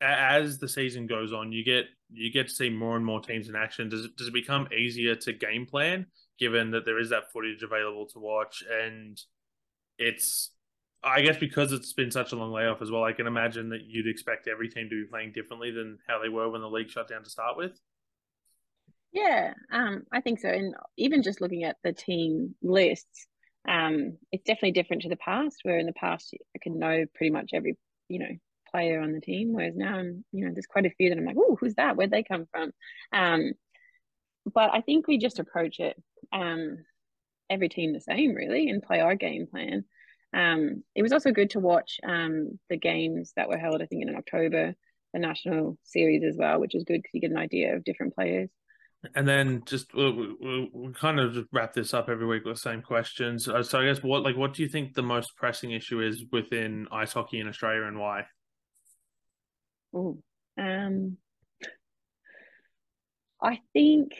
as 0.02 0.58
the 0.58 0.68
season 0.68 1.08
goes 1.08 1.34
on, 1.34 1.52
you 1.52 1.64
get 1.64 1.86
you 2.12 2.32
get 2.32 2.48
to 2.48 2.54
see 2.54 2.70
more 2.70 2.96
and 2.96 3.06
more 3.06 3.22
teams 3.22 3.50
in 3.50 3.56
action. 3.56 3.90
Does 3.90 4.06
it 4.06 4.16
does 4.18 4.28
it 4.28 4.34
become 4.34 4.68
easier 4.78 5.16
to 5.16 5.34
game 5.34 5.66
plan 5.66 6.08
given 6.38 6.72
that 6.72 6.86
there 6.86 7.00
is 7.00 7.10
that 7.10 7.32
footage 7.32 7.64
available 7.64 8.06
to 8.06 8.20
watch 8.20 8.62
and 8.70 9.20
it's 9.98 10.52
I 11.04 11.22
guess 11.22 11.38
because 11.38 11.72
it's 11.72 11.94
been 11.94 12.12
such 12.12 12.32
a 12.32 12.36
long 12.36 12.52
layoff 12.52 12.82
as 12.82 12.90
well, 12.90 13.04
I 13.04 13.14
can 13.14 13.28
imagine 13.28 13.70
that 13.70 13.84
you'd 13.86 14.08
expect 14.08 14.48
every 14.48 14.68
team 14.70 14.90
to 14.90 15.04
be 15.04 15.08
playing 15.08 15.34
differently 15.34 15.70
than 15.70 16.00
how 16.08 16.20
they 16.20 16.30
were 16.30 16.50
when 16.50 16.62
the 16.62 16.70
league 16.70 16.90
shut 16.90 17.08
down 17.08 17.24
to 17.24 17.30
start 17.30 17.58
with. 17.58 17.80
Yeah, 19.12 19.54
um, 19.72 20.04
I 20.12 20.20
think 20.20 20.40
so. 20.40 20.50
And 20.50 20.74
even 20.98 21.22
just 21.22 21.42
looking 21.42 21.64
at 21.64 21.78
the 21.84 21.94
team 21.94 22.56
lists, 22.64 23.28
um, 23.68 24.18
it's 24.32 24.44
definitely 24.44 24.72
different 24.72 25.04
to 25.04 25.10
the 25.10 25.16
past. 25.16 25.60
Where 25.64 25.80
in 25.80 25.86
the 25.86 25.94
past 25.94 26.34
I 26.56 26.60
could 26.60 26.74
know 26.74 27.06
pretty 27.14 27.32
much 27.32 27.52
every 27.54 27.78
you 28.08 28.20
know 28.20 28.32
player 28.72 29.02
on 29.02 29.12
the 29.12 29.22
team, 29.22 29.54
whereas 29.54 29.76
now 29.76 29.96
I'm 29.96 30.24
you 30.32 30.46
know 30.46 30.52
there's 30.54 30.68
quite 30.68 30.86
a 30.86 30.92
few 30.92 31.10
that 31.10 31.18
I'm 31.18 31.26
like, 31.26 31.38
oh, 31.40 31.58
who's 31.60 31.76
that? 31.76 31.96
Where'd 31.96 32.12
they 32.12 32.24
come 32.24 32.46
from? 32.52 32.72
Um, 33.14 33.54
but 34.54 34.72
I 34.74 34.82
think 34.82 35.08
we 35.08 35.18
just 35.18 35.40
approach 35.40 35.80
it 35.80 36.02
um, 36.32 36.78
every 37.50 37.70
team 37.70 37.94
the 37.94 38.02
same 38.02 38.34
really 38.34 38.70
and 38.70 38.84
play 38.84 39.00
our 39.00 39.16
game 39.16 39.48
plan. 39.48 39.86
Um, 40.34 40.84
it 40.94 41.02
was 41.02 41.14
also 41.14 41.32
good 41.32 41.52
to 41.52 41.60
watch 41.60 42.00
um, 42.04 42.60
the 42.70 42.78
games 42.78 43.32
that 43.36 43.48
were 43.48 43.58
held, 43.58 43.82
I 43.82 43.86
think, 43.86 44.04
in 44.04 44.16
October, 44.16 44.76
the 45.14 45.20
national 45.20 45.78
series 45.84 46.24
as 46.24 46.36
well, 46.38 46.60
which 46.60 46.76
is 46.76 46.84
good 46.84 46.98
because 46.98 47.14
you 47.14 47.22
get 47.22 47.32
an 47.32 47.38
idea 47.38 47.76
of 47.76 47.86
different 47.86 48.14
players. 48.14 48.50
And 49.14 49.28
then 49.28 49.64
just 49.66 49.94
we'll, 49.94 50.36
we'll, 50.40 50.68
we'll, 50.74 50.94
kind 50.94 51.20
of 51.20 51.34
just 51.34 51.48
wrap 51.52 51.74
this 51.74 51.94
up 51.94 52.10
every 52.10 52.26
week 52.26 52.46
with 52.46 52.56
the 52.56 52.62
same 52.62 52.82
questions. 52.82 53.48
Uh, 53.48 53.62
so 53.64 53.80
I 53.80 53.86
guess 53.86 54.02
what 54.02 54.24
like 54.24 54.38
what 54.38 54.54
do 54.54 54.64
you 54.64 54.70
think 54.70 54.94
the 54.94 55.04
most 55.04 55.36
pressing 55.36 55.72
issue 55.72 56.02
is 56.02 56.24
within 56.32 56.88
ice 56.92 57.14
hockey 57.14 57.40
in 57.40 57.48
Australia 57.48 57.84
and 57.84 58.00
why? 58.00 58.26
Um, 60.58 61.18
I 63.42 63.60
think 63.74 64.14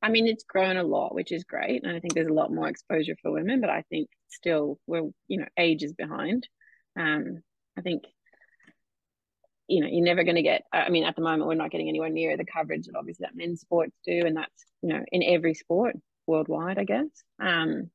I 0.00 0.10
mean, 0.10 0.26
it's 0.26 0.44
grown 0.44 0.76
a 0.76 0.84
lot, 0.84 1.14
which 1.14 1.32
is 1.32 1.44
great. 1.44 1.82
And 1.84 1.96
I 1.96 2.00
think 2.00 2.14
there's 2.14 2.28
a 2.28 2.32
lot 2.32 2.52
more 2.52 2.68
exposure 2.68 3.16
for 3.20 3.32
women, 3.32 3.60
but 3.60 3.70
I 3.70 3.82
think 3.90 4.08
still 4.28 4.78
we're, 4.86 5.10
you 5.26 5.38
know, 5.38 5.48
ages 5.58 5.92
behind. 5.92 6.46
Um, 6.96 7.42
I 7.76 7.80
think, 7.80 8.04
you 9.68 9.80
know, 9.82 9.88
you're 9.88 10.04
never 10.04 10.24
going 10.24 10.36
to 10.36 10.42
get, 10.42 10.64
I 10.72 10.88
mean, 10.88 11.04
at 11.04 11.14
the 11.14 11.22
moment, 11.22 11.46
we're 11.46 11.54
not 11.54 11.70
getting 11.70 11.88
anywhere 11.88 12.08
near 12.08 12.36
the 12.36 12.44
coverage 12.44 12.86
that 12.86 12.96
obviously 12.96 13.24
that 13.24 13.36
men's 13.36 13.60
sports 13.60 13.96
do. 14.04 14.24
And 14.26 14.36
that's, 14.36 14.64
you 14.82 14.88
know, 14.88 15.04
in 15.12 15.22
every 15.22 15.54
sport 15.54 15.96
worldwide, 16.26 16.78
I 16.78 16.84
guess. 16.84 17.06
Um, 17.40 17.90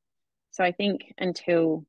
so 0.52 0.64
I 0.64 0.72
think 0.72 1.12
until 1.18 1.84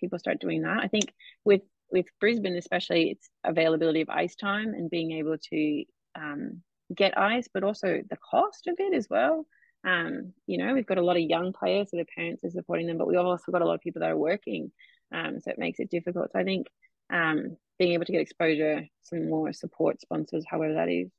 people 0.00 0.18
start 0.18 0.40
doing 0.40 0.62
that, 0.62 0.80
I 0.82 0.88
think 0.88 1.14
with, 1.44 1.62
with 1.92 2.06
Brisbane, 2.20 2.56
especially 2.56 3.10
its 3.10 3.30
availability 3.44 4.00
of 4.00 4.08
ice 4.08 4.34
time 4.34 4.74
and 4.74 4.90
being 4.90 5.12
able 5.12 5.36
to, 5.38 5.84
um, 6.16 6.62
get 6.92 7.16
ice, 7.16 7.48
but 7.54 7.62
also 7.62 8.00
the 8.10 8.16
cost 8.16 8.66
of 8.66 8.74
it 8.78 8.94
as 8.94 9.06
well. 9.08 9.46
Um, 9.84 10.32
you 10.46 10.58
know, 10.58 10.74
we've 10.74 10.86
got 10.86 10.98
a 10.98 11.04
lot 11.04 11.16
of 11.16 11.22
young 11.22 11.52
players, 11.52 11.88
so 11.90 11.96
their 11.96 12.06
parents 12.16 12.42
are 12.44 12.50
supporting 12.50 12.88
them, 12.88 12.98
but 12.98 13.06
we've 13.06 13.18
also 13.18 13.52
got 13.52 13.62
a 13.62 13.64
lot 13.64 13.74
of 13.74 13.80
people 13.80 14.00
that 14.00 14.10
are 14.10 14.16
working. 14.16 14.72
Um, 15.12 15.40
so 15.40 15.52
it 15.52 15.58
makes 15.58 15.78
it 15.78 15.88
difficult. 15.88 16.32
So 16.32 16.40
I 16.40 16.44
think 16.44 16.66
um, 17.10 17.56
being 17.78 17.92
able 17.92 18.04
to 18.04 18.12
get 18.12 18.20
exposure, 18.20 18.86
some 19.02 19.28
more 19.28 19.52
support 19.52 20.00
sponsors, 20.00 20.44
however 20.48 20.74
that 20.74 20.88
is. 20.88 21.10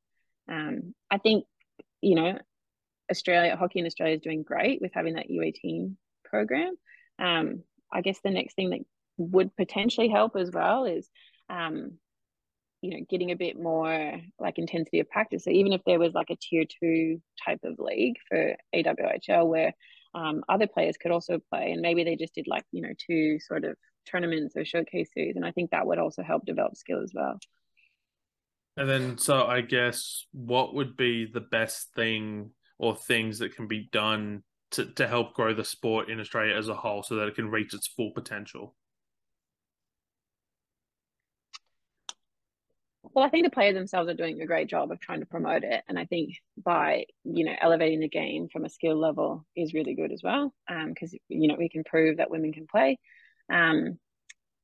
Um, 0.49 0.93
I 1.09 1.17
think, 1.17 1.45
you 2.01 2.15
know, 2.15 2.37
Australia, 3.09 3.55
hockey 3.55 3.79
in 3.79 3.85
Australia 3.85 4.15
is 4.15 4.21
doing 4.21 4.43
great 4.43 4.81
with 4.81 4.91
having 4.93 5.15
that 5.15 5.29
U18 5.29 5.95
program. 6.23 6.75
Um, 7.19 7.63
I 7.91 8.01
guess 8.01 8.19
the 8.23 8.31
next 8.31 8.55
thing 8.55 8.69
that 8.69 8.79
would 9.17 9.55
potentially 9.55 10.07
help 10.07 10.35
as 10.35 10.49
well 10.51 10.85
is 10.85 11.09
um, 11.49 11.97
you 12.81 12.91
know 12.91 13.05
getting 13.09 13.31
a 13.31 13.35
bit 13.35 13.59
more 13.59 14.19
like 14.39 14.57
intensity 14.57 14.99
of 14.99 15.09
practice 15.09 15.43
so 15.43 15.51
even 15.51 15.71
if 15.71 15.81
there 15.85 15.99
was 15.99 16.13
like 16.13 16.29
a 16.31 16.37
tier 16.41 16.65
two 16.65 17.21
type 17.45 17.59
of 17.63 17.77
league 17.77 18.15
for 18.27 18.55
awhl 18.75 19.47
where 19.47 19.73
um, 20.13 20.43
other 20.49 20.67
players 20.67 20.97
could 20.97 21.11
also 21.11 21.39
play 21.51 21.71
and 21.71 21.81
maybe 21.81 22.03
they 22.03 22.15
just 22.15 22.33
did 22.33 22.47
like 22.47 22.63
you 22.71 22.81
know 22.81 22.93
two 22.97 23.39
sort 23.39 23.63
of 23.63 23.75
tournaments 24.09 24.55
or 24.55 24.65
showcases 24.65 25.35
and 25.35 25.45
i 25.45 25.51
think 25.51 25.71
that 25.71 25.85
would 25.85 25.99
also 25.99 26.23
help 26.23 26.45
develop 26.45 26.75
skill 26.75 27.01
as 27.01 27.11
well 27.13 27.39
and 28.77 28.89
then 28.89 29.17
so 29.17 29.45
i 29.45 29.61
guess 29.61 30.25
what 30.31 30.73
would 30.73 30.95
be 30.97 31.25
the 31.31 31.41
best 31.41 31.93
thing 31.95 32.51
or 32.77 32.95
things 32.95 33.39
that 33.39 33.55
can 33.55 33.67
be 33.67 33.89
done 33.91 34.43
to, 34.71 34.85
to 34.85 35.07
help 35.07 35.33
grow 35.33 35.53
the 35.53 35.63
sport 35.63 36.09
in 36.09 36.19
australia 36.19 36.55
as 36.55 36.67
a 36.67 36.75
whole 36.75 37.03
so 37.03 37.15
that 37.15 37.27
it 37.27 37.35
can 37.35 37.49
reach 37.49 37.73
its 37.73 37.87
full 37.87 38.11
potential 38.11 38.75
Well, 43.13 43.25
I 43.25 43.29
think 43.29 43.45
the 43.45 43.51
players 43.51 43.75
themselves 43.75 44.09
are 44.09 44.13
doing 44.13 44.41
a 44.41 44.45
great 44.45 44.69
job 44.69 44.91
of 44.91 44.99
trying 44.99 45.19
to 45.19 45.25
promote 45.25 45.63
it, 45.63 45.83
and 45.89 45.99
I 45.99 46.05
think 46.05 46.35
by 46.63 47.05
you 47.23 47.43
know 47.43 47.55
elevating 47.59 47.99
the 47.99 48.07
game 48.07 48.47
from 48.47 48.63
a 48.63 48.69
skill 48.69 48.97
level 48.97 49.45
is 49.55 49.73
really 49.73 49.95
good 49.95 50.11
as 50.11 50.21
well, 50.23 50.53
because 50.67 51.13
um, 51.13 51.19
you 51.27 51.47
know 51.49 51.55
we 51.57 51.67
can 51.67 51.83
prove 51.83 52.17
that 52.17 52.31
women 52.31 52.53
can 52.53 52.67
play. 52.67 52.99
Um, 53.51 53.99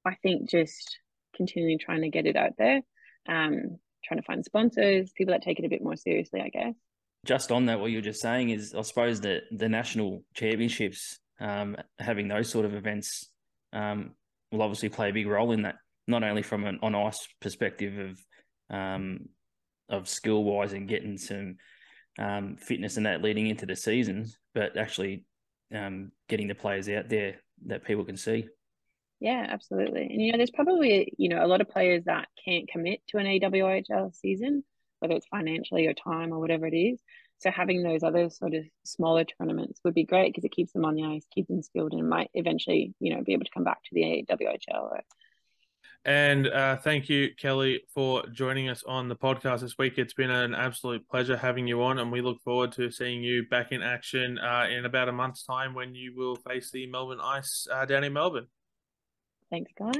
I 0.06 0.16
think 0.16 0.50
just 0.50 0.98
continually 1.36 1.78
trying 1.78 2.02
to 2.02 2.10
get 2.10 2.26
it 2.26 2.36
out 2.36 2.54
there, 2.58 2.82
um, 3.28 3.78
trying 4.04 4.20
to 4.20 4.26
find 4.26 4.44
sponsors, 4.44 5.12
people 5.12 5.34
that 5.34 5.44
take 5.44 5.60
it 5.60 5.66
a 5.66 5.70
bit 5.70 5.84
more 5.84 5.96
seriously, 5.96 6.42
I 6.42 6.50
guess. 6.50 6.74
Just 7.26 7.52
on 7.52 7.66
that, 7.66 7.80
what 7.80 7.92
you're 7.92 8.02
just 8.02 8.22
saying 8.22 8.50
is, 8.50 8.74
I 8.74 8.82
suppose 8.82 9.22
that 9.22 9.44
the 9.52 9.68
national 9.68 10.24
championships, 10.34 11.20
um, 11.40 11.76
having 12.00 12.28
those 12.28 12.50
sort 12.50 12.66
of 12.66 12.74
events, 12.74 13.30
um, 13.74 14.12
will 14.52 14.62
obviously 14.62 14.90
play 14.90 15.10
a 15.10 15.14
big 15.14 15.28
role 15.28 15.52
in 15.52 15.64
that 15.64 15.76
not 16.08 16.24
only 16.24 16.42
from 16.42 16.64
an 16.66 16.80
on 16.82 16.96
ice 16.96 17.28
perspective 17.42 17.98
of 17.98 18.76
um, 18.76 19.28
of 19.90 20.08
skill 20.08 20.44
wise 20.44 20.74
and 20.74 20.88
getting 20.88 21.18
some 21.18 21.58
um, 22.20 22.56
fitness 22.58 22.98
and 22.98 23.06
that 23.06 23.22
leading 23.22 23.48
into 23.48 23.66
the 23.66 23.76
seasons, 23.76 24.38
but 24.54 24.78
actually 24.78 25.26
um, 25.74 26.12
getting 26.30 26.48
the 26.48 26.56
players 26.56 26.90
out 26.90 27.10
there 27.10 27.36
that 27.66 27.86
people 27.86 28.06
can 28.06 28.18
see. 28.18 28.48
Yeah, 29.20 29.46
absolutely. 29.50 30.04
And 30.04 30.22
you 30.22 30.32
know, 30.32 30.38
there's 30.38 30.52
probably 30.52 31.14
you 31.18 31.30
know 31.30 31.44
a 31.44 31.48
lot 31.48 31.62
of 31.62 31.70
players 31.70 32.04
that 32.06 32.28
can't 32.44 32.68
commit 32.68 33.02
to 33.10 33.18
an 33.18 33.26
AWHL 33.26 34.16
season, 34.16 34.64
whether 35.00 35.16
it's 35.16 35.28
financially 35.28 35.88
or 35.88 35.94
time 35.94 36.32
or 36.32 36.40
whatever 36.40 36.68
it 36.68 36.76
is. 36.76 37.00
So 37.40 37.52
having 37.52 37.84
those 37.84 38.04
other 38.04 38.30
sort 38.30 38.56
of 38.56 38.66
smaller 38.84 39.24
tournaments 39.24 39.80
would 39.84 39.94
be 39.94 40.06
great 40.06 40.34
because 40.34 40.44
it 40.44 40.52
keeps 40.52 40.74
them 40.74 40.86
on 40.86 40.96
the 40.96 41.04
ice, 41.04 41.26
keeps 41.32 41.50
them 41.50 41.62
skilled, 41.62 41.94
and 41.94 42.10
might 42.10 42.30
eventually 42.34 42.94
you 43.00 43.16
know 43.16 43.24
be 43.24 43.34
able 43.34 43.46
to 43.46 43.52
come 43.54 43.64
back 43.64 43.84
to 43.84 43.90
the 43.94 44.26
AWHL 44.30 44.92
or 44.92 45.02
and 46.06 46.48
uh, 46.48 46.78
thank 46.78 47.10
you, 47.10 47.32
Kelly, 47.36 47.82
for 47.94 48.26
joining 48.28 48.70
us 48.70 48.82
on 48.88 49.10
the 49.10 49.16
podcast 49.16 49.60
this 49.60 49.78
week. 49.78 49.98
It's 49.98 50.14
been 50.14 50.30
an 50.30 50.56
absolute 50.56 51.06
pleasure 51.10 51.36
having 51.36 51.68
you 51.68 51.84
on, 51.84 52.00
and 52.00 52.14
we 52.14 52.22
look 52.22 52.42
forward 52.42 52.72
to 52.74 52.90
seeing 52.92 53.24
you 53.24 53.46
back 53.50 53.74
in 53.74 53.84
action 53.84 54.38
uh, 54.40 54.68
in 54.70 54.86
about 54.86 55.10
a 55.10 55.12
month's 55.12 55.44
time 55.44 55.74
when 55.74 55.96
you 55.96 56.16
will 56.16 56.38
face 56.38 56.72
the 56.72 56.88
Melbourne 56.88 57.20
Ice 57.22 57.68
uh, 57.74 57.84
down 57.84 58.06
in 58.06 58.14
Melbourne. 58.14 58.48
Thanks, 59.50 59.72
guys. 59.78 59.94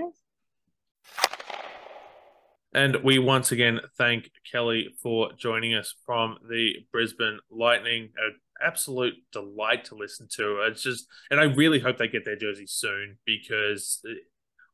And 2.74 2.98
we 3.04 3.18
once 3.18 3.52
again 3.52 3.80
thank 3.98 4.30
Kelly 4.52 4.90
for 5.02 5.32
joining 5.38 5.74
us 5.74 5.96
from 6.06 6.38
the 6.50 6.74
Brisbane 6.92 7.40
Lightning. 7.50 8.10
An 8.18 8.36
absolute 8.62 9.16
delight 9.32 9.86
to 9.86 9.96
listen 9.96 10.28
to. 10.36 10.62
It's 10.68 10.84
just, 10.84 11.08
and 11.32 11.40
I 11.40 11.46
really 11.46 11.80
hope 11.80 11.98
they 11.98 12.08
get 12.08 12.26
their 12.26 12.36
jersey 12.36 12.66
soon 12.68 13.18
because 13.26 14.02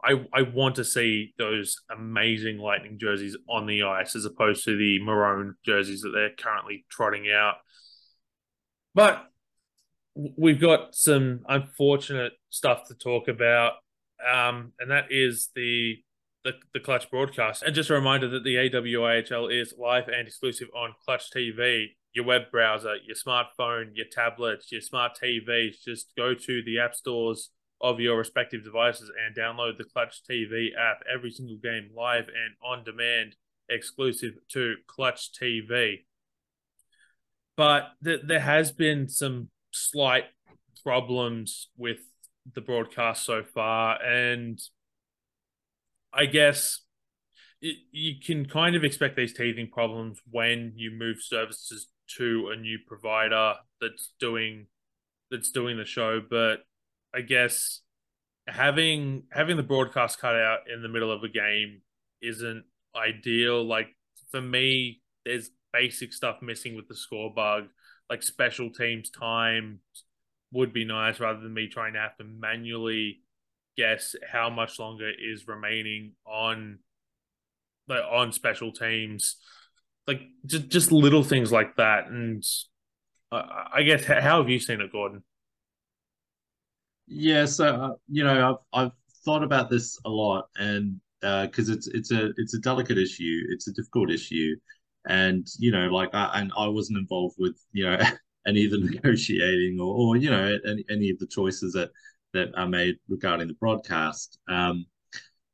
I, 0.03 0.25
I 0.33 0.41
want 0.41 0.76
to 0.76 0.84
see 0.84 1.34
those 1.38 1.78
amazing 1.89 2.57
Lightning 2.57 2.97
jerseys 2.99 3.38
on 3.47 3.67
the 3.67 3.84
ice 3.84 4.15
as 4.15 4.26
opposed 4.26 4.65
to 4.65 4.76
the 4.76 5.01
maroon 5.01 5.55
jerseys 5.63 6.01
that 6.01 6.09
they're 6.09 6.36
currently 6.38 6.86
trotting 6.89 7.32
out. 7.32 7.55
But 8.93 9.24
we've 10.13 10.59
got 10.59 10.93
some 10.93 11.41
unfortunate 11.47 12.34
stuff 12.49 12.88
to 12.88 12.95
talk 12.95 13.28
about, 13.28 13.74
um, 14.32 14.74
and 14.80 14.91
that 14.91 15.05
is 15.09 15.49
the, 15.55 15.97
the 16.43 16.53
the 16.74 16.80
Clutch 16.80 17.09
broadcast. 17.09 17.63
And 17.63 17.76
just 17.76 17.89
a 17.89 17.93
reminder 17.93 18.28
that 18.30 18.43
the 18.43 18.55
AWHL 18.55 19.51
is 19.53 19.74
live 19.78 20.07
and 20.07 20.28
exclusive 20.28 20.69
on 20.76 20.93
Clutch 21.03 21.32
TV, 21.32 21.88
your 22.13 22.26
web 22.26 22.43
browser, 22.51 22.95
your 23.05 23.15
smartphone, 23.15 23.91
your 23.93 24.05
tablets, 24.11 24.71
your 24.71 24.82
smart 24.82 25.13
TVs. 25.21 25.84
Just 25.84 26.13
go 26.15 26.34
to 26.34 26.63
the 26.63 26.80
app 26.80 26.95
stores 26.95 27.49
of 27.82 27.99
your 27.99 28.17
respective 28.17 28.63
devices 28.63 29.11
and 29.26 29.36
download 29.36 29.78
the 29.78 29.84
Clutch 29.84 30.21
TV 30.30 30.69
app. 30.78 31.03
Every 31.11 31.32
single 31.32 31.57
game 31.57 31.89
live 31.95 32.28
and 32.28 32.55
on 32.63 32.84
demand, 32.84 33.36
exclusive 33.69 34.36
to 34.53 34.76
Clutch 34.88 35.32
TV. 35.34 36.05
But 37.57 37.91
th- 38.03 38.21
there 38.26 38.39
has 38.39 38.71
been 38.71 39.09
some 39.09 39.49
slight 39.71 40.26
problems 40.84 41.69
with 41.78 41.99
the 42.54 42.62
broadcast 42.62 43.26
so 43.26 43.44
far, 43.44 44.02
and 44.02 44.60
I 46.14 46.26
guess 46.26 46.82
it, 47.62 47.78
you 47.91 48.16
can 48.24 48.46
kind 48.46 48.76
of 48.76 48.84
expect 48.84 49.16
these 49.16 49.34
teething 49.34 49.70
problems 49.70 50.20
when 50.30 50.74
you 50.76 50.91
move 50.91 51.18
services 51.22 51.88
to 52.18 52.52
a 52.54 52.60
new 52.60 52.78
provider 52.86 53.56
that's 53.80 54.14
doing 54.20 54.68
that's 55.32 55.50
doing 55.52 55.78
the 55.78 55.86
show. 55.86 56.22
But 56.28 56.60
I 57.14 57.22
guess 57.22 57.82
having 58.48 59.24
having 59.32 59.58
the 59.58 59.64
broadcast 59.64 60.20
cut 60.20 60.36
out 60.36 60.60
in 60.74 60.82
the 60.82 60.89
middle 60.89 61.12
of 61.12 61.24
a 61.24 61.30
game 61.30 61.82
isn't 62.22 62.66
ideal. 62.96 63.64
Like 63.66 63.88
for 64.32 64.41
me, 64.41 65.02
there's 65.26 65.50
basic 65.72 66.14
stuff 66.14 66.38
missing 66.41 66.76
with 66.76 66.88
the 66.88 66.96
score 66.96 67.34
bug, 67.34 67.66
like 68.10 68.22
special 68.22 68.70
teams 68.72 69.10
time 69.10 69.80
would 70.54 70.72
be 70.72 70.86
nice 70.86 71.20
rather 71.20 71.39
than 71.39 71.54
me 71.54 71.68
trying 71.68 71.93
to 71.93 71.99
have 71.99 72.16
to 72.18 72.24
manually 72.24 73.20
guess 73.76 74.16
how 74.32 74.49
much 74.49 74.80
longer 74.80 75.10
is 75.10 75.47
remaining 75.47 76.14
on 76.26 76.80
like 77.88 78.04
on 78.10 78.32
special 78.32 78.72
teams. 78.72 79.38
Like 80.08 80.22
just 80.45 80.70
just 80.70 80.91
little 80.91 81.24
things 81.24 81.51
like 81.51 81.76
that. 81.78 82.08
And 82.08 82.43
uh, 83.32 83.66
i 83.74 83.82
guess 83.84 84.06
how 84.06 84.41
have 84.41 84.49
you 84.49 84.60
seen 84.60 84.80
it 84.80 84.91
gordon? 84.91 85.24
Yeah 87.08 87.45
so 87.45 87.66
uh, 87.68 87.93
you 88.08 88.24
know 88.24 88.60
i've 88.74 88.86
i've 88.86 88.91
thought 89.26 89.43
about 89.43 89.70
this 89.70 89.99
a 90.06 90.10
lot 90.10 90.45
and 90.58 90.99
because 91.22 91.70
uh, 91.70 91.74
it's 91.74 91.88
it's 91.88 92.12
a 92.12 92.32
it's 92.38 92.54
a 92.54 92.60
delicate 92.60 92.97
issue. 92.97 93.41
It's 93.49 93.68
a 93.68 93.74
difficult 93.74 94.12
issue. 94.12 94.56
And 95.08 95.47
you 95.58 95.72
know 95.72 95.88
like 95.88 96.10
I, 96.14 96.32
and 96.36 96.51
i 96.58 96.68
wasn't 96.68 96.99
involved 96.99 97.36
with 97.38 97.58
you 97.72 97.86
know 97.86 97.97
any 98.48 98.66
of 98.66 98.72
the 98.72 98.78
negotiating 98.80 99.80
or, 99.80 99.94
or 99.94 100.18
you 100.18 100.30
know 100.30 100.58
any, 100.68 100.86
any 100.89 101.10
of 101.10 101.20
the 101.20 101.28
choices 101.28 101.74
that 101.74 101.91
that 102.34 102.50
are 102.56 102.68
made 102.68 102.98
regarding 103.08 103.48
the 103.48 103.54
broadcast. 103.54 104.39
Um, 104.48 104.86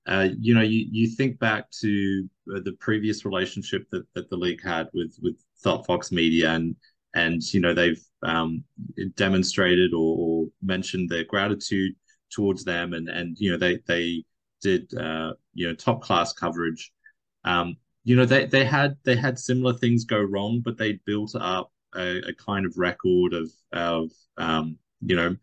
uh, 0.08 0.30
you 0.40 0.56
know, 0.56 0.62
you, 0.62 0.88
you 0.90 1.08
think 1.08 1.38
back 1.40 1.70
to 1.70 2.28
uh, 2.56 2.60
the 2.64 2.72
previous 2.80 3.26
relationship 3.26 3.84
that, 3.92 4.06
that 4.16 4.30
the 4.30 4.36
league 4.36 4.64
had 4.64 4.88
with 4.94 5.16
with 5.22 5.36
Fox 5.62 6.12
Media, 6.12 6.52
and 6.52 6.76
and 7.14 7.42
you 7.54 7.60
know 7.60 7.74
they've 7.74 8.02
um, 8.24 8.64
demonstrated 9.16 9.94
or, 9.94 10.18
or, 10.18 10.48
mentioned 10.62 11.10
their 11.10 11.26
gratitude 11.26 11.94
towards 12.32 12.64
them, 12.64 12.94
and 12.94 13.08
and 13.08 13.38
you 13.40 13.52
know 13.52 13.58
they 13.58 13.80
they 13.88 14.24
did 14.62 14.92
uh, 14.96 15.34
you 15.54 15.68
know 15.68 15.76
top 15.76 16.02
class 16.02 16.34
coverage. 16.34 16.92
Um, 17.44 17.76
you 18.04 18.16
know 18.16 18.26
they 18.26 18.46
they 18.46 18.66
had 18.66 18.98
they 19.04 19.16
had 19.16 19.38
similar 19.38 19.74
things 19.74 20.06
go 20.06 20.20
wrong, 20.22 20.62
but 20.64 20.78
they 20.78 20.94
built 21.06 21.36
up 21.36 21.72
a, 21.96 22.30
a 22.30 22.34
kind 22.34 22.66
of 22.66 22.78
record 22.78 23.34
of 23.34 23.52
of 23.72 24.12
um, 24.38 24.78
you 25.02 25.16
know 25.16 25.36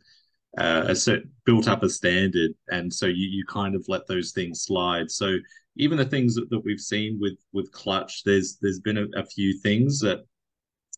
uh, 0.58 0.84
a 0.88 0.94
certain 0.94 1.30
built 1.44 1.68
up 1.68 1.82
a 1.82 1.88
standard, 1.88 2.52
and 2.68 2.92
so 2.92 3.06
you 3.06 3.28
you 3.28 3.44
kind 3.46 3.74
of 3.74 3.84
let 3.88 4.06
those 4.06 4.32
things 4.32 4.62
slide. 4.62 5.10
So 5.10 5.36
even 5.76 5.98
the 5.98 6.04
things 6.04 6.34
that, 6.34 6.48
that 6.50 6.64
we've 6.64 6.80
seen 6.80 7.18
with 7.20 7.38
with 7.52 7.70
Clutch, 7.72 8.22
there's 8.24 8.58
there's 8.60 8.80
been 8.80 8.98
a, 8.98 9.06
a 9.16 9.24
few 9.24 9.58
things 9.60 10.00
that 10.00 10.20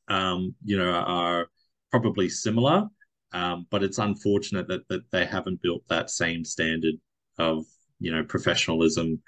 um, 0.08 0.54
you 0.64 0.78
know 0.78 0.90
are 0.90 1.48
probably 1.90 2.28
similar, 2.28 2.86
um, 3.32 3.66
but 3.70 3.82
it's 3.82 3.98
unfortunate 3.98 4.68
that 4.68 4.86
that 4.88 5.10
they 5.10 5.26
haven't 5.26 5.62
built 5.62 5.82
that 5.88 6.10
same 6.10 6.44
standard 6.44 6.94
of 7.38 7.64
you 8.00 8.12
know 8.12 8.22
professionalism 8.24 9.20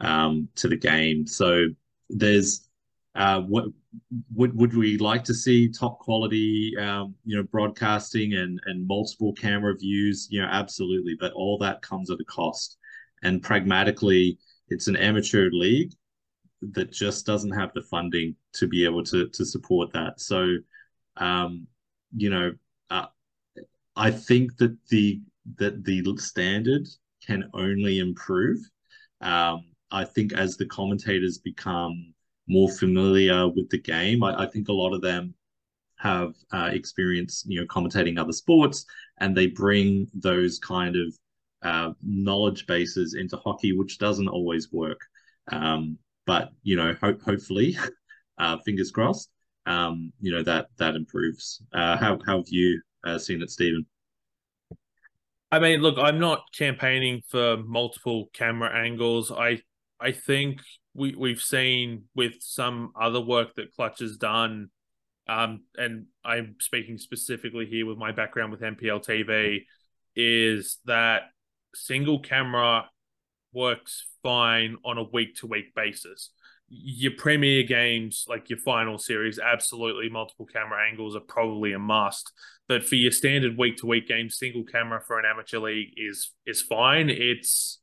um, 0.00 0.48
to 0.56 0.68
the 0.68 0.76
game. 0.76 1.26
So 1.26 1.66
there's 2.10 2.68
uh, 3.14 3.40
what 3.40 3.64
would 4.34 4.54
would 4.56 4.74
we 4.74 4.98
like 4.98 5.24
to 5.24 5.34
see 5.34 5.68
top 5.68 5.98
quality, 5.98 6.74
um, 6.78 7.14
you 7.24 7.36
know, 7.36 7.42
broadcasting 7.44 8.34
and 8.34 8.60
and 8.66 8.86
multiple 8.86 9.32
camera 9.32 9.74
views? 9.76 10.28
You 10.30 10.42
know, 10.42 10.48
absolutely. 10.48 11.16
But 11.18 11.32
all 11.32 11.58
that 11.58 11.82
comes 11.82 12.10
at 12.10 12.20
a 12.20 12.24
cost. 12.24 12.76
And 13.22 13.42
pragmatically, 13.42 14.38
it's 14.68 14.86
an 14.86 14.96
amateur 14.96 15.50
league 15.50 15.92
that 16.72 16.92
just 16.92 17.26
doesn't 17.26 17.52
have 17.52 17.72
the 17.74 17.82
funding 17.82 18.34
to 18.54 18.66
be 18.66 18.84
able 18.84 19.04
to 19.04 19.28
to 19.28 19.44
support 19.44 19.92
that. 19.92 20.20
So, 20.20 20.56
um, 21.16 21.66
you 22.16 22.30
know, 22.30 22.52
uh, 22.90 23.06
I 23.96 24.10
think 24.10 24.56
that 24.58 24.76
the 24.90 25.20
that 25.56 25.84
the 25.84 26.02
standard 26.18 26.86
can 27.26 27.50
only 27.54 27.98
improve. 27.98 28.58
Um, 29.20 29.64
I 29.90 30.04
think 30.04 30.32
as 30.32 30.56
the 30.56 30.66
commentators 30.66 31.38
become 31.38 32.12
more 32.48 32.70
familiar 32.70 33.48
with 33.48 33.68
the 33.70 33.78
game. 33.78 34.24
I, 34.24 34.44
I 34.44 34.46
think 34.46 34.68
a 34.68 34.72
lot 34.72 34.94
of 34.94 35.02
them 35.02 35.34
have 35.98 36.34
uh, 36.52 36.70
experience, 36.72 37.44
you 37.46 37.60
know, 37.60 37.66
commentating 37.66 38.18
other 38.18 38.32
sports, 38.32 38.86
and 39.18 39.36
they 39.36 39.48
bring 39.48 40.08
those 40.14 40.58
kind 40.58 40.96
of 40.96 41.14
uh, 41.62 41.92
knowledge 42.02 42.66
bases 42.66 43.14
into 43.14 43.36
hockey, 43.36 43.72
which 43.72 43.98
doesn't 43.98 44.28
always 44.28 44.72
work. 44.72 45.00
Um, 45.50 45.98
but 46.26 46.50
you 46.62 46.76
know, 46.76 46.94
ho- 47.00 47.18
hopefully, 47.24 47.76
uh, 48.38 48.58
fingers 48.64 48.90
crossed, 48.90 49.30
um, 49.66 50.12
you 50.20 50.32
know 50.32 50.42
that 50.42 50.68
that 50.78 50.94
improves. 50.94 51.62
Uh, 51.72 51.96
how 51.96 52.18
how 52.24 52.38
have 52.38 52.48
you 52.48 52.80
uh, 53.04 53.18
seen 53.18 53.42
it, 53.42 53.50
Steven? 53.50 53.84
I 55.50 55.58
mean, 55.58 55.80
look, 55.80 55.98
I'm 55.98 56.18
not 56.18 56.42
campaigning 56.56 57.22
for 57.26 57.56
multiple 57.56 58.30
camera 58.32 58.70
angles. 58.72 59.32
I 59.32 59.62
I 60.00 60.12
think 60.12 60.60
we 60.98 61.14
we've 61.14 61.40
seen 61.40 62.04
with 62.14 62.34
some 62.40 62.92
other 63.00 63.20
work 63.20 63.54
that 63.54 63.74
Clutch 63.74 64.00
has 64.00 64.16
done, 64.16 64.70
um, 65.28 65.62
and 65.76 66.06
I'm 66.24 66.56
speaking 66.60 66.98
specifically 66.98 67.66
here 67.66 67.86
with 67.86 67.96
my 67.96 68.12
background 68.12 68.50
with 68.50 68.60
NPL 68.60 69.04
TV, 69.06 69.60
is 70.16 70.78
that 70.86 71.30
single 71.74 72.18
camera 72.18 72.86
works 73.52 74.06
fine 74.22 74.76
on 74.84 74.98
a 74.98 75.02
week 75.02 75.36
to 75.36 75.46
week 75.46 75.74
basis. 75.74 76.30
Your 76.68 77.12
premier 77.16 77.62
games, 77.62 78.26
like 78.28 78.50
your 78.50 78.58
final 78.58 78.98
series, 78.98 79.38
absolutely 79.38 80.10
multiple 80.10 80.44
camera 80.44 80.86
angles 80.86 81.16
are 81.16 81.20
probably 81.20 81.72
a 81.72 81.78
must. 81.78 82.30
But 82.68 82.84
for 82.84 82.96
your 82.96 83.12
standard 83.12 83.56
week 83.56 83.78
to 83.78 83.86
week 83.86 84.08
game, 84.08 84.28
single 84.28 84.64
camera 84.64 85.00
for 85.00 85.18
an 85.18 85.24
amateur 85.24 85.60
league 85.60 85.94
is 85.96 86.32
is 86.44 86.60
fine. 86.60 87.08
It's 87.08 87.80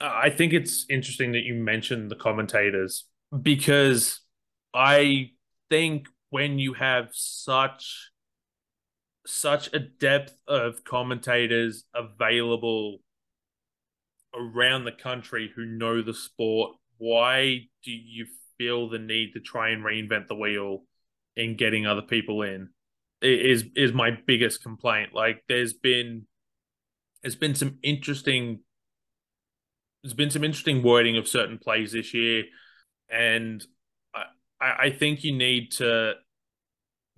I 0.00 0.30
think 0.30 0.52
it's 0.52 0.86
interesting 0.88 1.32
that 1.32 1.42
you 1.42 1.54
mentioned 1.54 2.10
the 2.10 2.16
commentators 2.16 3.04
because 3.42 4.20
I 4.72 5.30
think 5.70 6.08
when 6.30 6.58
you 6.58 6.74
have 6.74 7.08
such 7.12 8.10
such 9.26 9.72
a 9.74 9.78
depth 9.78 10.34
of 10.46 10.84
commentators 10.84 11.84
available 11.94 12.98
around 14.34 14.84
the 14.84 14.92
country 14.92 15.50
who 15.54 15.66
know 15.66 16.00
the 16.00 16.14
sport, 16.14 16.72
why 16.96 17.68
do 17.84 17.90
you 17.90 18.26
feel 18.56 18.88
the 18.88 18.98
need 18.98 19.32
to 19.34 19.40
try 19.40 19.70
and 19.70 19.84
reinvent 19.84 20.28
the 20.28 20.34
wheel 20.34 20.84
in 21.36 21.56
getting 21.56 21.86
other 21.86 22.02
people 22.02 22.42
in? 22.42 22.70
Is 23.20 23.64
is 23.74 23.92
my 23.92 24.10
biggest 24.26 24.62
complaint. 24.62 25.12
Like 25.12 25.42
there's 25.48 25.72
been 25.72 26.26
there's 27.22 27.36
been 27.36 27.56
some 27.56 27.78
interesting 27.82 28.60
there's 30.02 30.14
been 30.14 30.30
some 30.30 30.44
interesting 30.44 30.82
wording 30.82 31.16
of 31.16 31.28
certain 31.28 31.58
plays 31.58 31.92
this 31.92 32.14
year, 32.14 32.44
and 33.10 33.64
I, 34.60 34.74
I 34.78 34.90
think 34.90 35.24
you 35.24 35.32
need 35.32 35.72
to 35.72 36.14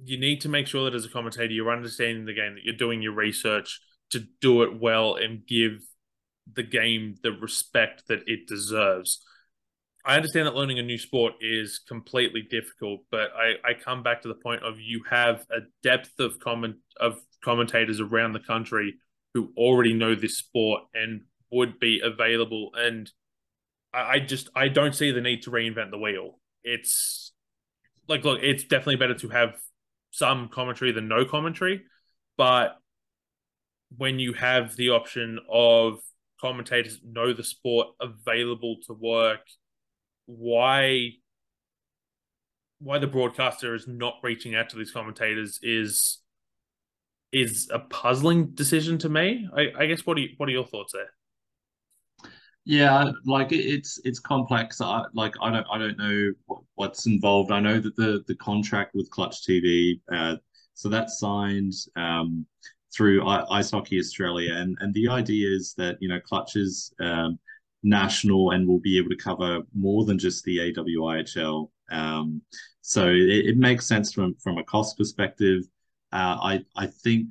you 0.02 0.18
need 0.18 0.40
to 0.40 0.48
make 0.48 0.66
sure 0.66 0.84
that 0.84 0.94
as 0.94 1.04
a 1.04 1.10
commentator 1.10 1.52
you're 1.52 1.72
understanding 1.72 2.24
the 2.24 2.32
game, 2.32 2.54
that 2.54 2.64
you're 2.64 2.74
doing 2.74 3.02
your 3.02 3.12
research 3.12 3.80
to 4.10 4.24
do 4.40 4.62
it 4.62 4.80
well 4.80 5.14
and 5.14 5.46
give 5.46 5.82
the 6.52 6.62
game 6.62 7.16
the 7.22 7.32
respect 7.32 8.04
that 8.08 8.20
it 8.26 8.46
deserves. 8.46 9.22
I 10.04 10.16
understand 10.16 10.46
that 10.46 10.54
learning 10.54 10.78
a 10.78 10.82
new 10.82 10.96
sport 10.96 11.34
is 11.40 11.80
completely 11.86 12.42
difficult, 12.50 13.00
but 13.10 13.30
I, 13.36 13.70
I 13.70 13.74
come 13.74 14.02
back 14.02 14.22
to 14.22 14.28
the 14.28 14.34
point 14.34 14.62
of 14.62 14.80
you 14.80 15.02
have 15.10 15.44
a 15.50 15.60
depth 15.82 16.18
of 16.18 16.38
comment 16.40 16.76
of 16.98 17.18
commentators 17.44 18.00
around 18.00 18.32
the 18.32 18.40
country 18.40 18.94
who 19.34 19.52
already 19.56 19.92
know 19.92 20.14
this 20.14 20.38
sport 20.38 20.82
and 20.94 21.22
would 21.50 21.78
be 21.78 22.00
available. 22.02 22.70
And 22.74 23.10
I, 23.92 24.14
I 24.14 24.18
just 24.20 24.48
I 24.54 24.68
don't 24.68 24.94
see 24.94 25.10
the 25.10 25.20
need 25.20 25.42
to 25.42 25.50
reinvent 25.50 25.90
the 25.90 25.98
wheel. 25.98 26.38
It's 26.62 27.32
like 28.08 28.24
look, 28.24 28.40
it's 28.42 28.64
definitely 28.64 28.96
better 28.96 29.14
to 29.14 29.28
have 29.28 29.56
some 30.10 30.48
commentary 30.48 30.92
than 30.92 31.08
no 31.08 31.24
commentary, 31.24 31.82
but 32.36 32.76
when 33.96 34.18
you 34.18 34.32
have 34.32 34.76
the 34.76 34.90
option 34.90 35.38
of 35.50 35.98
commentators 36.40 37.00
know 37.04 37.32
the 37.32 37.44
sport 37.44 37.88
available 38.00 38.76
to 38.86 38.94
work, 38.94 39.40
why 40.26 41.10
why 42.78 42.98
the 42.98 43.06
broadcaster 43.06 43.74
is 43.74 43.86
not 43.86 44.14
reaching 44.22 44.54
out 44.54 44.70
to 44.70 44.76
these 44.76 44.90
commentators 44.90 45.58
is 45.62 46.18
is 47.32 47.68
a 47.72 47.78
puzzling 47.78 48.46
decision 48.54 48.98
to 48.98 49.08
me. 49.08 49.48
I, 49.56 49.66
I 49.78 49.86
guess 49.86 50.04
what 50.04 50.16
are 50.16 50.20
you, 50.20 50.30
what 50.36 50.48
are 50.48 50.52
your 50.52 50.66
thoughts 50.66 50.92
there? 50.92 51.10
Yeah, 52.64 53.10
like 53.24 53.52
it's 53.52 53.98
it's 54.04 54.20
complex. 54.20 54.80
I 54.80 55.04
like 55.14 55.34
I 55.40 55.50
don't 55.50 55.66
I 55.72 55.78
don't 55.78 55.98
know 55.98 56.32
what, 56.46 56.60
what's 56.74 57.06
involved. 57.06 57.50
I 57.50 57.60
know 57.60 57.80
that 57.80 57.96
the 57.96 58.22
the 58.28 58.34
contract 58.36 58.94
with 58.94 59.10
Clutch 59.10 59.46
TV, 59.46 60.00
uh, 60.12 60.36
so 60.74 60.88
that's 60.88 61.18
signed 61.18 61.72
um, 61.96 62.46
through 62.94 63.26
I, 63.26 63.58
Ice 63.58 63.70
Hockey 63.70 63.98
Australia, 63.98 64.54
and 64.54 64.76
and 64.80 64.92
the 64.92 65.08
idea 65.08 65.48
is 65.48 65.74
that 65.78 65.96
you 66.00 66.08
know 66.08 66.20
Clutch 66.20 66.56
is 66.56 66.92
um, 67.00 67.38
national 67.82 68.50
and 68.50 68.68
will 68.68 68.80
be 68.80 68.98
able 68.98 69.08
to 69.08 69.16
cover 69.16 69.60
more 69.74 70.04
than 70.04 70.18
just 70.18 70.44
the 70.44 70.58
AWIHL. 70.58 71.70
Um, 71.90 72.42
so 72.82 73.08
it, 73.08 73.46
it, 73.46 73.56
makes 73.56 73.86
sense 73.86 74.12
from 74.12 74.34
from 74.34 74.58
a 74.58 74.64
cost 74.64 74.98
perspective. 74.98 75.62
Uh, 76.12 76.36
I 76.42 76.64
I 76.76 76.86
think 76.86 77.28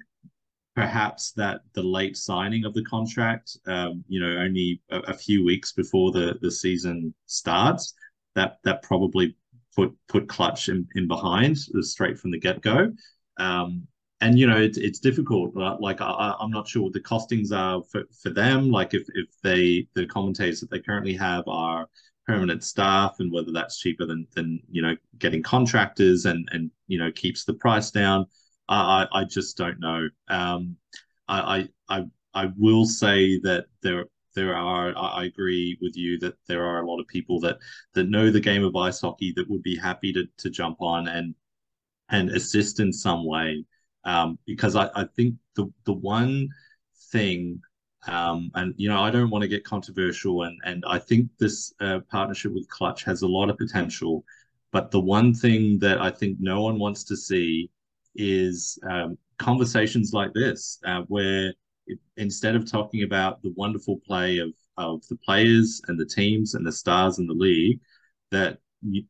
perhaps 0.79 1.31
that 1.33 1.59
the 1.73 1.83
late 1.83 2.15
signing 2.15 2.63
of 2.63 2.73
the 2.73 2.83
contract, 2.85 3.57
um, 3.67 4.01
you 4.07 4.19
know, 4.21 4.37
only 4.37 4.81
a, 4.89 4.99
a, 4.99 5.13
few 5.13 5.43
weeks 5.43 5.73
before 5.73 6.11
the 6.11 6.37
the 6.41 6.49
season 6.49 7.13
starts, 7.25 7.93
that 8.35 8.59
that 8.63 8.81
probably 8.81 9.35
put 9.75 9.93
put 10.07 10.29
Clutch 10.29 10.69
in, 10.69 10.87
in 10.95 11.05
behind 11.05 11.57
straight 11.57 12.17
from 12.17 12.31
the 12.31 12.39
get 12.39 12.61
go. 12.61 12.93
Um, 13.37 13.87
and 14.21 14.39
you 14.39 14.47
know 14.47 14.57
it's 14.57 14.77
it's 14.77 14.99
difficult. 14.99 15.53
Like 15.55 15.99
I, 15.99 16.35
I'm 16.39 16.51
not 16.51 16.67
sure 16.67 16.83
what 16.83 16.93
the 16.93 17.01
costings 17.01 17.51
are 17.51 17.83
for, 17.91 18.03
for 18.21 18.29
them. 18.29 18.69
Like 18.71 18.93
if 18.93 19.03
if 19.15 19.27
they 19.43 19.87
the 19.95 20.05
commentators 20.05 20.61
that 20.61 20.71
they 20.71 20.79
currently 20.79 21.13
have 21.15 21.43
are 21.47 21.87
permanent 22.25 22.63
staff, 22.63 23.17
and 23.19 23.33
whether 23.33 23.51
that's 23.51 23.79
cheaper 23.79 24.05
than 24.05 24.25
than 24.33 24.61
you 24.71 24.81
know 24.81 24.95
getting 25.17 25.43
contractors 25.43 26.25
and 26.25 26.47
and 26.53 26.71
you 26.87 26.99
know 26.99 27.11
keeps 27.11 27.43
the 27.43 27.53
price 27.53 27.91
down. 27.91 28.27
I 28.75 29.07
I 29.11 29.23
just 29.25 29.57
don't 29.57 29.79
know. 29.79 30.09
Um, 30.29 30.77
I 31.27 31.69
I 31.89 32.05
I 32.33 32.51
will 32.57 32.85
say 32.85 33.39
that 33.41 33.65
there 33.81 34.05
there 34.35 34.55
are 34.55 34.95
I 34.97 35.25
agree 35.25 35.77
with 35.81 35.97
you 35.97 36.19
that 36.19 36.35
there 36.47 36.65
are 36.65 36.81
a 36.81 36.87
lot 36.87 36.99
of 36.99 37.07
people 37.07 37.39
that 37.41 37.57
that 37.93 38.09
know 38.09 38.29
the 38.31 38.39
game 38.39 38.63
of 38.63 38.75
ice 38.75 39.01
hockey 39.01 39.33
that 39.35 39.49
would 39.49 39.63
be 39.63 39.75
happy 39.75 40.13
to 40.13 40.25
to 40.37 40.49
jump 40.49 40.81
on 40.81 41.07
and 41.07 41.35
and 42.09 42.29
assist 42.31 42.79
in 42.79 42.93
some 42.93 43.25
way 43.25 43.65
um, 44.05 44.37
because 44.45 44.75
I, 44.75 44.89
I 44.95 45.05
think 45.15 45.35
the 45.55 45.71
the 45.85 45.93
one 45.93 46.49
thing 47.11 47.61
um, 48.07 48.51
and 48.55 48.73
you 48.77 48.89
know 48.89 49.01
I 49.01 49.11
don't 49.11 49.29
want 49.29 49.41
to 49.43 49.47
get 49.47 49.63
controversial 49.63 50.43
and 50.43 50.59
and 50.63 50.83
I 50.87 50.99
think 50.99 51.29
this 51.39 51.73
uh, 51.79 51.99
partnership 52.11 52.53
with 52.53 52.69
Clutch 52.69 53.03
has 53.03 53.21
a 53.23 53.27
lot 53.27 53.49
of 53.49 53.57
potential, 53.57 54.23
but 54.71 54.91
the 54.91 54.99
one 54.99 55.33
thing 55.33 55.79
that 55.79 55.99
I 56.01 56.11
think 56.11 56.37
no 56.39 56.61
one 56.61 56.79
wants 56.79 57.03
to 57.05 57.17
see 57.17 57.69
is 58.19 58.77
um, 58.89 59.17
conversations 59.37 60.11
like 60.13 60.31
this 60.33 60.79
uh, 60.85 61.01
where 61.07 61.53
it, 61.87 61.99
instead 62.17 62.55
of 62.55 62.69
talking 62.69 63.03
about 63.03 63.41
the 63.41 63.53
wonderful 63.55 63.99
play 64.05 64.37
of 64.37 64.49
of 64.77 65.01
the 65.09 65.17
players 65.17 65.81
and 65.87 65.99
the 65.99 66.05
teams 66.05 66.53
and 66.53 66.65
the 66.65 66.71
stars 66.71 67.19
in 67.19 67.27
the 67.27 67.33
league 67.33 67.79
that 68.31 68.59
you, 68.81 69.03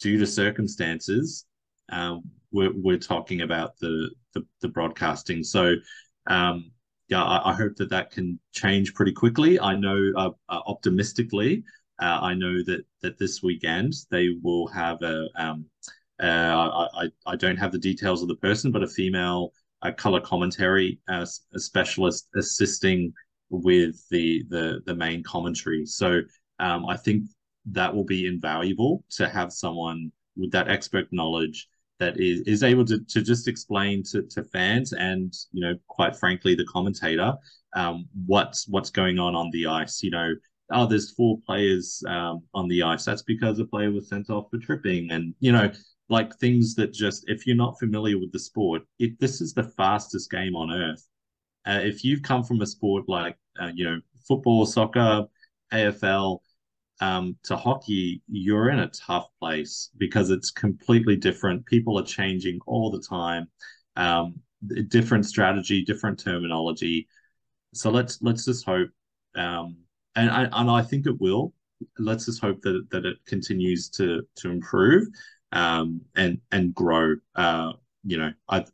due 0.00 0.18
to 0.18 0.26
circumstances 0.26 1.46
um, 1.90 2.22
we're, 2.52 2.72
we're 2.74 2.98
talking 2.98 3.42
about 3.42 3.78
the, 3.78 4.10
the, 4.34 4.44
the 4.60 4.68
broadcasting. 4.68 5.42
So, 5.42 5.74
um, 6.26 6.70
yeah, 7.08 7.22
I, 7.22 7.50
I, 7.50 7.54
hope 7.54 7.76
that 7.76 7.90
that 7.90 8.10
can 8.10 8.38
change 8.52 8.94
pretty 8.94 9.12
quickly. 9.12 9.58
I 9.58 9.74
know 9.76 10.12
uh, 10.16 10.30
uh, 10.48 10.60
optimistically, 10.66 11.64
uh, 12.00 12.18
I 12.20 12.34
know 12.34 12.62
that 12.64 12.84
that 13.02 13.18
this 13.18 13.42
weekend 13.42 13.94
they 14.10 14.28
will 14.42 14.66
have 14.68 15.00
a. 15.02 15.26
Um, 15.36 15.64
uh, 16.22 16.88
I, 16.94 17.08
I, 17.26 17.36
don't 17.36 17.56
have 17.56 17.72
the 17.72 17.78
details 17.78 18.22
of 18.22 18.28
the 18.28 18.36
person, 18.36 18.72
but 18.72 18.82
a 18.82 18.88
female 18.88 19.52
uh, 19.82 19.92
color 19.92 20.20
commentary 20.20 20.98
uh, 21.08 21.24
a 21.54 21.58
specialist 21.60 22.28
assisting 22.36 23.12
with 23.50 23.96
the 24.10 24.44
the 24.48 24.80
the 24.86 24.94
main 24.94 25.22
commentary. 25.22 25.86
So 25.86 26.20
um, 26.58 26.86
I 26.86 26.96
think 26.96 27.24
that 27.66 27.94
will 27.94 28.04
be 28.04 28.26
invaluable 28.26 29.04
to 29.10 29.28
have 29.28 29.52
someone 29.52 30.10
with 30.36 30.50
that 30.52 30.68
expert 30.68 31.06
knowledge 31.12 31.68
that 31.98 32.18
is, 32.20 32.40
is 32.42 32.62
able 32.62 32.84
to, 32.84 33.00
to 33.00 33.22
just 33.22 33.48
explain 33.48 34.02
to, 34.04 34.22
to 34.22 34.44
fans 34.44 34.92
and 34.92 35.32
you 35.52 35.60
know 35.60 35.74
quite 35.88 36.16
frankly 36.16 36.54
the 36.54 36.64
commentator 36.64 37.34
um, 37.74 38.06
what's 38.26 38.66
what's 38.68 38.90
going 38.90 39.18
on 39.18 39.34
on 39.34 39.50
the 39.50 39.66
ice. 39.66 40.02
You 40.02 40.10
know 40.10 40.34
oh 40.72 40.86
there's 40.86 41.12
four 41.12 41.38
players 41.46 42.02
um, 42.08 42.42
on 42.54 42.68
the 42.68 42.82
ice. 42.82 43.04
That's 43.04 43.22
because 43.22 43.58
a 43.58 43.64
player 43.64 43.90
was 43.90 44.08
sent 44.08 44.30
off 44.30 44.46
for 44.50 44.58
tripping. 44.58 45.10
And 45.10 45.34
you 45.40 45.52
know 45.52 45.70
like 46.08 46.34
things 46.36 46.74
that 46.74 46.92
just 46.92 47.24
if 47.28 47.46
you're 47.46 47.56
not 47.56 47.78
familiar 47.78 48.18
with 48.18 48.32
the 48.32 48.38
sport 48.38 48.82
it 48.98 49.18
this 49.20 49.40
is 49.40 49.52
the 49.54 49.62
fastest 49.62 50.30
game 50.30 50.56
on 50.56 50.72
earth 50.72 51.06
uh, 51.66 51.80
if 51.82 52.04
you've 52.04 52.22
come 52.22 52.42
from 52.42 52.60
a 52.60 52.66
sport 52.66 53.04
like 53.08 53.36
uh, 53.60 53.70
you 53.74 53.84
know 53.84 54.00
football 54.26 54.64
soccer 54.66 55.26
afl 55.72 56.40
um, 57.00 57.36
to 57.44 57.56
hockey, 57.56 58.22
you're 58.28 58.70
in 58.70 58.80
a 58.80 58.88
tough 58.88 59.28
place 59.40 59.90
because 59.98 60.30
it's 60.30 60.50
completely 60.50 61.16
different. 61.16 61.64
People 61.66 61.98
are 61.98 62.04
changing 62.04 62.58
all 62.66 62.90
the 62.90 63.00
time, 63.00 63.48
um, 63.96 64.40
different 64.88 65.26
strategy, 65.26 65.84
different 65.84 66.18
terminology. 66.18 67.06
So 67.74 67.90
let's 67.90 68.20
let's 68.22 68.44
just 68.44 68.64
hope, 68.66 68.90
um, 69.36 69.76
and 70.16 70.30
I 70.30 70.48
and 70.52 70.70
I 70.70 70.82
think 70.82 71.06
it 71.06 71.20
will. 71.20 71.54
Let's 71.98 72.26
just 72.26 72.40
hope 72.40 72.60
that 72.62 72.88
that 72.90 73.04
it 73.04 73.18
continues 73.26 73.88
to 73.90 74.22
to 74.36 74.50
improve 74.50 75.06
um, 75.52 76.02
and 76.16 76.38
and 76.52 76.74
grow. 76.74 77.16
Uh, 77.34 77.72
you 78.04 78.18
know, 78.18 78.32
I 78.48 78.64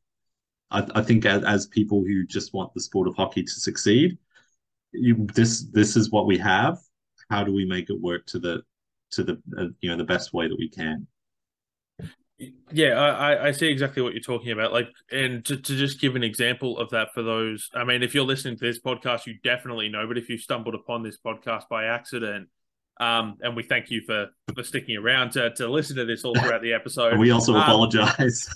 I, 0.70 0.86
I 0.94 1.02
think 1.02 1.24
as, 1.26 1.44
as 1.44 1.66
people 1.66 2.02
who 2.02 2.24
just 2.26 2.54
want 2.54 2.74
the 2.74 2.80
sport 2.80 3.08
of 3.08 3.14
hockey 3.16 3.42
to 3.42 3.52
succeed, 3.52 4.18
you, 4.92 5.26
this 5.34 5.64
this 5.72 5.96
is 5.96 6.10
what 6.10 6.26
we 6.26 6.38
have 6.38 6.78
how 7.30 7.44
do 7.44 7.52
we 7.52 7.64
make 7.64 7.90
it 7.90 8.00
work 8.00 8.26
to 8.26 8.38
the 8.38 8.62
to 9.10 9.22
the 9.22 9.40
uh, 9.58 9.66
you 9.80 9.90
know 9.90 9.96
the 9.96 10.04
best 10.04 10.32
way 10.32 10.48
that 10.48 10.58
we 10.58 10.68
can 10.68 11.06
yeah 12.72 12.94
I, 12.98 13.48
I 13.48 13.52
see 13.52 13.68
exactly 13.68 14.02
what 14.02 14.12
you're 14.12 14.22
talking 14.22 14.50
about 14.50 14.72
like 14.72 14.88
and 15.10 15.44
to, 15.44 15.56
to 15.56 15.76
just 15.76 16.00
give 16.00 16.16
an 16.16 16.24
example 16.24 16.78
of 16.78 16.90
that 16.90 17.14
for 17.14 17.22
those 17.22 17.70
i 17.74 17.84
mean 17.84 18.02
if 18.02 18.14
you're 18.14 18.24
listening 18.24 18.56
to 18.58 18.64
this 18.64 18.80
podcast 18.80 19.26
you 19.26 19.34
definitely 19.44 19.88
know 19.88 20.06
but 20.06 20.18
if 20.18 20.28
you 20.28 20.36
stumbled 20.36 20.74
upon 20.74 21.02
this 21.02 21.18
podcast 21.24 21.68
by 21.68 21.84
accident 21.84 22.48
um 23.00 23.36
and 23.40 23.56
we 23.56 23.62
thank 23.62 23.90
you 23.90 24.00
for 24.06 24.26
for 24.54 24.62
sticking 24.62 24.96
around 24.96 25.30
to, 25.30 25.50
to 25.54 25.68
listen 25.68 25.96
to 25.96 26.04
this 26.04 26.24
all 26.24 26.34
throughout 26.34 26.62
the 26.62 26.72
episode 26.72 27.18
we 27.18 27.30
also 27.30 27.52
um, 27.52 27.62
apologize 27.62 28.48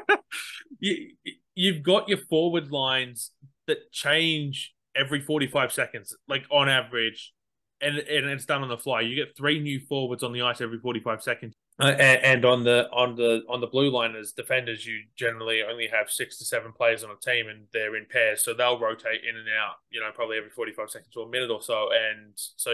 you, 0.78 1.10
you've 1.54 1.82
got 1.82 2.08
your 2.08 2.18
forward 2.18 2.70
lines 2.70 3.32
that 3.66 3.90
change 3.92 4.74
every 4.94 5.20
45 5.20 5.72
seconds 5.72 6.16
like 6.28 6.44
on 6.50 6.68
average 6.68 7.32
and 7.80 7.98
and 7.98 8.26
it's 8.26 8.44
done 8.44 8.62
on 8.62 8.68
the 8.68 8.78
fly. 8.78 9.02
You 9.02 9.14
get 9.14 9.36
three 9.36 9.60
new 9.60 9.80
forwards 9.80 10.22
on 10.22 10.32
the 10.32 10.42
ice 10.42 10.60
every 10.60 10.78
forty 10.78 11.00
five 11.00 11.22
seconds, 11.22 11.54
uh, 11.80 11.86
and, 11.86 12.22
and, 12.22 12.44
on 12.44 12.64
the 12.64 12.88
on 12.90 13.16
the 13.16 13.42
on 13.48 13.60
the 13.60 13.66
blue 13.66 13.90
line 13.90 14.16
as 14.16 14.32
defenders, 14.32 14.86
you 14.86 15.02
generally 15.16 15.62
only 15.62 15.88
have 15.88 16.10
six 16.10 16.38
to 16.38 16.44
seven 16.44 16.72
players 16.72 17.04
on 17.04 17.10
a 17.10 17.16
team, 17.16 17.48
and 17.48 17.66
they're 17.72 17.96
in 17.96 18.06
pairs, 18.10 18.42
so 18.42 18.54
they'll 18.54 18.78
rotate 18.78 19.20
in 19.28 19.36
and 19.36 19.48
out. 19.48 19.76
You 19.90 20.00
know, 20.00 20.10
probably 20.14 20.38
every 20.38 20.50
forty 20.50 20.72
five 20.72 20.90
seconds 20.90 21.14
or 21.16 21.26
a 21.26 21.30
minute 21.30 21.50
or 21.50 21.62
so, 21.62 21.88
and 21.92 22.32
so 22.34 22.72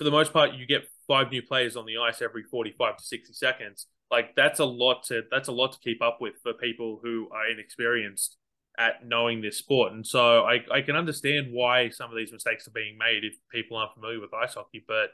for 0.00 0.04
the 0.04 0.10
most 0.10 0.32
part, 0.32 0.54
you 0.54 0.66
get 0.66 0.88
five 1.06 1.30
new 1.30 1.42
players 1.42 1.76
on 1.76 1.84
the 1.84 1.98
ice 1.98 2.22
every 2.22 2.42
forty 2.42 2.74
five 2.78 2.96
to 2.96 3.04
sixty 3.04 3.34
seconds. 3.34 3.86
Like 4.10 4.34
that's 4.34 4.58
a 4.58 4.64
lot 4.64 5.02
to 5.08 5.24
that's 5.30 5.48
a 5.48 5.52
lot 5.52 5.72
to 5.72 5.78
keep 5.80 6.00
up 6.00 6.22
with 6.22 6.36
for 6.42 6.54
people 6.54 7.00
who 7.02 7.28
are 7.30 7.50
inexperienced 7.50 8.38
at 8.78 9.06
knowing 9.06 9.42
this 9.42 9.58
sport. 9.58 9.92
And 9.92 10.06
so 10.06 10.44
I, 10.46 10.60
I 10.72 10.80
can 10.80 10.96
understand 10.96 11.48
why 11.52 11.90
some 11.90 12.10
of 12.10 12.16
these 12.16 12.32
mistakes 12.32 12.66
are 12.66 12.70
being 12.70 12.96
made 12.96 13.24
if 13.24 13.34
people 13.52 13.76
aren't 13.76 13.92
familiar 13.92 14.18
with 14.18 14.32
ice 14.32 14.54
hockey. 14.54 14.82
But 14.88 15.10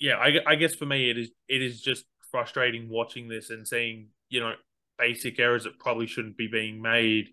yeah, 0.00 0.16
I, 0.16 0.38
I 0.44 0.56
guess 0.56 0.74
for 0.74 0.86
me, 0.86 1.08
it 1.08 1.16
is 1.16 1.30
it 1.46 1.62
is 1.62 1.80
just 1.80 2.04
frustrating 2.32 2.88
watching 2.90 3.28
this 3.28 3.50
and 3.50 3.68
seeing, 3.68 4.08
you 4.28 4.40
know, 4.40 4.54
basic 4.98 5.38
errors 5.38 5.62
that 5.62 5.78
probably 5.78 6.08
shouldn't 6.08 6.36
be 6.36 6.48
being 6.48 6.82
made 6.82 7.28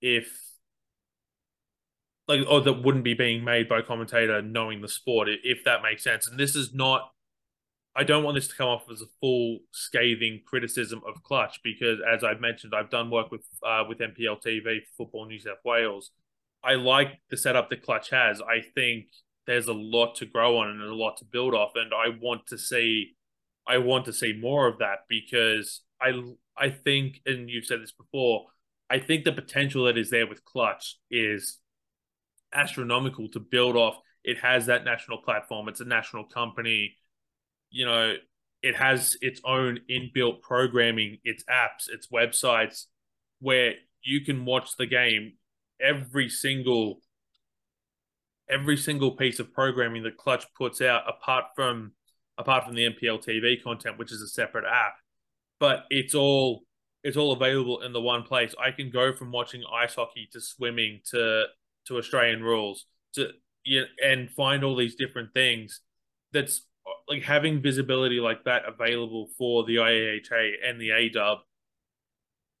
if 0.00 0.28
like 2.28 2.40
or 2.48 2.60
that 2.60 2.82
wouldn't 2.84 3.04
be 3.04 3.14
being 3.14 3.44
made 3.44 3.68
by 3.68 3.80
a 3.80 3.82
commentator 3.82 4.40
knowing 4.40 4.80
the 4.80 4.88
sport 4.88 5.28
if 5.42 5.64
that 5.64 5.82
makes 5.82 6.04
sense 6.04 6.28
and 6.28 6.38
this 6.38 6.54
is 6.54 6.72
not 6.72 7.10
I 7.94 8.04
don't 8.04 8.24
want 8.24 8.36
this 8.36 8.48
to 8.48 8.56
come 8.56 8.68
off 8.68 8.90
as 8.90 9.02
a 9.02 9.06
full 9.20 9.58
scathing 9.70 10.40
criticism 10.46 11.02
of 11.06 11.22
Clutch 11.22 11.60
because, 11.62 11.98
as 12.00 12.24
I've 12.24 12.40
mentioned, 12.40 12.72
I've 12.74 12.88
done 12.90 13.10
work 13.10 13.30
with 13.30 13.44
uh, 13.62 13.84
with 13.86 13.98
NPL 13.98 14.42
TV 14.42 14.80
Football 14.96 15.26
New 15.26 15.38
South 15.38 15.58
Wales. 15.64 16.10
I 16.64 16.74
like 16.74 17.20
the 17.30 17.36
setup 17.36 17.68
that 17.70 17.82
Clutch 17.82 18.10
has. 18.10 18.40
I 18.40 18.62
think 18.74 19.06
there's 19.46 19.66
a 19.66 19.74
lot 19.74 20.14
to 20.16 20.26
grow 20.26 20.58
on 20.58 20.70
and 20.70 20.80
a 20.80 20.94
lot 20.94 21.18
to 21.18 21.24
build 21.24 21.54
off, 21.54 21.72
and 21.74 21.92
I 21.92 22.16
want 22.18 22.46
to 22.46 22.56
see, 22.56 23.14
I 23.66 23.78
want 23.78 24.06
to 24.06 24.12
see 24.12 24.32
more 24.32 24.68
of 24.68 24.78
that 24.78 25.00
because 25.08 25.82
I 26.00 26.12
I 26.56 26.70
think, 26.70 27.20
and 27.26 27.50
you've 27.50 27.66
said 27.66 27.82
this 27.82 27.92
before, 27.92 28.46
I 28.88 29.00
think 29.00 29.24
the 29.24 29.32
potential 29.32 29.84
that 29.84 29.98
is 29.98 30.08
there 30.08 30.26
with 30.26 30.46
Clutch 30.46 30.98
is 31.10 31.58
astronomical 32.54 33.28
to 33.30 33.40
build 33.40 33.76
off. 33.76 33.96
It 34.24 34.38
has 34.38 34.66
that 34.66 34.84
national 34.84 35.18
platform. 35.18 35.68
It's 35.68 35.80
a 35.80 35.84
national 35.84 36.24
company 36.24 36.96
you 37.72 37.86
know, 37.86 38.14
it 38.62 38.76
has 38.76 39.16
its 39.20 39.40
own 39.44 39.80
inbuilt 39.90 40.42
programming, 40.42 41.18
its 41.24 41.42
apps, 41.50 41.88
its 41.88 42.06
websites, 42.08 42.84
where 43.40 43.74
you 44.02 44.20
can 44.20 44.44
watch 44.44 44.76
the 44.76 44.86
game 44.86 45.32
every 45.80 46.28
single 46.28 47.00
every 48.48 48.76
single 48.76 49.12
piece 49.12 49.38
of 49.40 49.52
programming 49.52 50.02
that 50.02 50.18
Clutch 50.18 50.44
puts 50.56 50.80
out, 50.80 51.02
apart 51.08 51.46
from 51.56 51.92
apart 52.38 52.64
from 52.64 52.74
the 52.74 52.88
NPL 52.88 53.26
TV 53.26 53.60
content, 53.60 53.98
which 53.98 54.12
is 54.12 54.20
a 54.20 54.28
separate 54.28 54.66
app. 54.66 54.94
But 55.58 55.84
it's 55.90 56.14
all 56.14 56.62
it's 57.02 57.16
all 57.16 57.32
available 57.32 57.80
in 57.80 57.92
the 57.92 58.00
one 58.00 58.22
place. 58.22 58.54
I 58.62 58.70
can 58.70 58.90
go 58.90 59.12
from 59.12 59.32
watching 59.32 59.64
ice 59.72 59.96
hockey 59.96 60.28
to 60.32 60.40
swimming 60.40 61.00
to 61.10 61.46
to 61.86 61.98
Australian 61.98 62.42
rules 62.42 62.86
to 63.14 63.28
yeah, 63.64 63.82
and 64.04 64.30
find 64.30 64.64
all 64.64 64.76
these 64.76 64.96
different 64.96 65.32
things. 65.34 65.80
That's 66.32 66.62
like 67.08 67.22
having 67.22 67.62
visibility 67.62 68.20
like 68.20 68.44
that 68.44 68.62
available 68.66 69.28
for 69.38 69.64
the 69.64 69.76
IAHA 69.76 70.52
and 70.64 70.80
the 70.80 70.90
ADUB 70.90 71.38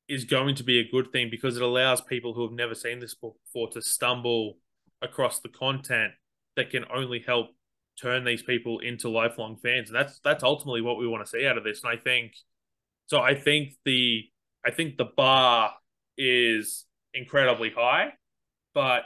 is 0.08 0.24
going 0.24 0.54
to 0.56 0.62
be 0.64 0.78
a 0.78 0.90
good 0.90 1.10
thing 1.12 1.28
because 1.30 1.56
it 1.56 1.62
allows 1.62 2.00
people 2.00 2.34
who 2.34 2.42
have 2.42 2.52
never 2.52 2.74
seen 2.74 3.00
this 3.00 3.14
before 3.14 3.68
to 3.70 3.80
stumble 3.80 4.58
across 5.00 5.40
the 5.40 5.48
content 5.48 6.12
that 6.56 6.70
can 6.70 6.84
only 6.94 7.20
help 7.26 7.48
turn 8.00 8.24
these 8.24 8.42
people 8.42 8.78
into 8.80 9.08
lifelong 9.08 9.56
fans. 9.56 9.88
And 9.88 9.96
that's 9.96 10.20
that's 10.24 10.44
ultimately 10.44 10.82
what 10.82 10.98
we 10.98 11.08
want 11.08 11.24
to 11.24 11.30
see 11.30 11.46
out 11.46 11.58
of 11.58 11.64
this. 11.64 11.82
And 11.82 11.92
I 11.92 11.96
think 11.96 12.32
so 13.06 13.20
I 13.20 13.34
think 13.34 13.74
the 13.84 14.24
I 14.64 14.70
think 14.70 14.96
the 14.96 15.08
bar 15.16 15.72
is 16.16 16.84
incredibly 17.14 17.70
high, 17.70 18.12
but 18.74 19.04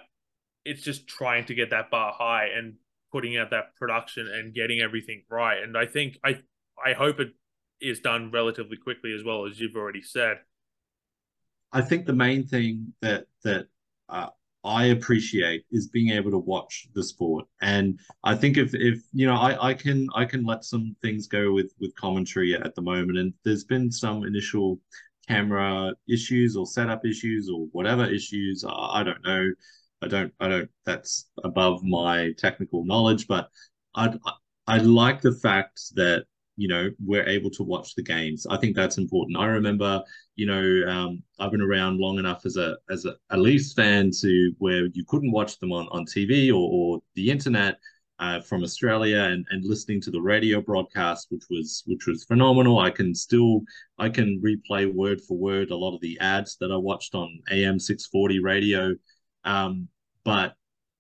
it's 0.67 0.83
just 0.83 1.07
trying 1.07 1.45
to 1.47 1.55
get 1.55 1.71
that 1.71 1.91
bar 1.91 2.13
high 2.13 2.49
and 2.57 2.75
putting 3.13 3.37
out 3.37 3.51
that 3.51 3.75
production 3.77 4.29
and 4.29 4.53
getting 4.53 4.81
everything 4.81 5.23
right. 5.31 5.63
And 5.63 5.77
I 5.77 5.87
think 5.87 6.19
I 6.25 6.41
I 6.85 6.93
hope 6.93 7.21
it 7.21 7.29
is 7.81 8.01
done 8.01 8.31
relatively 8.31 8.77
quickly 8.77 9.15
as 9.15 9.25
well 9.25 9.47
as 9.47 9.61
you've 9.61 9.77
already 9.77 10.03
said. 10.03 10.39
I 11.73 11.83
think 11.83 12.07
the 12.07 12.13
main 12.13 12.47
thing 12.47 12.93
that 13.01 13.27
that 13.45 13.67
uh, 14.09 14.29
I 14.65 14.87
appreciate 14.87 15.65
is 15.71 15.89
being 15.89 16.11
able 16.11 16.31
to 16.33 16.39
watch 16.39 16.89
the 16.95 17.03
sport, 17.03 17.47
and 17.63 17.99
I 18.25 18.35
think 18.35 18.57
if 18.57 18.75
if 18.75 19.03
you 19.13 19.27
know 19.27 19.37
I 19.37 19.71
I 19.71 19.75
can 19.75 20.09
I 20.15 20.25
can 20.25 20.45
let 20.45 20.65
some 20.65 20.97
things 21.01 21.27
go 21.27 21.53
with 21.53 21.73
with 21.81 21.95
commentary 21.95 22.55
at 22.55 22.75
the 22.75 22.83
moment, 22.83 23.19
and 23.19 23.33
there's 23.45 23.65
been 23.65 23.91
some 23.91 24.25
initial 24.25 24.81
camera 25.29 25.93
issues 26.09 26.57
or 26.57 26.67
setup 26.67 27.05
issues 27.05 27.51
or 27.51 27.67
whatever 27.73 28.05
issues 28.05 28.65
I 28.69 29.03
don't 29.03 29.25
know 29.25 29.51
I 30.07 30.09
don't 30.09 30.33
I 30.41 30.49
don't 30.49 30.71
that's 30.85 31.29
above 31.45 31.83
my 31.83 32.33
technical 32.39 32.85
knowledge, 32.85 33.27
but 33.27 33.49
I 33.95 34.15
I 34.67 34.79
like 34.79 35.21
the 35.21 35.33
fact 35.33 35.81
that 35.97 36.25
you 36.57 36.69
know 36.69 36.91
we're 37.05 37.27
able 37.27 37.51
to 37.51 37.63
watch 37.65 37.95
the 37.95 38.03
games. 38.03 38.47
I 38.49 38.57
think 38.57 38.77
that's 38.77 38.99
important. 38.99 39.37
I 39.37 39.47
remember 39.47 40.03
you 40.37 40.47
know 40.47 40.91
um, 40.93 41.23
I've 41.41 41.51
been 41.51 41.61
around 41.61 41.99
long 41.99 42.19
enough 42.19 42.47
as 42.47 42.57
a 42.57 42.77
as 42.91 43.05
a, 43.05 43.15
a 43.31 43.37
Leafs 43.37 43.73
fan 43.73 44.11
to 44.21 44.53
where 44.59 44.87
you 44.87 45.05
couldn't 45.09 45.33
watch 45.33 45.59
them 45.59 45.73
on 45.73 45.89
on 45.89 46.05
TV 46.07 46.51
or, 46.51 46.55
or 46.55 47.03
the 47.15 47.31
internet. 47.31 47.79
Uh, 48.19 48.41
from 48.41 48.63
Australia 48.63 49.25
and, 49.25 49.45
and 49.51 49.63
listening 49.63 50.01
to 50.01 50.11
the 50.11 50.19
radio 50.19 50.59
broadcast, 50.59 51.27
which 51.29 51.43
was 51.51 51.83
which 51.85 52.07
was 52.07 52.25
phenomenal. 52.25 52.79
I 52.79 52.89
can 52.89 53.15
still 53.15 53.61
I 53.99 54.09
can 54.09 54.41
replay 54.43 54.91
word 54.91 55.21
for 55.21 55.37
word 55.37 55.71
a 55.71 55.77
lot 55.77 55.95
of 55.95 56.01
the 56.01 56.19
ads 56.21 56.57
that 56.63 56.73
I 56.73 56.77
watched 56.77 57.15
on 57.15 57.39
AM 57.51 57.79
six 57.79 58.07
forty 58.07 58.39
radio 58.41 58.95
um, 59.47 59.89
but 60.27 60.57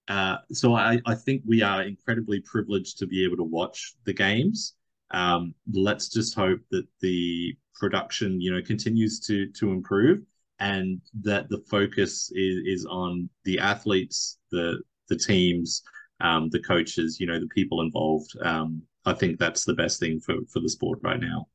uh, 0.09 0.37
so 0.53 0.74
I, 0.74 1.01
I 1.05 1.16
think 1.16 1.43
we 1.45 1.61
are 1.62 1.83
incredibly 1.83 2.41
privileged 2.41 2.99
to 2.99 3.09
be 3.09 3.24
able 3.24 3.37
to 3.39 3.43
watch 3.43 3.95
the 4.05 4.12
games. 4.12 4.74
Um, 5.11 5.53
let's 5.72 6.09
just 6.09 6.37
hope 6.37 6.61
that 6.70 6.87
the 7.01 7.57
production, 7.74 8.41
you 8.41 8.53
know, 8.53 8.62
continues 8.62 9.18
to 9.27 9.49
to 9.59 9.72
improve 9.72 10.20
and 10.61 11.01
that 11.22 11.49
the 11.51 11.59
focus 11.68 12.31
is, 12.35 12.81
is 12.81 12.87
on 12.87 13.29
the 13.45 13.59
athletes, 13.59 14.39
the 14.53 14.81
the 15.09 15.16
teams, 15.16 15.83
um, 16.20 16.51
the 16.51 16.61
coaches, 16.61 17.18
you 17.20 17.27
know, 17.27 17.41
the 17.41 17.49
people 17.49 17.83
involved. 17.83 18.31
Um, 18.43 18.83
I 19.05 19.12
think 19.12 19.41
that's 19.41 19.64
the 19.64 19.74
best 19.74 19.99
thing 19.99 20.20
for 20.20 20.37
for 20.53 20.61
the 20.61 20.68
sport 20.68 21.01
right 21.03 21.20
now. 21.20 21.49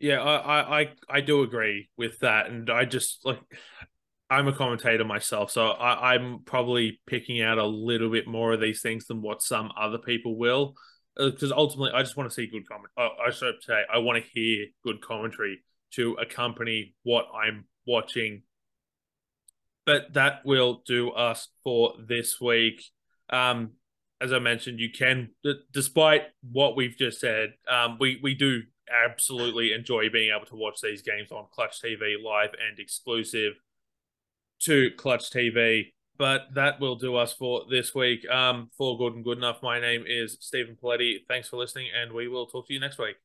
Yeah, 0.00 0.20
I 0.20 0.80
I 0.82 0.92
I 1.08 1.20
do 1.20 1.42
agree 1.42 1.90
with 1.96 2.18
that, 2.20 2.46
and 2.48 2.68
I 2.70 2.84
just 2.84 3.24
like 3.24 3.40
I'm 4.30 4.48
a 4.48 4.52
commentator 4.52 5.04
myself, 5.04 5.50
so 5.50 5.68
I, 5.68 6.14
am 6.14 6.40
probably 6.44 7.00
picking 7.06 7.42
out 7.42 7.58
a 7.58 7.66
little 7.66 8.10
bit 8.10 8.26
more 8.26 8.52
of 8.52 8.60
these 8.60 8.80
things 8.80 9.06
than 9.06 9.20
what 9.20 9.42
some 9.42 9.70
other 9.78 9.98
people 9.98 10.38
will, 10.38 10.74
because 11.16 11.52
uh, 11.52 11.56
ultimately 11.56 11.92
I 11.94 12.02
just 12.02 12.16
want 12.16 12.30
to 12.30 12.34
see 12.34 12.46
good 12.46 12.66
comment. 12.66 12.88
Uh, 12.96 13.08
I 13.24 13.30
should 13.30 13.62
say 13.62 13.82
I 13.92 13.98
want 13.98 14.22
to 14.22 14.30
hear 14.32 14.66
good 14.82 15.02
commentary 15.02 15.60
to 15.92 16.14
accompany 16.14 16.94
what 17.02 17.26
I'm 17.34 17.66
watching. 17.86 18.42
But 19.84 20.14
that 20.14 20.40
will 20.46 20.82
do 20.86 21.10
us 21.10 21.48
for 21.62 21.92
this 22.08 22.40
week. 22.40 22.82
Um, 23.28 23.72
as 24.20 24.32
I 24.32 24.38
mentioned, 24.38 24.80
you 24.80 24.90
can, 24.90 25.30
despite 25.72 26.22
what 26.50 26.76
we've 26.76 26.96
just 26.96 27.20
said, 27.20 27.50
um, 27.68 27.98
we 28.00 28.18
we 28.22 28.34
do 28.34 28.62
absolutely 28.90 29.72
enjoy 29.72 30.08
being 30.10 30.34
able 30.34 30.46
to 30.46 30.56
watch 30.56 30.80
these 30.82 31.02
games 31.02 31.30
on 31.30 31.46
Clutch 31.52 31.82
TV 31.82 32.14
live 32.22 32.50
and 32.52 32.78
exclusive 32.78 33.52
to 34.64 34.90
Clutch 34.96 35.30
TV. 35.30 35.92
But 36.16 36.42
that 36.54 36.78
will 36.78 36.94
do 36.94 37.16
us 37.16 37.32
for 37.32 37.62
this 37.68 37.94
week. 37.94 38.28
Um, 38.30 38.70
for 38.76 38.96
Good 38.96 39.14
and 39.14 39.24
Good 39.24 39.38
Enough, 39.38 39.62
my 39.62 39.80
name 39.80 40.04
is 40.06 40.36
Steven 40.40 40.76
Pletty. 40.80 41.26
Thanks 41.26 41.48
for 41.48 41.56
listening, 41.56 41.88
and 41.94 42.12
we 42.12 42.28
will 42.28 42.46
talk 42.46 42.68
to 42.68 42.74
you 42.74 42.80
next 42.80 42.98
week. 42.98 43.16